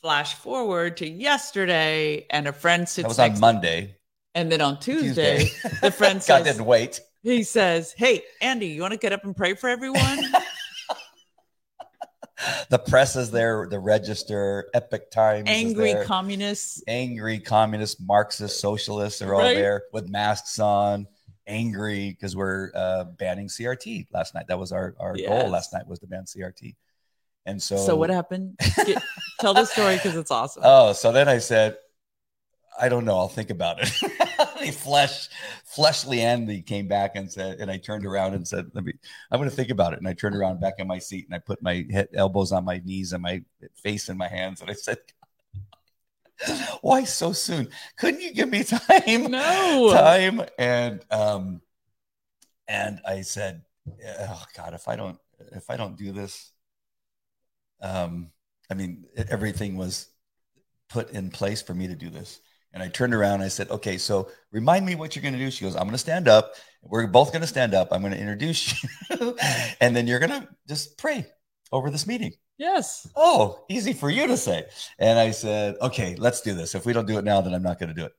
Flash 0.00 0.34
forward 0.34 0.98
to 0.98 1.08
yesterday, 1.08 2.26
and 2.30 2.46
a 2.46 2.52
friend 2.52 2.88
sits. 2.88 3.02
That 3.02 3.08
was 3.08 3.18
on 3.18 3.40
Monday. 3.40 3.96
And 4.34 4.50
then 4.50 4.60
on 4.60 4.80
Tuesday, 4.80 5.44
Tuesday. 5.44 5.78
the 5.80 5.90
friend 5.90 6.22
says, 6.22 6.38
God 6.38 6.44
didn't 6.44 6.66
wait. 6.66 7.00
He 7.22 7.42
says, 7.42 7.94
Hey, 7.96 8.22
Andy, 8.40 8.68
you 8.68 8.82
want 8.82 8.92
to 8.92 8.98
get 8.98 9.12
up 9.12 9.24
and 9.24 9.36
pray 9.36 9.54
for 9.54 9.68
everyone? 9.68 10.18
the 12.68 12.78
press 12.78 13.16
is 13.16 13.30
there, 13.30 13.66
the 13.70 13.78
register, 13.78 14.68
Epoch 14.74 15.10
Times, 15.10 15.48
angry 15.48 15.94
communists, 16.04 16.82
angry 16.86 17.38
communists, 17.38 18.00
Marxist 18.00 18.60
socialists 18.60 19.22
are 19.22 19.34
all 19.34 19.40
right. 19.40 19.54
there 19.54 19.84
with 19.92 20.08
masks 20.08 20.58
on, 20.58 21.06
angry 21.46 22.10
because 22.10 22.36
we're 22.36 22.70
uh, 22.74 23.04
banning 23.04 23.48
CRT 23.48 24.08
last 24.12 24.34
night. 24.34 24.48
That 24.48 24.58
was 24.58 24.72
our 24.72 24.94
our 24.98 25.16
yes. 25.16 25.28
goal 25.28 25.50
last 25.50 25.72
night 25.72 25.86
was 25.86 26.00
to 26.00 26.06
ban 26.06 26.24
CRT. 26.24 26.74
And 27.46 27.62
so, 27.62 27.76
so 27.76 27.96
what 27.96 28.10
happened? 28.10 28.58
Get, 28.86 29.02
tell 29.40 29.54
the 29.54 29.64
story 29.64 29.96
because 29.96 30.16
it's 30.16 30.30
awesome. 30.30 30.62
Oh, 30.64 30.92
so 30.92 31.12
then 31.12 31.28
I 31.28 31.38
said, 31.38 31.76
I 32.78 32.88
don't 32.88 33.04
know. 33.04 33.16
I'll 33.16 33.28
think 33.28 33.50
about 33.50 33.80
it. 33.80 33.92
the 34.60 34.72
flesh, 34.72 35.28
fleshly 35.64 36.20
Andy 36.20 36.60
came 36.60 36.88
back 36.88 37.14
and 37.14 37.30
said, 37.30 37.60
and 37.60 37.70
I 37.70 37.76
turned 37.78 38.04
around 38.04 38.34
and 38.34 38.46
said, 38.46 38.70
"Let 38.74 38.84
me. 38.84 38.94
I'm 39.30 39.38
going 39.38 39.48
to 39.48 39.54
think 39.54 39.70
about 39.70 39.92
it." 39.92 40.00
And 40.00 40.08
I 40.08 40.12
turned 40.12 40.34
around 40.34 40.60
back 40.60 40.74
in 40.78 40.88
my 40.88 40.98
seat 40.98 41.26
and 41.26 41.34
I 41.34 41.38
put 41.38 41.62
my 41.62 41.86
head, 41.90 42.08
elbows 42.14 42.52
on 42.52 42.64
my 42.64 42.80
knees 42.84 43.12
and 43.12 43.22
my 43.22 43.42
face 43.76 44.08
in 44.08 44.16
my 44.16 44.28
hands, 44.28 44.60
and 44.60 44.70
I 44.70 44.74
said, 44.74 44.98
"Why 46.80 47.04
so 47.04 47.32
soon? 47.32 47.68
Couldn't 47.96 48.22
you 48.22 48.32
give 48.32 48.48
me 48.48 48.64
time? 48.64 49.30
No 49.30 49.92
time." 49.92 50.42
And 50.58 51.04
um, 51.10 51.60
and 52.66 53.00
I 53.06 53.20
said, 53.20 53.62
"Oh 53.88 54.44
God, 54.56 54.74
if 54.74 54.88
I 54.88 54.96
don't, 54.96 55.18
if 55.52 55.70
I 55.70 55.76
don't 55.76 55.96
do 55.96 56.10
this, 56.10 56.50
um, 57.80 58.30
I 58.70 58.74
mean, 58.74 59.04
everything 59.16 59.76
was." 59.76 60.08
put 60.90 61.10
in 61.10 61.30
place 61.30 61.62
for 61.62 61.74
me 61.74 61.88
to 61.88 61.96
do 61.96 62.10
this 62.10 62.40
and 62.74 62.82
I 62.82 62.88
turned 62.88 63.14
around 63.14 63.34
and 63.34 63.44
I 63.44 63.48
said, 63.48 63.70
okay, 63.70 63.96
so 63.98 64.28
remind 64.50 64.84
me 64.84 64.96
what 64.96 65.14
you're 65.14 65.22
going 65.22 65.34
to 65.34 65.38
do. 65.38 65.50
She 65.50 65.64
goes, 65.64 65.76
I'm 65.76 65.82
going 65.82 65.92
to 65.92 65.98
stand 65.98 66.26
up. 66.26 66.54
We're 66.82 67.06
both 67.06 67.30
going 67.30 67.42
to 67.42 67.48
stand 67.48 67.72
up. 67.72 67.88
I'm 67.92 68.00
going 68.00 68.12
to 68.12 68.18
introduce 68.18 68.82
you. 69.10 69.36
and 69.80 69.94
then 69.94 70.08
you're 70.08 70.18
going 70.18 70.42
to 70.42 70.48
just 70.68 70.98
pray 70.98 71.24
over 71.70 71.88
this 71.88 72.06
meeting. 72.06 72.32
Yes. 72.58 73.08
Oh, 73.14 73.64
easy 73.70 73.92
for 73.92 74.10
you 74.10 74.26
to 74.26 74.36
say. 74.36 74.64
And 74.98 75.20
I 75.20 75.30
said, 75.30 75.76
okay, 75.80 76.16
let's 76.18 76.40
do 76.40 76.52
this. 76.52 76.74
If 76.74 76.84
we 76.84 76.92
don't 76.92 77.06
do 77.06 77.16
it 77.16 77.24
now, 77.24 77.40
then 77.40 77.54
I'm 77.54 77.62
not 77.62 77.78
going 77.78 77.90
to 77.90 77.94
do 77.94 78.06
it. 78.06 78.12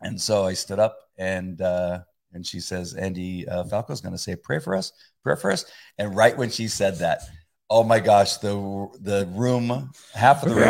And 0.00 0.18
so 0.18 0.46
I 0.46 0.54
stood 0.54 0.78
up 0.78 0.96
and, 1.18 1.60
uh, 1.60 2.00
and 2.32 2.44
she 2.44 2.60
says, 2.60 2.94
Andy 2.94 3.46
uh, 3.46 3.64
Falco 3.64 3.92
is 3.92 4.00
going 4.00 4.12
to 4.14 4.18
say 4.18 4.32
a 4.32 4.36
prayer 4.36 4.60
for 4.60 4.74
us, 4.74 4.92
pray 5.22 5.36
for 5.36 5.52
us. 5.52 5.66
And 5.98 6.16
right 6.16 6.36
when 6.36 6.48
she 6.48 6.68
said 6.68 6.96
that, 6.96 7.20
oh 7.70 7.82
my 7.82 8.00
gosh, 8.00 8.36
the 8.38 8.54
the 9.00 9.28
room, 9.32 9.90
half 10.14 10.42
of 10.42 10.50
the 10.50 10.54
room 10.54 10.64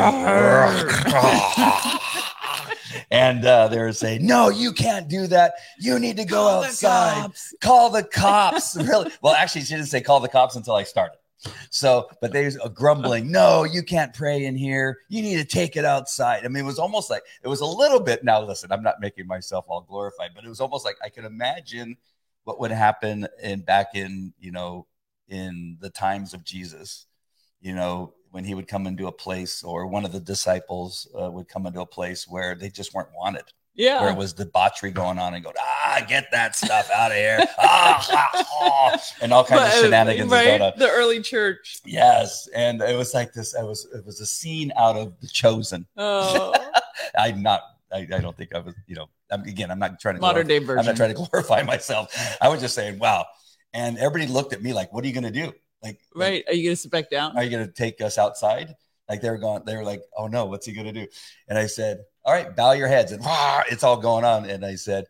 and 3.11 3.45
uh, 3.45 3.68
they 3.68 3.78
were 3.78 3.92
saying, 3.92 4.26
"No, 4.26 4.49
you 4.49 4.72
can't 4.72 5.09
do 5.09 5.26
that. 5.28 5.55
You 5.78 5.99
need 5.99 6.16
to 6.16 6.24
go 6.24 6.36
call 6.36 6.64
outside. 6.64 7.30
The 7.32 7.57
call 7.61 7.90
the 7.90 8.05
cops." 8.05 8.76
really? 8.80 9.11
Well, 9.22 9.34
actually, 9.34 9.62
she 9.62 9.74
didn't 9.74 9.88
say 9.88 10.01
call 10.01 10.20
the 10.20 10.28
cops 10.28 10.57
until 10.57 10.74
I 10.74 10.84
started. 10.84 11.18
So, 11.68 12.09
but 12.20 12.32
they 12.32 12.45
was 12.45 12.57
grumbling, 12.74 13.30
"No, 13.30 13.64
you 13.64 13.82
can't 13.82 14.14
pray 14.14 14.47
in 14.47 14.57
here. 14.57 14.99
You 15.09 15.22
need 15.22 15.36
to 15.36 15.45
take 15.45 15.76
it 15.76 15.84
outside." 15.84 16.45
I 16.45 16.49
mean, 16.49 16.64
it 16.64 16.66
was 16.66 16.78
almost 16.78 17.11
like 17.11 17.22
it 17.42 17.49
was 17.49 17.61
a 17.61 17.66
little 17.66 18.01
bit. 18.01 18.24
Now, 18.24 18.42
listen, 18.42 18.72
I'm 18.72 18.82
not 18.82 19.01
making 19.01 19.26
myself 19.26 19.64
all 19.68 19.82
glorified, 19.82 20.30
but 20.34 20.45
it 20.45 20.49
was 20.49 20.61
almost 20.61 20.84
like 20.84 20.97
I 21.05 21.09
can 21.09 21.24
imagine 21.24 21.97
what 22.45 22.61
would 22.61 22.70
happen 22.70 23.26
in 23.42 23.61
back 23.61 23.88
in 23.95 24.32
you 24.38 24.53
know 24.53 24.86
in 25.29 25.79
the 25.81 25.91
times 25.91 26.35
of 26.35 26.45
Jesus. 26.45 27.07
You 27.61 27.75
know, 27.75 28.14
when 28.31 28.45
he 28.45 28.55
would 28.55 28.68
come 28.68 28.87
into 28.87 29.07
a 29.07 29.12
place 29.12 29.62
or 29.62 29.87
one 29.87 30.05
of 30.05 30.12
the 30.12 30.20
disciples 30.20 31.09
uh, 31.18 31.31
would 31.31 31.49
come 31.49 31.66
into 31.66 31.81
a 31.81 31.87
place 31.87 32.27
where 32.29 32.55
they 32.55 32.68
just 32.68 32.93
weren't 32.93 33.11
wanted. 33.16 33.45
Yeah. 33.77 34.03
Where 34.03 34.11
it 34.11 34.16
was 34.16 34.33
debauchery 34.33 34.93
going 34.93 35.18
on 35.18 35.35
and 35.35 35.45
go, 35.45 35.53
ah, 35.59 36.05
get 36.09 36.27
that 36.31 36.55
stuff 36.55 36.89
out 36.91 37.11
of 37.11 37.16
here. 37.16 37.39
ah, 37.59 38.07
ah, 38.11 38.47
ah, 38.61 39.03
and 39.20 39.33
all 39.33 39.45
kinds 39.45 39.62
but, 39.62 39.72
of 39.72 39.79
uh, 39.79 39.83
shenanigans 39.83 40.31
right? 40.31 40.77
The 40.77 40.91
early 40.91 41.20
church. 41.20 41.79
Yes. 41.85 42.49
And 42.55 42.81
it 42.83 42.97
was 42.97 43.14
like 43.14 43.33
this, 43.33 43.55
it 43.55 43.64
was 43.64 43.87
it 43.93 44.05
was 44.05 44.20
a 44.20 44.27
scene 44.27 44.72
out 44.77 44.97
of 44.97 45.18
the 45.20 45.29
chosen. 45.29 45.87
Oh. 45.97 46.55
I'm 47.18 47.43
not 47.43 47.62
I, 47.93 48.09
I, 48.12 48.18
don't 48.18 48.37
think 48.37 48.55
I 48.55 48.59
was, 48.59 48.75
you 48.89 48.97
know, 48.97 49.07
I'm, 49.31 49.43
again, 49.43 49.70
I'm 49.70 49.79
not 49.79 50.01
trying 50.01 50.16
to 50.16 50.20
modern 50.20 50.47
glorify, 50.47 50.61
day 50.61 50.66
version. 50.66 50.79
I'm 50.81 50.87
not 50.87 50.97
trying 50.97 51.14
to 51.14 51.29
glorify 51.31 51.62
myself. 51.62 52.37
I 52.41 52.49
was 52.49 52.61
just 52.61 52.75
saying, 52.75 52.99
wow. 52.99 53.25
And 53.75 53.99
everybody 53.99 54.33
looked 54.33 54.55
at 54.55 54.62
me 54.62 54.72
like, 54.72 54.93
what 54.93 55.05
are 55.05 55.07
you 55.07 55.12
going 55.12 55.25
to 55.25 55.31
do? 55.31 55.53
Like, 55.85 56.01
right? 56.14 56.45
Like, 56.47 56.49
are 56.49 56.57
you 56.57 56.64
gonna 56.64 56.77
sit 56.77 56.91
back 56.91 57.11
down? 57.11 57.37
Are 57.37 57.45
you 57.45 57.51
gonna 57.51 57.70
take 57.70 58.01
us 58.01 58.16
outside? 58.16 58.75
Like 59.07 59.20
they 59.20 59.29
were 59.29 59.37
going, 59.37 59.62
they 59.66 59.77
were 59.77 59.85
like, 59.85 60.03
oh 60.16 60.27
no, 60.27 60.47
what's 60.47 60.64
he 60.64 60.72
gonna 60.72 60.95
do? 60.95 61.07
And 61.47 61.59
I 61.59 61.66
said, 61.66 62.05
all 62.25 62.33
right, 62.33 62.57
bow 62.57 62.72
your 62.72 62.89
heads, 62.89 63.12
and 63.12 63.22
it's 63.70 63.85
all 63.85 63.99
going 63.99 64.25
on. 64.25 64.47
And 64.49 64.64
I 64.64 64.77
said, 64.77 65.05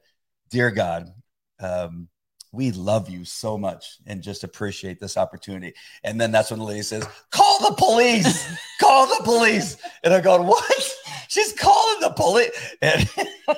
dear 0.51 0.73
God, 0.73 1.13
um, 1.61 2.09
we 2.51 2.73
love 2.73 3.09
you 3.09 3.25
so 3.25 3.57
much 3.57 3.99
and 4.07 4.21
just 4.21 4.43
appreciate 4.43 4.99
this 4.99 5.17
opportunity. 5.17 5.75
And 6.03 6.21
then 6.21 6.33
that's 6.33 6.51
when 6.51 6.59
the 6.59 6.67
lady 6.67 6.83
says, 6.83 7.07
call 7.31 7.71
the 7.71 7.77
police, 7.77 8.45
call 8.81 9.07
the 9.07 9.23
police. 9.23 9.77
And 10.03 10.13
I 10.13 10.21
go, 10.21 10.43
what? 10.43 10.97
She's 11.29 11.53
calling 11.53 12.01
the 12.01 12.11
police. 12.11 12.51
And 12.83 13.09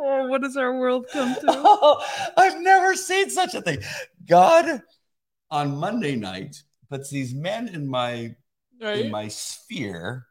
oh, 0.00 0.26
what 0.28 0.42
does 0.42 0.56
our 0.56 0.76
world 0.78 1.06
come 1.12 1.34
to? 1.34 1.44
oh, 1.48 2.04
I've 2.36 2.60
never 2.60 2.94
seen 2.96 3.30
such 3.30 3.54
a 3.54 3.62
thing. 3.62 3.78
God 4.26 4.82
on 5.50 5.76
Monday 5.76 6.16
night 6.16 6.62
puts 6.88 7.10
these 7.10 7.34
men 7.34 7.68
in 7.68 7.86
my 7.88 8.34
Right? 8.80 8.96
in 9.04 9.10
my 9.10 9.28
sphere 9.28 10.24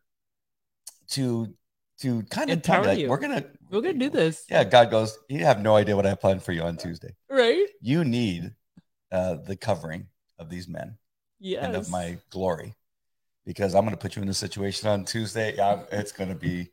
to 1.10 1.54
to 2.02 2.24
kind 2.24 2.50
of 2.50 2.62
tell 2.64 2.84
like, 2.84 2.98
you. 2.98 3.08
we're 3.10 3.18
gonna 3.20 3.46
We're 3.70 3.82
gonna 3.82 3.94
do 4.00 4.10
this. 4.10 4.46
yeah 4.50 4.64
god 4.64 4.90
goes 4.90 5.18
you 5.30 5.46
have 5.46 5.62
no 5.62 5.76
idea 5.76 5.96
what 5.96 6.06
i 6.06 6.10
have 6.10 6.20
planned 6.22 6.42
for 6.42 6.52
you 6.52 6.64
on 6.64 6.78
tuesday 6.78 7.14
Right? 7.30 7.68
you 7.82 8.04
need 8.04 8.56
uh 9.12 9.36
the 9.36 9.56
covering 9.56 10.08
of 10.40 10.50
these 10.50 10.68
men 10.68 10.98
Yes. 11.40 11.64
and 11.64 11.76
of 11.76 11.90
my 11.92 12.18
glory 12.32 12.74
because 13.46 13.76
i'm 13.76 13.84
gonna 13.86 13.98
put 13.98 14.16
you 14.16 14.24
in 14.24 14.30
a 14.30 14.34
situation 14.34 14.90
on 14.90 15.06
tuesday 15.06 15.56
yeah, 15.56 15.84
it's 15.92 16.12
gonna 16.12 16.34
be 16.36 16.72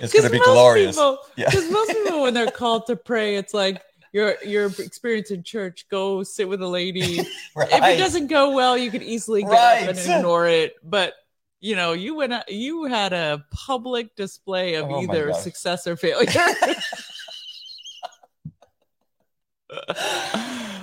it's 0.00 0.12
gonna 0.12 0.24
'Cause 0.28 0.32
be 0.32 0.38
most 0.38 0.46
glorious 0.48 0.96
People, 0.96 1.18
Yeah. 1.36 1.46
Because 1.50 1.70
most 1.70 1.90
people, 1.90 2.22
when 2.22 2.34
they're 2.34 2.50
called 2.62 2.86
to 2.86 2.96
pray, 2.96 3.36
it's 3.36 3.54
like 3.54 3.82
your 4.12 4.36
your 4.44 4.66
experience 4.78 5.30
in 5.30 5.42
church. 5.42 5.86
Go 5.90 6.22
sit 6.22 6.48
with 6.48 6.62
a 6.62 6.66
lady. 6.66 7.20
right 7.54 7.68
If 7.72 7.84
it 7.84 7.98
doesn't 7.98 8.28
go 8.28 8.50
well, 8.52 8.76
you 8.78 8.90
could 8.90 9.02
easily 9.02 9.42
get 9.42 9.52
up 9.52 9.88
and 9.88 9.98
ignore 9.98 10.46
it. 10.48 10.74
But 10.82 11.14
you 11.60 11.74
know, 11.76 11.92
you 11.92 12.14
went. 12.14 12.32
out- 12.32 12.48
You 12.50 12.84
had 12.84 13.12
a 13.12 13.44
public 13.52 14.14
display 14.16 14.74
of 14.74 14.86
Oh 14.90 15.02
either 15.02 15.32
success 15.34 15.86
or 15.86 15.96
failure. 15.96 16.30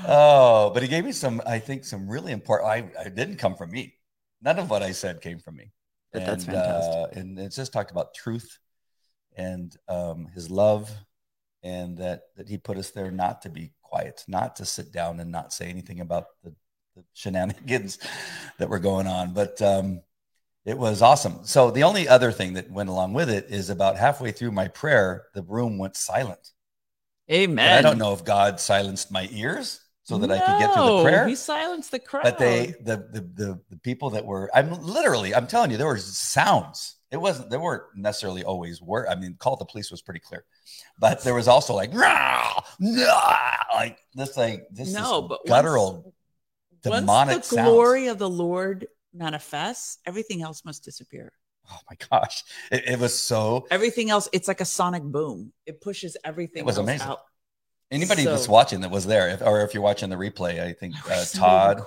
oh 0.07 0.71
but 0.73 0.83
he 0.83 0.87
gave 0.89 1.03
me 1.03 1.11
some 1.11 1.41
i 1.47 1.57
think 1.57 1.83
some 1.83 2.07
really 2.07 2.31
important 2.31 2.69
i, 2.69 2.87
I 3.05 3.09
didn't 3.09 3.37
come 3.37 3.55
from 3.55 3.71
me 3.71 3.95
none 4.41 4.59
of 4.59 4.69
what 4.69 4.83
i 4.83 4.91
said 4.91 5.21
came 5.21 5.39
from 5.39 5.55
me 5.55 5.71
But 6.13 6.25
that's 6.25 6.45
fantastic. 6.45 7.17
uh, 7.17 7.19
and 7.19 7.39
it's 7.39 7.55
just 7.55 7.73
talked 7.73 7.91
about 7.91 8.13
truth 8.13 8.59
and 9.38 9.75
um, 9.88 10.27
his 10.33 10.49
love 10.49 10.91
and 11.63 11.97
that 11.97 12.23
that 12.36 12.47
he 12.47 12.57
put 12.57 12.77
us 12.77 12.91
there 12.91 13.11
not 13.11 13.41
to 13.41 13.49
be 13.49 13.71
quiet 13.81 14.23
not 14.27 14.55
to 14.55 14.65
sit 14.65 14.91
down 14.91 15.19
and 15.19 15.31
not 15.31 15.53
say 15.53 15.67
anything 15.67 15.99
about 15.99 16.25
the, 16.43 16.53
the 16.95 17.03
shenanigans 17.13 17.97
that 18.59 18.69
were 18.69 18.79
going 18.79 19.07
on 19.07 19.33
but 19.33 19.61
um, 19.61 20.01
it 20.65 20.77
was 20.77 21.01
awesome 21.01 21.39
so 21.43 21.71
the 21.71 21.83
only 21.83 22.07
other 22.07 22.31
thing 22.31 22.53
that 22.53 22.69
went 22.71 22.89
along 22.89 23.13
with 23.13 23.29
it 23.29 23.47
is 23.49 23.69
about 23.69 23.97
halfway 23.97 24.31
through 24.31 24.51
my 24.51 24.67
prayer 24.67 25.25
the 25.33 25.43
room 25.43 25.77
went 25.77 25.95
silent 25.95 26.51
Amen. 27.31 27.67
and 27.67 27.75
I 27.75 27.81
don't 27.81 27.97
know 27.97 28.13
if 28.13 28.23
God 28.23 28.59
silenced 28.59 29.11
my 29.11 29.27
ears 29.31 29.81
so 30.03 30.17
that 30.19 30.29
I 30.29 30.38
could 30.38 30.59
get 30.59 30.73
through 30.73 30.83
the 30.83 30.89
No, 30.91 31.03
prayer. 31.03 31.27
He 31.27 31.36
silenced 31.36 31.91
the 31.91 31.99
crowd. 31.99 32.23
But 32.23 32.38
they, 32.38 32.75
the, 32.83 32.97
the 32.97 33.21
the 33.21 33.59
the 33.71 33.77
people 33.77 34.11
that 34.11 34.23
were, 34.23 34.51
I'm 34.53 34.71
literally, 34.83 35.33
I'm 35.33 35.47
telling 35.47 35.71
you, 35.71 35.77
there 35.77 35.88
were 35.88 35.97
sounds. 35.97 36.95
It 37.16 37.22
wasn't. 37.22 37.49
There 37.49 37.59
weren't 37.61 37.84
necessarily 37.95 38.43
always 38.43 38.82
were. 38.82 39.09
I 39.09 39.16
mean, 39.16 39.36
call 39.39 39.55
the 39.55 39.66
police 39.66 39.89
was 39.89 40.01
pretty 40.01 40.20
clear, 40.20 40.43
but 40.99 41.24
there 41.24 41.34
was 41.34 41.47
also 41.47 41.74
like, 41.74 41.93
"Rah! 41.93 42.61
Nah!" 42.80 43.38
like 43.74 43.97
this, 44.13 44.36
like 44.36 44.68
this 44.70 44.93
no, 44.93 45.24
is 45.24 45.30
but 45.30 45.45
guttural, 45.47 46.13
once, 46.84 46.99
demonic 46.99 47.36
once 47.36 47.49
the 47.49 47.55
sounds. 47.55 47.70
glory 47.70 48.07
of 48.07 48.18
the 48.20 48.30
Lord 48.30 48.88
manifests, 49.13 49.99
everything 50.05 50.41
else 50.41 50.66
must 50.66 50.84
disappear. 50.84 51.32
Oh 51.72 51.78
my 51.89 51.97
gosh, 52.11 52.43
it, 52.72 52.84
it 52.89 52.99
was 52.99 53.18
so. 53.18 53.66
Everything 53.72 54.09
else, 54.09 54.28
it's 54.34 54.47
like 54.47 54.61
a 54.61 54.66
sonic 54.66 55.03
boom. 55.03 55.53
It 55.66 55.82
pushes 55.82 56.18
everything 56.24 56.59
It 56.59 56.66
was 56.66 56.78
else 56.78 56.86
amazing. 56.86 57.07
out. 57.07 57.20
Anybody 57.91 58.23
So- 58.23 58.31
that's 58.31 58.47
watching 58.47 58.81
that 58.81 58.89
was 58.91 59.05
there, 59.05 59.29
if, 59.29 59.41
or 59.41 59.61
if 59.61 59.73
you're 59.73 59.83
watching 59.83 60.09
the 60.09 60.15
replay, 60.15 60.59
I 60.61 60.73
think 60.73 60.95
I 61.09 61.15
uh, 61.17 61.25
Todd 61.25 61.81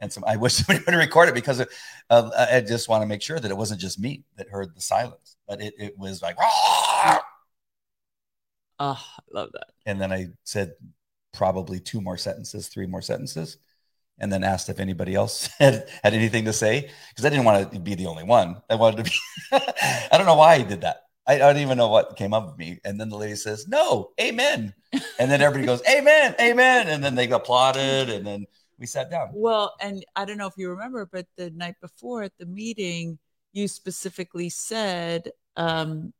and 0.00 0.12
some 0.12 0.22
i 0.26 0.36
wish 0.36 0.52
somebody 0.56 0.84
would 0.84 0.94
record 0.94 1.28
it 1.28 1.34
because 1.34 1.60
of, 1.60 1.68
uh, 2.10 2.30
i 2.52 2.60
just 2.60 2.88
want 2.88 3.02
to 3.02 3.06
make 3.06 3.22
sure 3.22 3.40
that 3.40 3.50
it 3.50 3.56
wasn't 3.56 3.80
just 3.80 3.98
me 3.98 4.24
that 4.36 4.48
heard 4.50 4.74
the 4.74 4.80
silence 4.80 5.36
but 5.46 5.60
it, 5.60 5.74
it 5.78 5.98
was 5.98 6.20
like 6.22 6.36
"Rah!" 6.38 7.18
Oh, 8.80 9.04
I 9.04 9.20
love 9.32 9.50
that. 9.54 9.68
and 9.86 10.00
then 10.00 10.12
i 10.12 10.28
said 10.44 10.74
probably 11.32 11.80
two 11.80 12.00
more 12.00 12.16
sentences 12.16 12.68
three 12.68 12.86
more 12.86 13.02
sentences 13.02 13.56
and 14.20 14.32
then 14.32 14.44
asked 14.44 14.68
if 14.68 14.80
anybody 14.80 15.14
else 15.14 15.46
had, 15.58 15.88
had 16.02 16.14
anything 16.14 16.44
to 16.44 16.52
say 16.52 16.88
because 17.10 17.24
i 17.24 17.28
didn't 17.30 17.44
want 17.44 17.72
to 17.72 17.78
be 17.80 17.94
the 17.94 18.06
only 18.06 18.22
one 18.24 18.60
i 18.70 18.74
wanted 18.76 19.04
to 19.04 19.10
be 19.10 19.16
i 20.12 20.16
don't 20.16 20.26
know 20.26 20.36
why 20.36 20.54
i 20.54 20.62
did 20.62 20.82
that 20.82 21.07
I, 21.28 21.38
don't 21.38 21.58
even 21.58 21.78
know 21.78 21.88
what 21.88 22.16
came 22.16 22.32
up 22.32 22.46
with 22.46 22.58
me. 22.58 22.80
And 22.84 22.98
then 22.98 23.10
the 23.10 23.16
lady 23.16 23.36
says 23.36 23.68
no 23.68 24.10
amen. 24.20 24.74
And 25.18 25.30
then 25.30 25.42
everybody 25.42 25.66
goes 25.66 25.82
amen 25.88 26.34
amen. 26.40 26.88
And 26.88 27.04
then 27.04 27.14
they 27.14 27.30
applauded 27.30 28.08
and 28.08 28.26
then 28.26 28.46
we 28.78 28.86
sat 28.86 29.10
down. 29.10 29.30
Well, 29.32 29.74
and 29.80 30.04
I 30.16 30.24
don't 30.24 30.38
know 30.38 30.46
if 30.46 30.56
you 30.56 30.70
remember, 30.70 31.06
but 31.06 31.26
the 31.36 31.50
night 31.50 31.74
before 31.80 32.22
at 32.22 32.32
the 32.38 32.46
meeting, 32.46 33.18
you 33.52 33.68
specifically 33.68 34.48
said 34.48 35.32
um, 35.56 36.12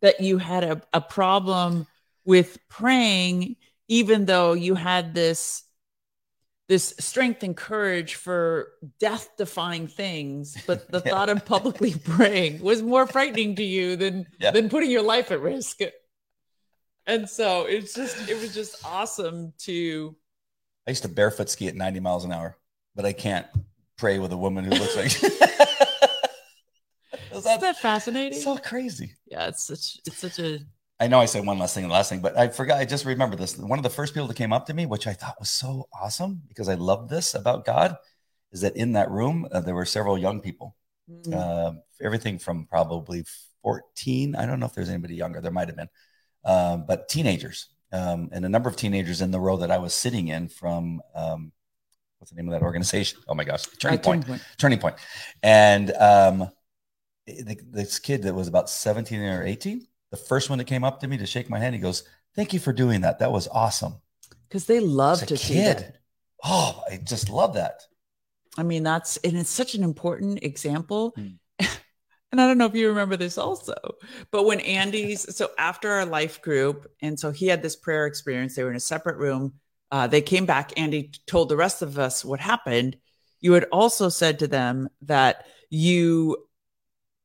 that 0.00 0.20
you 0.20 0.38
had 0.38 0.64
a, 0.64 0.82
a 0.92 1.00
problem 1.00 1.86
with 2.24 2.58
praying, 2.68 3.56
even 3.88 4.26
though 4.26 4.52
you 4.52 4.74
had 4.74 5.14
this 5.14 5.64
this 6.70 6.94
strength 7.00 7.42
and 7.42 7.56
courage 7.56 8.14
for 8.14 8.68
death 9.00 9.28
defying 9.36 9.88
things, 9.88 10.56
but 10.68 10.88
the 10.92 11.02
Yeah. 11.04 11.10
thought 11.10 11.28
of 11.28 11.44
publicly 11.44 11.94
praying 12.04 12.62
was 12.62 12.80
more 12.80 13.08
frightening 13.08 13.56
to 13.56 13.64
you 13.64 13.96
than 13.96 14.24
Yeah. 14.38 14.52
than 14.52 14.68
putting 14.68 14.88
your 14.88 15.02
life 15.02 15.32
at 15.32 15.40
risk. 15.40 15.80
And 17.08 17.28
so 17.28 17.64
it's 17.64 17.92
just 17.92 18.16
it 18.28 18.38
was 18.40 18.54
just 18.54 18.76
awesome 18.86 19.52
to 19.66 20.14
I 20.86 20.92
used 20.92 21.02
to 21.02 21.08
barefoot 21.08 21.48
ski 21.50 21.66
at 21.66 21.74
90 21.74 21.98
miles 22.00 22.24
an 22.24 22.30
hour, 22.32 22.56
but 22.94 23.04
I 23.04 23.12
can't 23.14 23.46
pray 23.98 24.20
with 24.20 24.32
a 24.32 24.36
woman 24.36 24.64
who 24.64 24.70
looks 24.70 24.96
like. 24.96 25.12
Is 27.32 27.46
Isn't 27.46 27.60
that 27.62 27.76
fascinating? 27.78 28.38
so 28.40 28.56
crazy? 28.58 29.14
yeah, 29.26 29.48
it's 29.48 29.64
such 29.64 29.98
it's 30.06 30.18
such 30.18 30.38
a 30.38 30.60
I 31.00 31.08
know 31.08 31.18
I 31.18 31.24
said 31.24 31.46
one 31.46 31.58
last 31.58 31.74
thing 31.74 31.88
the 31.88 31.92
last 31.92 32.10
thing, 32.10 32.20
but 32.20 32.36
I 32.36 32.48
forgot. 32.48 32.78
I 32.78 32.84
just 32.84 33.06
remember 33.06 33.34
this. 33.34 33.56
One 33.56 33.78
of 33.78 33.82
the 33.82 33.90
first 33.90 34.12
people 34.12 34.28
that 34.28 34.36
came 34.36 34.52
up 34.52 34.66
to 34.66 34.74
me, 34.74 34.84
which 34.84 35.06
I 35.06 35.14
thought 35.14 35.40
was 35.40 35.48
so 35.48 35.88
awesome 35.98 36.42
because 36.46 36.68
I 36.68 36.74
love 36.74 37.08
this 37.08 37.34
about 37.34 37.64
God, 37.64 37.96
is 38.52 38.60
that 38.60 38.76
in 38.76 38.92
that 38.92 39.10
room 39.10 39.48
uh, 39.50 39.60
there 39.60 39.74
were 39.74 39.86
several 39.86 40.18
young 40.18 40.40
people, 40.40 40.76
mm, 41.10 41.34
uh, 41.34 41.72
everything 42.02 42.38
from 42.38 42.66
probably 42.66 43.24
14. 43.62 44.36
I 44.36 44.44
don't 44.44 44.60
know 44.60 44.66
if 44.66 44.74
there's 44.74 44.90
anybody 44.90 45.14
younger. 45.14 45.40
There 45.40 45.50
might 45.50 45.68
have 45.68 45.76
been, 45.76 45.88
um, 46.44 46.84
but 46.86 47.08
teenagers, 47.08 47.70
um, 47.92 48.28
and 48.32 48.44
a 48.44 48.48
number 48.50 48.68
of 48.68 48.76
teenagers 48.76 49.22
in 49.22 49.30
the 49.30 49.40
row 49.40 49.56
that 49.56 49.70
I 49.70 49.78
was 49.78 49.94
sitting 49.94 50.28
in 50.28 50.48
from. 50.48 51.00
Um, 51.14 51.52
what's 52.18 52.30
the 52.30 52.36
name 52.36 52.48
of 52.48 52.52
that 52.52 52.62
organization? 52.62 53.20
Oh 53.26 53.34
my 53.34 53.44
gosh, 53.44 53.64
Turning 53.78 54.00
uh, 54.00 54.02
Point. 54.02 54.26
turning 54.26 54.38
point. 54.38 54.42
Turning 54.58 54.78
Point. 54.78 54.96
And 55.42 55.92
um, 55.92 56.50
the, 57.26 57.58
this 57.70 57.98
kid 57.98 58.24
that 58.24 58.34
was 58.34 58.48
about 58.48 58.68
17 58.68 59.18
or 59.20 59.44
18, 59.44 59.86
the 60.10 60.16
first 60.16 60.50
one 60.50 60.58
that 60.58 60.66
came 60.66 60.84
up 60.84 61.00
to 61.00 61.08
me 61.08 61.18
to 61.18 61.26
shake 61.26 61.48
my 61.48 61.58
hand, 61.58 61.74
he 61.74 61.80
goes, 61.80 62.04
Thank 62.34 62.52
you 62.52 62.60
for 62.60 62.72
doing 62.72 63.00
that. 63.00 63.18
That 63.18 63.32
was 63.32 63.48
awesome. 63.48 63.94
because 64.48 64.66
they 64.66 64.80
love 64.80 65.24
to 65.26 65.36
see 65.36 65.54
kid. 65.54 65.78
that. 65.78 65.96
Oh, 66.44 66.82
I 66.90 66.96
just 66.96 67.28
love 67.28 67.54
that. 67.54 67.82
I 68.56 68.62
mean, 68.62 68.82
that's 68.82 69.16
and 69.18 69.36
it's 69.36 69.50
such 69.50 69.74
an 69.74 69.82
important 69.82 70.42
example. 70.42 71.14
Hmm. 71.16 71.66
And 72.32 72.40
I 72.40 72.46
don't 72.46 72.58
know 72.58 72.66
if 72.66 72.76
you 72.76 72.88
remember 72.88 73.16
this 73.16 73.38
also, 73.38 73.74
but 74.30 74.44
when 74.44 74.60
Andy's 74.60 75.36
so 75.36 75.50
after 75.58 75.90
our 75.90 76.06
life 76.06 76.40
group, 76.40 76.86
and 77.02 77.18
so 77.18 77.32
he 77.32 77.48
had 77.48 77.60
this 77.60 77.74
prayer 77.74 78.06
experience, 78.06 78.54
they 78.54 78.62
were 78.62 78.70
in 78.70 78.76
a 78.76 78.80
separate 78.80 79.16
room. 79.16 79.54
Uh, 79.90 80.06
they 80.06 80.22
came 80.22 80.46
back. 80.46 80.72
Andy 80.76 81.10
told 81.26 81.48
the 81.48 81.56
rest 81.56 81.82
of 81.82 81.98
us 81.98 82.24
what 82.24 82.38
happened. 82.38 82.96
You 83.40 83.54
had 83.54 83.64
also 83.72 84.08
said 84.08 84.38
to 84.38 84.46
them 84.46 84.88
that 85.02 85.44
you 85.70 86.36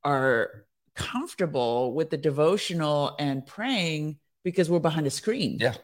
are 0.02 0.65
comfortable 0.96 1.92
with 1.94 2.10
the 2.10 2.16
devotional 2.16 3.14
and 3.18 3.46
praying 3.46 4.18
because 4.42 4.68
we're 4.70 4.80
behind 4.80 5.06
a 5.06 5.10
screen. 5.10 5.58
Yeah. 5.60 5.74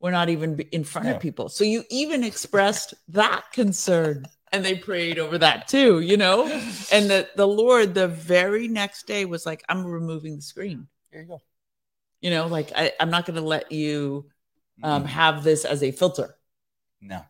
We're 0.00 0.10
not 0.10 0.28
even 0.28 0.58
in 0.72 0.82
front 0.84 1.06
Yeah. 1.08 1.14
of 1.14 1.20
people. 1.20 1.48
So 1.48 1.64
you 1.64 1.84
even 1.90 2.24
expressed 2.24 2.94
that 3.08 3.44
concern 3.52 4.26
and 4.50 4.64
they 4.64 4.74
prayed 4.76 5.18
over 5.18 5.38
that 5.38 5.68
too, 5.68 6.00
you 6.00 6.16
know? 6.16 6.46
And 6.92 7.08
the, 7.10 7.28
the 7.36 7.46
Lord 7.46 7.94
the 7.94 8.08
very 8.08 8.68
next 8.68 9.06
day 9.06 9.24
was 9.24 9.46
like, 9.46 9.62
I'm 9.68 9.84
removing 9.86 10.36
the 10.36 10.42
screen. 10.42 10.88
Here 11.10 11.22
you 11.22 11.28
go. 11.28 11.40
You 12.20 12.30
know, 12.30 12.46
like 12.48 12.72
I, 12.74 12.92
I'm 13.00 13.10
not 13.10 13.26
going 13.26 13.36
to 13.36 13.42
let 13.46 13.70
you 13.72 14.26
um, 14.82 15.04
Mhm. 15.04 15.06
have 15.06 15.44
this 15.44 15.64
as 15.64 15.82
a 15.82 15.90
filter. 15.92 16.34
no. 17.00 17.22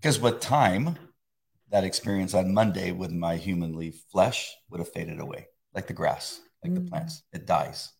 Because 0.00 0.20
with 0.20 0.38
time, 0.40 0.96
that 1.70 1.82
experience 1.82 2.32
on 2.32 2.54
Monday 2.54 2.92
with 2.92 3.10
my 3.10 3.36
humanly 3.36 3.90
flesh 4.12 4.54
would 4.70 4.78
have 4.78 4.92
faded 4.92 5.18
away 5.20 5.48
like 5.74 5.88
the 5.88 5.92
grass, 5.92 6.40
like 6.62 6.74
the 6.74 6.80
Mm. 6.80 6.88
plants. 6.90 7.22
It 7.32 7.46
dies. 7.46 7.92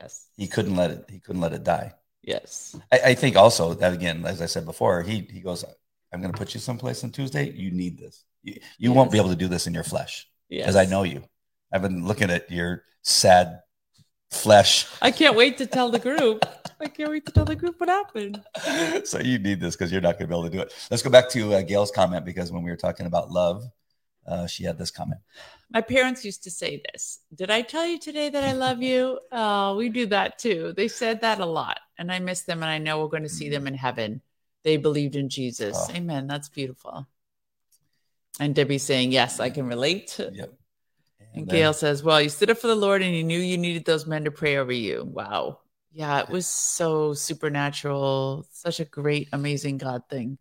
Yes. 0.00 0.26
He 0.36 0.46
couldn't 0.46 0.76
let 0.76 0.90
it, 0.90 1.04
he 1.10 1.18
couldn't 1.20 1.40
let 1.40 1.52
it 1.52 1.64
die. 1.64 1.94
Yes. 2.22 2.76
I, 2.92 2.98
I 3.10 3.14
think 3.14 3.36
also 3.36 3.74
that 3.74 3.92
again, 3.92 4.24
as 4.26 4.42
I 4.42 4.46
said 4.46 4.64
before, 4.64 5.02
he 5.02 5.26
he 5.30 5.40
goes, 5.40 5.64
I'm 6.12 6.20
going 6.20 6.32
to 6.32 6.38
put 6.38 6.54
you 6.54 6.60
someplace 6.60 7.02
on 7.04 7.10
Tuesday. 7.10 7.50
You 7.50 7.70
need 7.70 7.98
this. 7.98 8.24
You, 8.42 8.60
you 8.78 8.92
won't 8.92 9.10
be 9.10 9.18
able 9.18 9.30
to 9.30 9.36
do 9.36 9.48
this 9.48 9.66
in 9.66 9.74
your 9.74 9.84
flesh 9.84 10.28
Yes. 10.48 10.62
because 10.64 10.76
I 10.76 10.84
know 10.86 11.02
you. 11.02 11.24
I've 11.72 11.82
been 11.82 12.06
looking 12.06 12.30
at 12.30 12.50
your 12.50 12.82
sad 13.02 13.60
flesh. 14.30 14.86
I 15.02 15.10
can't 15.10 15.36
wait 15.36 15.58
to 15.58 15.66
tell 15.66 15.90
the 15.90 15.98
group. 15.98 16.44
I 16.80 16.88
can't 16.88 17.10
wait 17.10 17.26
to 17.26 17.32
tell 17.32 17.44
the 17.44 17.56
group 17.56 17.80
what 17.80 17.88
happened. 17.88 18.42
so 19.04 19.18
you 19.18 19.38
need 19.38 19.60
this 19.60 19.74
because 19.76 19.90
you're 19.90 20.00
not 20.00 20.18
going 20.18 20.28
to 20.28 20.34
be 20.34 20.34
able 20.38 20.44
to 20.44 20.50
do 20.50 20.60
it. 20.60 20.72
Let's 20.90 21.02
go 21.02 21.10
back 21.10 21.28
to 21.30 21.54
uh, 21.54 21.62
Gail's 21.62 21.90
comment 21.90 22.24
because 22.24 22.52
when 22.52 22.62
we 22.62 22.70
were 22.70 22.76
talking 22.76 23.06
about 23.06 23.30
love, 23.30 23.64
uh, 24.26 24.46
she 24.46 24.64
had 24.64 24.78
this 24.78 24.90
comment. 24.90 25.20
My 25.70 25.80
parents 25.80 26.24
used 26.24 26.44
to 26.44 26.50
say 26.50 26.82
this. 26.92 27.20
Did 27.34 27.50
I 27.50 27.62
tell 27.62 27.86
you 27.86 27.98
today 27.98 28.28
that 28.28 28.44
I 28.44 28.52
love 28.52 28.82
you? 28.82 29.18
Oh, 29.32 29.76
we 29.76 29.88
do 29.88 30.06
that 30.06 30.38
too. 30.38 30.72
They 30.76 30.88
said 30.88 31.20
that 31.20 31.40
a 31.40 31.46
lot, 31.46 31.80
and 31.98 32.10
I 32.10 32.20
miss 32.20 32.42
them, 32.42 32.62
and 32.62 32.70
I 32.70 32.78
know 32.78 33.00
we're 33.00 33.08
going 33.08 33.22
to 33.22 33.28
see 33.28 33.50
them 33.50 33.66
in 33.66 33.74
heaven. 33.74 34.22
They 34.62 34.76
believed 34.76 35.14
in 35.14 35.28
Jesus. 35.28 35.76
Oh. 35.78 35.94
Amen. 35.94 36.26
That's 36.26 36.48
beautiful. 36.48 37.06
And 38.40 38.54
Debbie 38.54 38.78
saying, 38.78 39.12
Yes, 39.12 39.40
I 39.40 39.50
can 39.50 39.66
relate. 39.66 40.18
Yep. 40.18 40.52
And, 41.20 41.28
and 41.34 41.48
Gail 41.48 41.72
says, 41.72 42.02
Well, 42.02 42.20
you 42.20 42.28
stood 42.28 42.50
up 42.50 42.58
for 42.58 42.66
the 42.66 42.74
Lord 42.74 43.02
and 43.02 43.14
you 43.14 43.22
knew 43.22 43.38
you 43.38 43.58
needed 43.58 43.84
those 43.84 44.06
men 44.06 44.24
to 44.24 44.30
pray 44.30 44.56
over 44.56 44.72
you. 44.72 45.04
Wow. 45.04 45.60
Yeah, 45.92 46.20
it 46.20 46.28
was 46.28 46.46
so 46.46 47.14
supernatural, 47.14 48.46
such 48.52 48.80
a 48.80 48.84
great, 48.84 49.28
amazing 49.32 49.78
God 49.78 50.02
thing. 50.10 50.36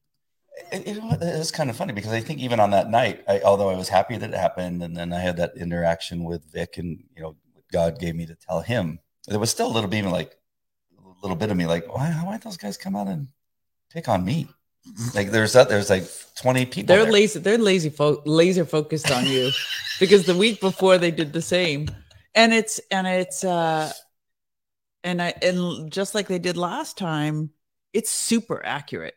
It, 0.71 0.87
it, 0.87 1.03
it's 1.21 1.51
kind 1.51 1.69
of 1.69 1.75
funny 1.75 1.93
because 1.93 2.11
I 2.11 2.21
think 2.21 2.39
even 2.39 2.59
on 2.59 2.71
that 2.71 2.89
night, 2.89 3.23
I, 3.27 3.41
although 3.41 3.69
I 3.69 3.75
was 3.75 3.89
happy 3.89 4.17
that 4.17 4.29
it 4.29 4.35
happened, 4.35 4.81
and 4.83 4.95
then 4.95 5.13
I 5.13 5.19
had 5.19 5.37
that 5.37 5.57
interaction 5.57 6.23
with 6.23 6.45
Vic, 6.51 6.77
and 6.77 7.03
you 7.15 7.21
know, 7.21 7.35
God 7.71 7.99
gave 7.99 8.15
me 8.15 8.25
to 8.25 8.35
tell 8.35 8.61
him, 8.61 8.99
there 9.27 9.39
was 9.39 9.49
still 9.49 9.67
a 9.67 9.73
little 9.73 9.89
bit 9.89 10.05
like 10.05 10.37
a 10.97 11.21
little 11.21 11.35
bit 11.35 11.51
of 11.51 11.57
me 11.57 11.65
like, 11.65 11.93
why, 11.93 12.09
why 12.23 12.37
those 12.37 12.57
guys 12.57 12.77
come 12.77 12.95
out 12.95 13.07
and 13.07 13.27
pick 13.91 14.07
on 14.07 14.23
me? 14.23 14.47
Like 15.13 15.31
there's 15.31 15.53
that 15.53 15.67
there's 15.67 15.89
like 15.89 16.03
20 16.35 16.65
people. 16.67 16.87
They're 16.87 17.03
there. 17.03 17.11
lazy. 17.11 17.39
They're 17.39 17.57
lazy 17.57 17.89
fo- 17.89 18.21
laser 18.25 18.65
focused 18.65 19.09
on 19.11 19.25
you 19.25 19.51
because 19.99 20.25
the 20.25 20.35
week 20.35 20.61
before 20.61 20.97
they 20.97 21.11
did 21.11 21.33
the 21.33 21.41
same. 21.41 21.87
And 22.35 22.53
it's 22.53 22.79
and 22.91 23.07
it's 23.07 23.43
uh 23.43 23.91
and 25.03 25.21
I 25.21 25.33
and 25.41 25.91
just 25.91 26.13
like 26.13 26.27
they 26.27 26.39
did 26.39 26.55
last 26.55 26.97
time, 26.97 27.49
it's 27.93 28.11
super 28.11 28.63
accurate. 28.63 29.15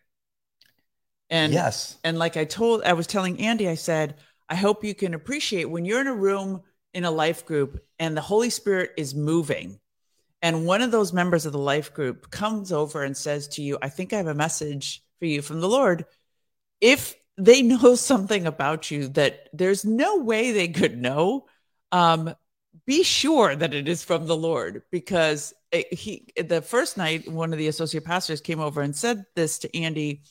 And 1.31 1.53
yes. 1.53 1.97
And 2.05 2.18
like 2.18 2.37
I 2.37 2.45
told 2.45 2.83
I 2.83 2.95
was 2.95 3.07
telling 3.07 3.41
Andy, 3.41 3.68
I 3.68 3.74
said, 3.74 4.16
I 4.49 4.55
hope 4.55 4.85
you 4.85 4.95
can 4.95 5.14
appreciate 5.14 5.66
when 5.66 5.85
you're 5.85 6.01
in 6.01 6.07
a 6.07 6.14
room 6.14 6.62
in 6.95 7.05
a 7.05 7.11
life 7.11 7.45
group 7.45 7.85
and 7.99 8.16
the 8.16 8.22
Holy 8.22 8.51
Spirit 8.51 8.93
is 8.97 9.14
moving. 9.14 9.79
And 10.41 10.66
one 10.66 10.83
of 10.83 10.91
those 10.91 11.12
members 11.12 11.47
of 11.47 11.53
the 11.53 11.59
life 11.59 11.93
group 11.93 12.31
comes 12.31 12.72
over 12.72 13.03
and 13.03 13.16
says 13.16 13.49
to 13.49 13.62
you, 13.62 13.79
I 13.83 13.89
think 13.89 14.12
I 14.12 14.16
have 14.16 14.29
a 14.29 14.35
message 14.35 15.03
for 15.18 15.26
you 15.26 15.43
from 15.43 15.61
the 15.61 15.68
Lord. 15.68 16.07
If 16.81 17.14
they 17.37 17.62
know 17.62 17.95
something 17.95 18.47
about 18.47 18.91
you 18.91 19.09
that 19.09 19.49
there's 19.53 19.85
no 19.85 20.18
way 20.18 20.53
they 20.53 20.68
could 20.68 20.97
know, 20.97 21.47
um, 21.93 22.35
be 22.87 23.03
sure 23.03 23.55
that 23.55 23.74
it 23.74 23.89
is 23.89 24.03
from 24.03 24.26
the 24.26 24.37
Lord 24.37 24.83
because 24.91 25.53
it, 25.72 25.93
he 25.93 26.29
the 26.43 26.62
first 26.62 26.97
night 26.97 27.31
one 27.31 27.53
of 27.53 27.59
the 27.59 27.68
associate 27.68 28.05
pastors 28.05 28.41
came 28.41 28.61
over 28.61 28.81
and 28.81 28.97
said 28.97 29.24
this 29.37 29.59
to 29.59 29.76
Andy 29.76 30.22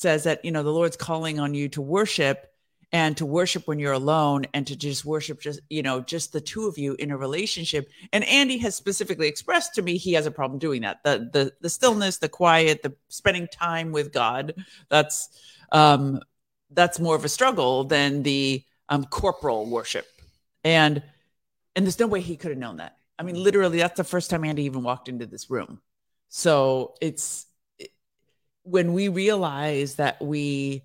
says 0.00 0.24
that 0.24 0.44
you 0.44 0.50
know 0.50 0.62
the 0.62 0.72
Lord's 0.72 0.96
calling 0.96 1.38
on 1.38 1.54
you 1.54 1.68
to 1.70 1.82
worship 1.82 2.46
and 2.92 3.16
to 3.16 3.26
worship 3.26 3.68
when 3.68 3.78
you're 3.78 3.92
alone 3.92 4.46
and 4.52 4.66
to 4.66 4.74
just 4.74 5.04
worship 5.04 5.40
just 5.40 5.60
you 5.68 5.82
know 5.82 6.00
just 6.00 6.32
the 6.32 6.40
two 6.40 6.66
of 6.66 6.78
you 6.78 6.94
in 6.98 7.10
a 7.10 7.16
relationship. 7.16 7.88
And 8.12 8.24
andy 8.24 8.58
has 8.58 8.74
specifically 8.74 9.28
expressed 9.28 9.74
to 9.74 9.82
me 9.82 9.96
he 9.96 10.14
has 10.14 10.26
a 10.26 10.30
problem 10.30 10.58
doing 10.58 10.82
that. 10.82 11.02
The 11.04 11.28
the, 11.32 11.52
the 11.60 11.70
stillness 11.70 12.18
the 12.18 12.28
quiet 12.28 12.82
the 12.82 12.94
spending 13.08 13.46
time 13.48 13.92
with 13.92 14.12
god 14.12 14.54
that's 14.88 15.28
um 15.72 16.20
that's 16.70 16.98
more 16.98 17.16
of 17.16 17.24
a 17.24 17.28
struggle 17.28 17.84
than 17.84 18.22
the 18.22 18.64
um 18.88 19.04
corporal 19.04 19.66
worship. 19.66 20.06
And 20.64 21.02
and 21.76 21.84
there's 21.84 22.00
no 22.00 22.06
way 22.06 22.20
he 22.20 22.36
could 22.36 22.50
have 22.50 22.58
known 22.58 22.78
that. 22.78 22.96
I 23.18 23.22
mean 23.22 23.36
literally 23.42 23.78
that's 23.78 23.98
the 23.98 24.04
first 24.04 24.30
time 24.30 24.44
andy 24.44 24.64
even 24.64 24.82
walked 24.82 25.08
into 25.08 25.26
this 25.26 25.50
room. 25.50 25.80
So 26.28 26.94
it's 27.00 27.46
when 28.62 28.92
we 28.92 29.08
realize 29.08 29.96
that 29.96 30.20
we 30.20 30.84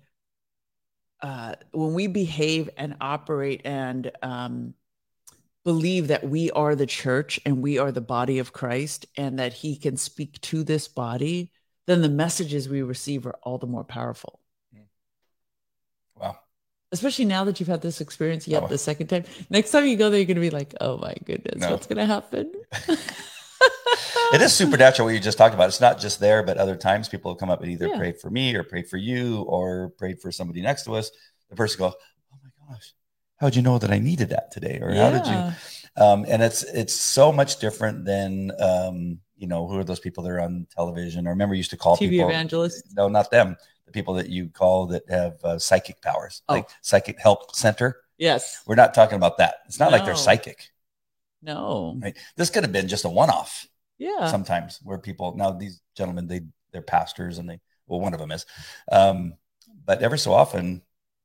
uh, 1.22 1.54
when 1.72 1.94
we 1.94 2.06
behave 2.06 2.68
and 2.76 2.96
operate 3.00 3.62
and 3.64 4.10
um, 4.22 4.74
believe 5.64 6.08
that 6.08 6.28
we 6.28 6.50
are 6.50 6.76
the 6.76 6.86
church 6.86 7.40
and 7.44 7.62
we 7.62 7.78
are 7.78 7.90
the 7.90 8.00
body 8.00 8.38
of 8.38 8.52
Christ 8.52 9.06
and 9.16 9.38
that 9.38 9.52
he 9.52 9.76
can 9.76 9.96
speak 9.96 10.40
to 10.42 10.62
this 10.62 10.88
body, 10.88 11.50
then 11.86 12.02
the 12.02 12.08
messages 12.08 12.68
we 12.68 12.82
receive 12.82 13.26
are 13.26 13.38
all 13.42 13.58
the 13.58 13.66
more 13.66 13.82
powerful. 13.82 14.40
Hmm. 14.72 14.82
Wow. 16.20 16.36
Especially 16.92 17.24
now 17.24 17.44
that 17.44 17.58
you've 17.58 17.68
had 17.68 17.82
this 17.82 18.00
experience 18.00 18.46
yet 18.46 18.62
oh. 18.62 18.68
the 18.68 18.78
second 18.78 19.08
time. 19.08 19.24
Next 19.50 19.70
time 19.70 19.86
you 19.86 19.96
go 19.96 20.10
there, 20.10 20.20
you're 20.20 20.26
going 20.26 20.36
to 20.36 20.40
be 20.40 20.50
like, 20.50 20.74
oh 20.80 20.98
my 20.98 21.14
goodness, 21.24 21.60
no. 21.60 21.70
what's 21.70 21.86
going 21.86 21.98
to 21.98 22.06
happen? 22.06 22.52
it 24.32 24.40
is 24.40 24.52
supernatural 24.52 25.06
what 25.06 25.14
you 25.14 25.20
just 25.20 25.38
talked 25.38 25.54
about. 25.54 25.68
It's 25.68 25.80
not 25.80 26.00
just 26.00 26.20
there, 26.20 26.42
but 26.42 26.56
other 26.56 26.76
times 26.76 27.08
people 27.08 27.32
have 27.32 27.38
come 27.38 27.50
up 27.50 27.62
and 27.62 27.70
either 27.70 27.88
yeah. 27.88 27.98
prayed 27.98 28.20
for 28.20 28.30
me 28.30 28.54
or 28.54 28.62
prayed 28.62 28.88
for 28.88 28.96
you 28.96 29.42
or 29.42 29.90
prayed 29.98 30.20
for 30.20 30.32
somebody 30.32 30.60
next 30.60 30.84
to 30.84 30.94
us. 30.94 31.10
The 31.50 31.56
person 31.56 31.78
goes, 31.78 31.94
"Oh 32.32 32.38
my 32.42 32.74
gosh, 32.74 32.92
how 33.38 33.48
did 33.48 33.56
you 33.56 33.62
know 33.62 33.78
that 33.78 33.90
I 33.90 33.98
needed 33.98 34.30
that 34.30 34.50
today?" 34.50 34.78
Or 34.80 34.90
yeah. 34.92 35.10
how 35.10 35.18
did 35.18 35.26
you? 35.26 36.02
Um, 36.02 36.26
and 36.28 36.42
it's 36.42 36.62
it's 36.64 36.94
so 36.94 37.32
much 37.32 37.58
different 37.58 38.04
than 38.04 38.52
um, 38.60 39.18
you 39.36 39.46
know 39.46 39.66
who 39.66 39.78
are 39.78 39.84
those 39.84 40.00
people 40.00 40.24
that 40.24 40.30
are 40.30 40.40
on 40.40 40.66
television 40.74 41.26
I 41.26 41.30
remember 41.30 41.54
you 41.54 41.58
used 41.58 41.70
to 41.70 41.76
call 41.76 41.96
TV 41.96 42.10
people 42.10 42.28
evangelists. 42.28 42.94
No, 42.94 43.08
not 43.08 43.30
them. 43.30 43.56
The 43.86 43.92
people 43.92 44.14
that 44.14 44.28
you 44.28 44.48
call 44.48 44.86
that 44.86 45.08
have 45.08 45.42
uh, 45.44 45.58
psychic 45.58 46.02
powers, 46.02 46.42
oh. 46.48 46.54
like 46.54 46.68
psychic 46.82 47.20
help 47.20 47.54
center. 47.54 48.00
Yes, 48.18 48.62
we're 48.66 48.74
not 48.74 48.94
talking 48.94 49.16
about 49.16 49.38
that. 49.38 49.56
It's 49.66 49.78
not 49.78 49.90
no. 49.90 49.96
like 49.96 50.04
they're 50.04 50.16
psychic. 50.16 50.70
No, 51.42 51.96
right? 52.02 52.16
This 52.36 52.50
could 52.50 52.64
have 52.64 52.72
been 52.72 52.88
just 52.88 53.04
a 53.04 53.08
one-off 53.08 53.68
yeah. 53.98 54.30
sometimes 54.30 54.80
where 54.82 54.98
people 54.98 55.36
now 55.36 55.50
these 55.50 55.80
gentlemen 55.96 56.26
they 56.26 56.42
they're 56.72 56.82
pastors 56.82 57.38
and 57.38 57.48
they 57.48 57.60
well 57.86 58.00
one 58.00 58.14
of 58.14 58.20
them 58.20 58.32
is. 58.32 58.46
Um 58.90 59.34
but 59.84 60.02
ever 60.02 60.16
so 60.16 60.32
often 60.32 60.82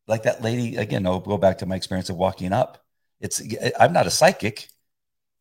like 0.07 0.23
that 0.23 0.41
lady 0.41 0.77
again 0.77 1.05
i'll 1.05 1.19
go 1.19 1.37
back 1.37 1.59
to 1.59 1.65
my 1.65 1.75
experience 1.75 2.09
of 2.09 2.17
walking 2.17 2.53
up. 2.53 2.83
It's 3.19 3.41
i'm 3.79 3.93
not 3.93 4.07
a 4.07 4.11
psychic. 4.11 4.67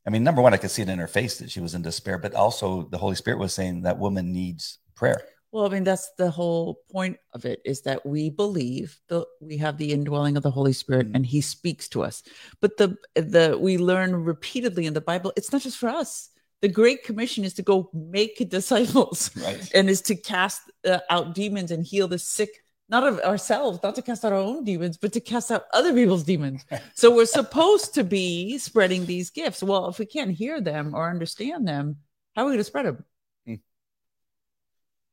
I 0.06 0.10
mean 0.10 0.24
number 0.24 0.42
one 0.42 0.54
i 0.54 0.58
could 0.58 0.70
see 0.70 0.82
it 0.82 0.88
in 0.88 0.98
her 0.98 1.06
face 1.06 1.38
that 1.38 1.50
she 1.50 1.60
was 1.60 1.74
in 1.74 1.82
despair 1.82 2.18
but 2.18 2.34
also 2.34 2.82
the 2.90 2.98
holy 2.98 3.16
spirit 3.16 3.38
was 3.38 3.54
saying 3.54 3.82
that 3.82 3.98
woman 3.98 4.32
needs 4.32 4.78
prayer. 4.94 5.22
Well, 5.52 5.66
I 5.66 5.68
mean, 5.68 5.82
that's 5.82 6.12
the 6.16 6.30
whole 6.30 6.80
point 6.92 7.16
of 7.32 7.44
it 7.44 7.60
is 7.64 7.82
that 7.82 8.06
we 8.06 8.30
believe 8.30 9.00
that 9.08 9.26
we 9.40 9.56
have 9.56 9.78
the 9.78 9.92
indwelling 9.92 10.36
of 10.36 10.44
the 10.44 10.50
Holy 10.50 10.72
Spirit 10.72 11.06
mm-hmm. 11.08 11.16
and 11.16 11.26
he 11.26 11.40
speaks 11.40 11.88
to 11.88 12.04
us. 12.04 12.22
But 12.60 12.76
the 12.76 12.96
the 13.16 13.58
we 13.60 13.76
learn 13.76 14.14
repeatedly 14.14 14.86
in 14.86 14.94
the 14.94 15.00
Bible, 15.00 15.32
it's 15.36 15.52
not 15.52 15.62
just 15.62 15.78
for 15.78 15.88
us 15.88 16.29
the 16.62 16.68
great 16.68 17.04
commission 17.04 17.44
is 17.44 17.54
to 17.54 17.62
go 17.62 17.90
make 17.92 18.48
disciples 18.50 19.30
right. 19.36 19.70
and 19.74 19.88
is 19.88 20.00
to 20.02 20.14
cast 20.14 20.62
uh, 20.84 20.98
out 21.08 21.34
demons 21.34 21.70
and 21.70 21.84
heal 21.84 22.08
the 22.08 22.18
sick 22.18 22.50
not 22.88 23.06
of 23.06 23.20
ourselves 23.20 23.78
not 23.82 23.94
to 23.94 24.02
cast 24.02 24.24
out 24.24 24.32
our 24.32 24.38
own 24.38 24.64
demons 24.64 24.96
but 24.96 25.12
to 25.12 25.20
cast 25.20 25.50
out 25.50 25.64
other 25.72 25.92
people's 25.92 26.24
demons 26.24 26.64
so 26.94 27.14
we're 27.14 27.26
supposed 27.26 27.94
to 27.94 28.04
be 28.04 28.58
spreading 28.58 29.06
these 29.06 29.30
gifts 29.30 29.62
well 29.62 29.88
if 29.88 29.98
we 29.98 30.06
can't 30.06 30.32
hear 30.32 30.60
them 30.60 30.94
or 30.94 31.08
understand 31.08 31.66
them 31.66 31.96
how 32.34 32.42
are 32.42 32.46
we 32.46 32.50
going 32.50 32.58
to 32.58 32.64
spread 32.64 32.86
them 32.86 33.04
hmm. 33.46 33.54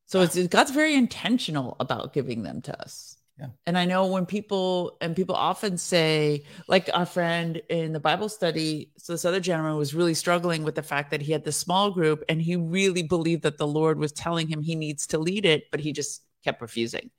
so 0.06 0.22
it's 0.22 0.48
god's 0.48 0.72
very 0.72 0.96
intentional 0.96 1.76
about 1.80 2.14
giving 2.14 2.44
them 2.44 2.62
to 2.62 2.82
us 2.82 3.17
yeah. 3.40 3.48
And 3.68 3.78
I 3.78 3.86
know 3.86 4.08
when 4.08 4.26
people 4.26 4.98
and 5.00 5.16
people 5.16 5.36
often 5.36 5.78
say, 5.78 6.44
like 6.68 6.90
our 6.94 7.06
friend 7.06 7.62
in 7.70 7.94
the 7.94 8.00
Bible 8.00 8.30
study, 8.30 8.92
so 8.98 9.14
this 9.14 9.26
other 9.26 9.40
gentleman 9.40 9.78
was 9.78 9.94
really 9.94 10.16
struggling 10.16 10.64
with 10.64 10.74
the 10.74 10.82
fact 10.82 11.12
that 11.12 11.22
he 11.22 11.32
had 11.32 11.44
this 11.44 11.58
small 11.58 11.92
group 11.92 12.24
and 12.30 12.42
he 12.42 12.56
really 12.56 13.04
believed 13.04 13.44
that 13.44 13.60
the 13.60 13.68
Lord 13.68 14.00
was 14.00 14.12
telling 14.12 14.48
him 14.48 14.62
he 14.62 14.76
needs 14.76 15.06
to 15.08 15.20
lead 15.20 15.46
it, 15.46 15.70
but 15.70 15.80
he 15.80 15.92
just 15.92 16.24
kept 16.44 16.62
refusing. 16.62 17.12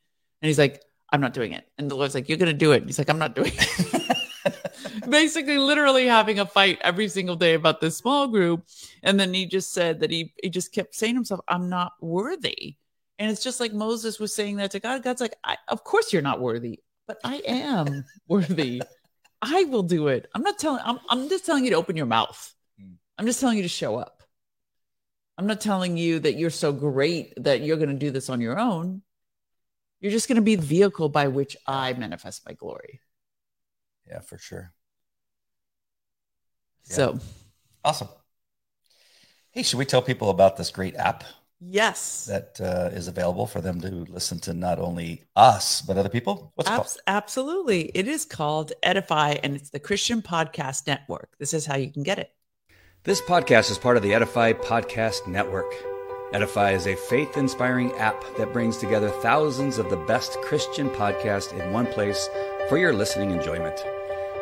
And 0.43 0.49
he's 0.49 0.59
like, 0.59 0.83
I'm 1.11 1.21
not 1.21 1.35
doing 1.35 1.53
it. 1.53 1.69
And 1.79 1.89
the 1.89 1.95
Lord's 1.95 2.14
like, 2.14 2.29
You're 2.29 2.39
gonna 2.39 2.53
do 2.53 2.73
it. 2.73 2.79
And 2.79 2.87
he's 2.87 2.99
like, 2.99 3.11
I'm 3.11 3.19
not 3.19 3.37
doing 3.37 3.53
it. 3.55 4.16
Basically, 5.09 5.57
literally 5.57 6.07
having 6.07 6.41
a 6.41 6.47
fight 6.47 6.79
every 6.83 7.09
single 7.09 7.37
day 7.37 7.55
about 7.55 7.81
this 7.81 7.97
small 7.97 8.27
group. 8.27 8.64
And 9.03 9.19
then 9.19 9.33
he 9.33 9.47
just 9.47 9.73
said 9.73 10.01
that 10.01 10.11
he 10.11 10.35
he 10.43 10.51
just 10.51 10.73
kept 10.73 10.95
saying 10.97 11.14
to 11.14 11.19
himself, 11.19 11.41
I'm 11.47 11.69
not 11.69 11.93
worthy. 12.01 12.77
And 13.19 13.31
it's 13.31 13.43
just 13.43 13.61
like 13.61 13.73
Moses 13.73 14.21
was 14.21 14.35
saying 14.35 14.57
that 14.57 14.71
to 14.73 14.81
God. 14.81 15.03
God's 15.03 15.21
like, 15.21 15.35
of 15.69 15.83
course 15.85 16.12
you're 16.12 16.23
not 16.23 16.41
worthy, 16.41 16.81
but 17.07 17.19
I 17.25 17.43
am 17.47 18.05
worthy. 18.29 18.83
I 19.43 19.64
will 19.64 19.83
do 19.83 20.09
it. 20.09 20.29
I'm 20.35 20.43
not 20.43 20.59
telling, 20.59 20.83
I'm, 20.85 20.99
I'm 21.09 21.29
just 21.29 21.45
telling 21.45 21.64
you 21.64 21.71
to 21.71 21.77
open 21.77 21.97
your 21.97 22.07
mouth. 22.07 22.55
Hmm. 22.81 22.93
I'm 23.16 23.27
just 23.27 23.41
telling 23.41 23.57
you 23.57 23.62
to 23.64 23.69
show 23.69 23.97
up. 23.97 24.23
I'm 25.37 25.47
not 25.47 25.61
telling 25.61 25.97
you 25.97 26.19
that 26.21 26.35
you're 26.35 26.51
so 26.51 26.73
great 26.73 27.33
that 27.37 27.61
you're 27.61 27.77
going 27.77 27.91
to 27.91 27.95
do 27.95 28.11
this 28.11 28.29
on 28.29 28.41
your 28.41 28.59
own. 28.59 29.03
You're 30.01 30.12
just 30.12 30.29
going 30.29 30.37
to 30.37 30.43
be 30.43 30.57
the 30.57 30.66
vehicle 30.66 31.09
by 31.09 31.29
which 31.29 31.57
I 31.66 31.93
manifest 31.93 32.43
my 32.47 32.55
glory. 32.55 33.01
Yeah, 34.07 34.21
for 34.21 34.39
sure. 34.39 34.73
Yeah. 36.89 36.95
So 36.95 37.19
awesome. 37.85 38.09
Hey, 39.51 39.62
should 39.62 39.79
we 39.79 39.85
tell 39.85 40.03
people 40.03 40.31
about 40.31 40.57
this 40.57 40.71
great 40.71 40.97
app 40.97 41.25
Yes. 41.61 42.27
That 42.27 42.61
uh, 42.61 42.95
is 42.95 43.09
available 43.09 43.47
for 43.47 43.61
them 43.61 43.81
to 43.81 43.89
listen 43.89 44.39
to 44.41 44.55
not 44.55 44.79
only 44.79 45.25
us, 45.35 45.83
but 45.83 45.97
other 45.97 46.09
people? 46.09 46.53
What's 46.55 46.71
Abs- 46.71 46.77
called? 46.77 46.97
Absolutely. 47.07 47.91
It 47.95 48.07
is 48.07 48.25
called 48.25 48.73
Edify 48.83 49.37
and 49.43 49.57
it's 49.57 49.71
the 49.71 49.81
Christian 49.81 50.23
Podcast 50.23 50.87
Network. 50.87 51.31
This 51.39 51.53
is 51.53 51.67
how 51.67 51.77
you 51.77 51.91
can 51.93 52.03
get 52.05 52.19
it. 52.19 52.31
This 53.05 53.21
podcast 53.21 53.71
is 53.71 53.79
part 53.79 53.97
of 53.97 54.03
the 54.03 54.15
Edify 54.15 54.53
Podcast 54.53 55.27
Network. 55.27 55.73
Edify 56.33 56.73
is 56.73 56.87
a 56.87 56.95
faith 56.95 57.37
inspiring 57.37 57.91
app 57.93 58.23
that 58.37 58.53
brings 58.53 58.77
together 58.77 59.09
thousands 59.09 59.79
of 59.79 59.89
the 59.89 59.97
best 59.97 60.39
Christian 60.43 60.91
podcasts 60.91 61.59
in 61.59 61.73
one 61.73 61.87
place 61.87 62.29
for 62.69 62.77
your 62.77 62.93
listening 62.93 63.31
enjoyment. 63.31 63.83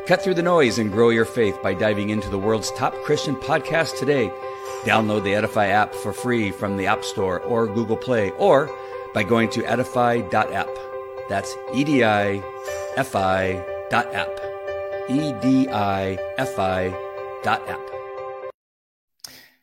Cut 0.06 0.20
through 0.20 0.34
the 0.34 0.42
noise 0.42 0.78
and 0.78 0.90
grow 0.90 1.10
your 1.10 1.24
faith 1.24 1.62
by 1.62 1.74
diving 1.74 2.10
into 2.10 2.28
the 2.28 2.38
world's 2.38 2.72
top 2.72 2.94
Christian 3.04 3.36
podcast 3.36 3.98
today. 3.98 4.32
Download 4.84 5.22
the 5.24 5.34
Edify 5.34 5.68
app 5.68 5.94
for 5.94 6.12
free 6.12 6.50
from 6.50 6.76
the 6.76 6.86
App 6.86 7.04
Store 7.04 7.40
or 7.40 7.66
Google 7.66 7.96
Play, 7.96 8.30
or 8.32 8.70
by 9.14 9.22
going 9.22 9.50
to 9.50 9.64
edify.app. 9.64 10.68
That's 11.28 11.54
E 11.74 11.84
D 11.84 12.04
I 12.04 12.42
F 12.96 13.16
I 13.16 13.64
dot 13.90 14.14
app. 14.14 14.28
E 15.08 15.32
D 15.42 15.68
I 15.68 16.18
F 16.38 16.58
I 16.58 16.90
dot 17.42 17.68
app. 17.68 17.80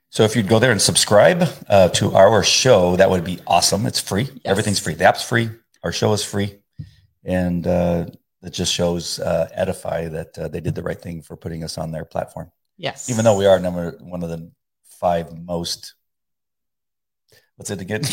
So 0.10 0.24
if 0.24 0.36
you'd 0.36 0.48
go 0.48 0.60
there 0.60 0.72
and 0.72 0.82
subscribe 0.82 1.48
uh, 1.70 1.90
to 1.90 2.14
our 2.16 2.44
show, 2.44 2.96
that 2.98 3.10
would 3.10 3.24
be 3.24 3.40
awesome. 3.48 3.86
It's 3.86 4.00
free. 4.00 4.24
Yes. 4.24 4.42
Everything's 4.46 4.80
free. 4.80 4.94
The 4.94 5.06
app's 5.06 5.24
free. 5.24 5.50
Our 5.84 5.92
show 5.92 6.14
is 6.14 6.24
free. 6.24 6.60
And 7.24 7.66
uh, 7.66 8.08
it 8.44 8.52
just 8.52 8.72
shows 8.72 9.20
uh, 9.20 9.48
Edify 9.54 10.10
that 10.10 10.38
uh, 10.38 10.48
they 10.50 10.60
did 10.60 10.76
the 10.76 10.84
right 10.84 11.02
thing 11.02 11.22
for 11.22 11.36
putting 11.36 11.64
us 11.64 11.78
on 11.78 11.92
their 11.92 12.06
platform. 12.06 12.52
Yes. 12.78 13.10
Even 13.10 13.26
though 13.26 13.38
we 13.38 13.46
are 13.46 13.60
number 13.60 13.98
one 14.02 14.22
of 14.22 14.30
the 14.30 14.52
five 15.04 15.38
most, 15.38 15.96
what's 17.58 17.70
it 17.70 17.82
again? 17.82 18.04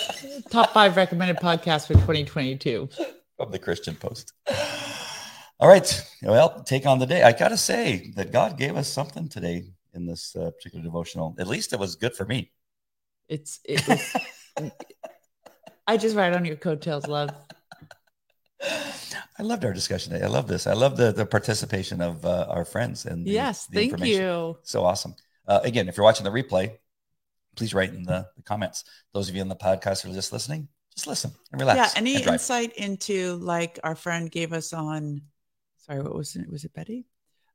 Top 0.50 0.72
five 0.72 0.96
recommended 0.96 1.36
podcasts 1.36 1.86
for 1.86 1.94
2022. 1.94 2.88
From 3.36 3.52
the 3.52 3.58
Christian 3.60 3.94
Post. 3.94 4.32
All 5.60 5.68
right. 5.68 6.04
Well, 6.22 6.64
take 6.64 6.86
on 6.86 6.98
the 6.98 7.06
day. 7.06 7.22
I 7.22 7.30
got 7.30 7.50
to 7.50 7.56
say 7.56 8.12
that 8.16 8.32
God 8.32 8.58
gave 8.58 8.74
us 8.76 8.88
something 8.88 9.28
today 9.28 9.66
in 9.94 10.06
this 10.06 10.34
uh, 10.34 10.50
particular 10.50 10.84
devotional. 10.84 11.36
At 11.38 11.46
least 11.46 11.72
it 11.72 11.78
was 11.78 11.94
good 11.94 12.16
for 12.16 12.26
me. 12.26 12.50
It's 13.28 13.60
it 13.64 13.86
was, 13.86 14.16
I 15.86 15.96
just 15.96 16.16
ride 16.16 16.34
on 16.34 16.44
your 16.44 16.56
coattails, 16.56 17.06
love. 17.06 17.30
I 18.60 19.42
loved 19.42 19.64
our 19.64 19.72
discussion 19.72 20.14
today. 20.14 20.24
I 20.24 20.28
love 20.28 20.48
this. 20.48 20.66
I 20.66 20.72
love 20.72 20.96
the 20.96 21.12
the 21.12 21.26
participation 21.26 22.00
of 22.00 22.24
uh, 22.24 22.46
our 22.48 22.64
friends 22.64 23.06
and 23.06 23.24
the, 23.24 23.30
yes, 23.30 23.66
the 23.66 23.88
thank 23.88 24.04
you. 24.04 24.58
So 24.64 24.84
awesome. 24.84 25.14
Uh, 25.50 25.60
again, 25.64 25.88
if 25.88 25.96
you're 25.96 26.04
watching 26.04 26.24
the 26.24 26.30
replay, 26.30 26.72
please 27.56 27.74
write 27.74 27.92
in 27.92 28.04
the, 28.04 28.26
the, 28.36 28.42
comments. 28.42 28.84
Those 29.12 29.28
of 29.28 29.34
you 29.34 29.42
in 29.42 29.48
the 29.48 29.56
podcast 29.56 30.02
who 30.02 30.10
are 30.10 30.14
just 30.14 30.32
listening, 30.32 30.68
just 30.94 31.06
listen 31.06 31.32
and 31.52 31.60
relax. 31.60 31.94
Yeah. 31.94 32.00
Any 32.00 32.22
insight 32.22 32.72
into 32.76 33.36
like 33.36 33.78
our 33.84 33.96
friend 33.96 34.30
gave 34.30 34.52
us 34.52 34.72
on? 34.72 35.22
Sorry, 35.76 36.00
what 36.00 36.14
was 36.14 36.36
it? 36.36 36.48
Was 36.48 36.64
it 36.64 36.72
Betty? 36.72 37.04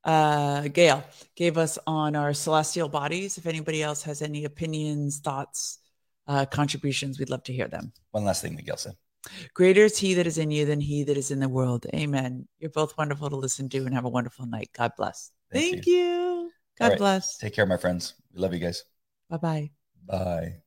uh, 0.05 0.67
Gail 0.67 1.03
gave 1.35 1.57
us 1.57 1.77
on 1.87 2.15
our 2.15 2.33
celestial 2.33 2.87
bodies. 2.87 3.37
If 3.37 3.47
anybody 3.47 3.81
else 3.81 4.03
has 4.03 4.21
any 4.21 4.45
opinions, 4.45 5.19
thoughts, 5.19 5.79
uh, 6.27 6.45
contributions, 6.45 7.19
we'd 7.19 7.29
love 7.29 7.43
to 7.43 7.53
hear 7.53 7.67
them. 7.67 7.91
One 8.11 8.23
last 8.23 8.41
thing 8.41 8.55
that 8.55 8.65
Gail 8.65 8.77
said. 8.77 8.93
Greater 9.55 9.85
is 9.85 9.97
he 9.97 10.13
that 10.13 10.27
is 10.27 10.37
in 10.37 10.51
you 10.51 10.65
than 10.65 10.79
he 10.79 11.03
that 11.03 11.17
is 11.17 11.31
in 11.31 11.39
the 11.39 11.49
world. 11.49 11.87
Amen. 11.95 12.47
You're 12.59 12.69
both 12.69 12.95
wonderful 12.97 13.29
to 13.31 13.35
listen 13.35 13.67
to 13.69 13.79
and 13.79 13.95
have 13.95 14.05
a 14.05 14.09
wonderful 14.09 14.45
night. 14.45 14.69
God 14.77 14.91
bless. 14.95 15.31
Thank, 15.51 15.71
Thank 15.73 15.85
you. 15.87 15.95
you. 15.95 16.24
God 16.77 16.89
right. 16.89 16.97
bless. 16.97 17.37
Take 17.37 17.53
care, 17.53 17.65
my 17.65 17.77
friends. 17.77 18.15
We 18.33 18.41
love 18.41 18.53
you 18.53 18.59
guys. 18.59 18.83
Bye-bye. 19.29 19.71
Bye. 20.07 20.64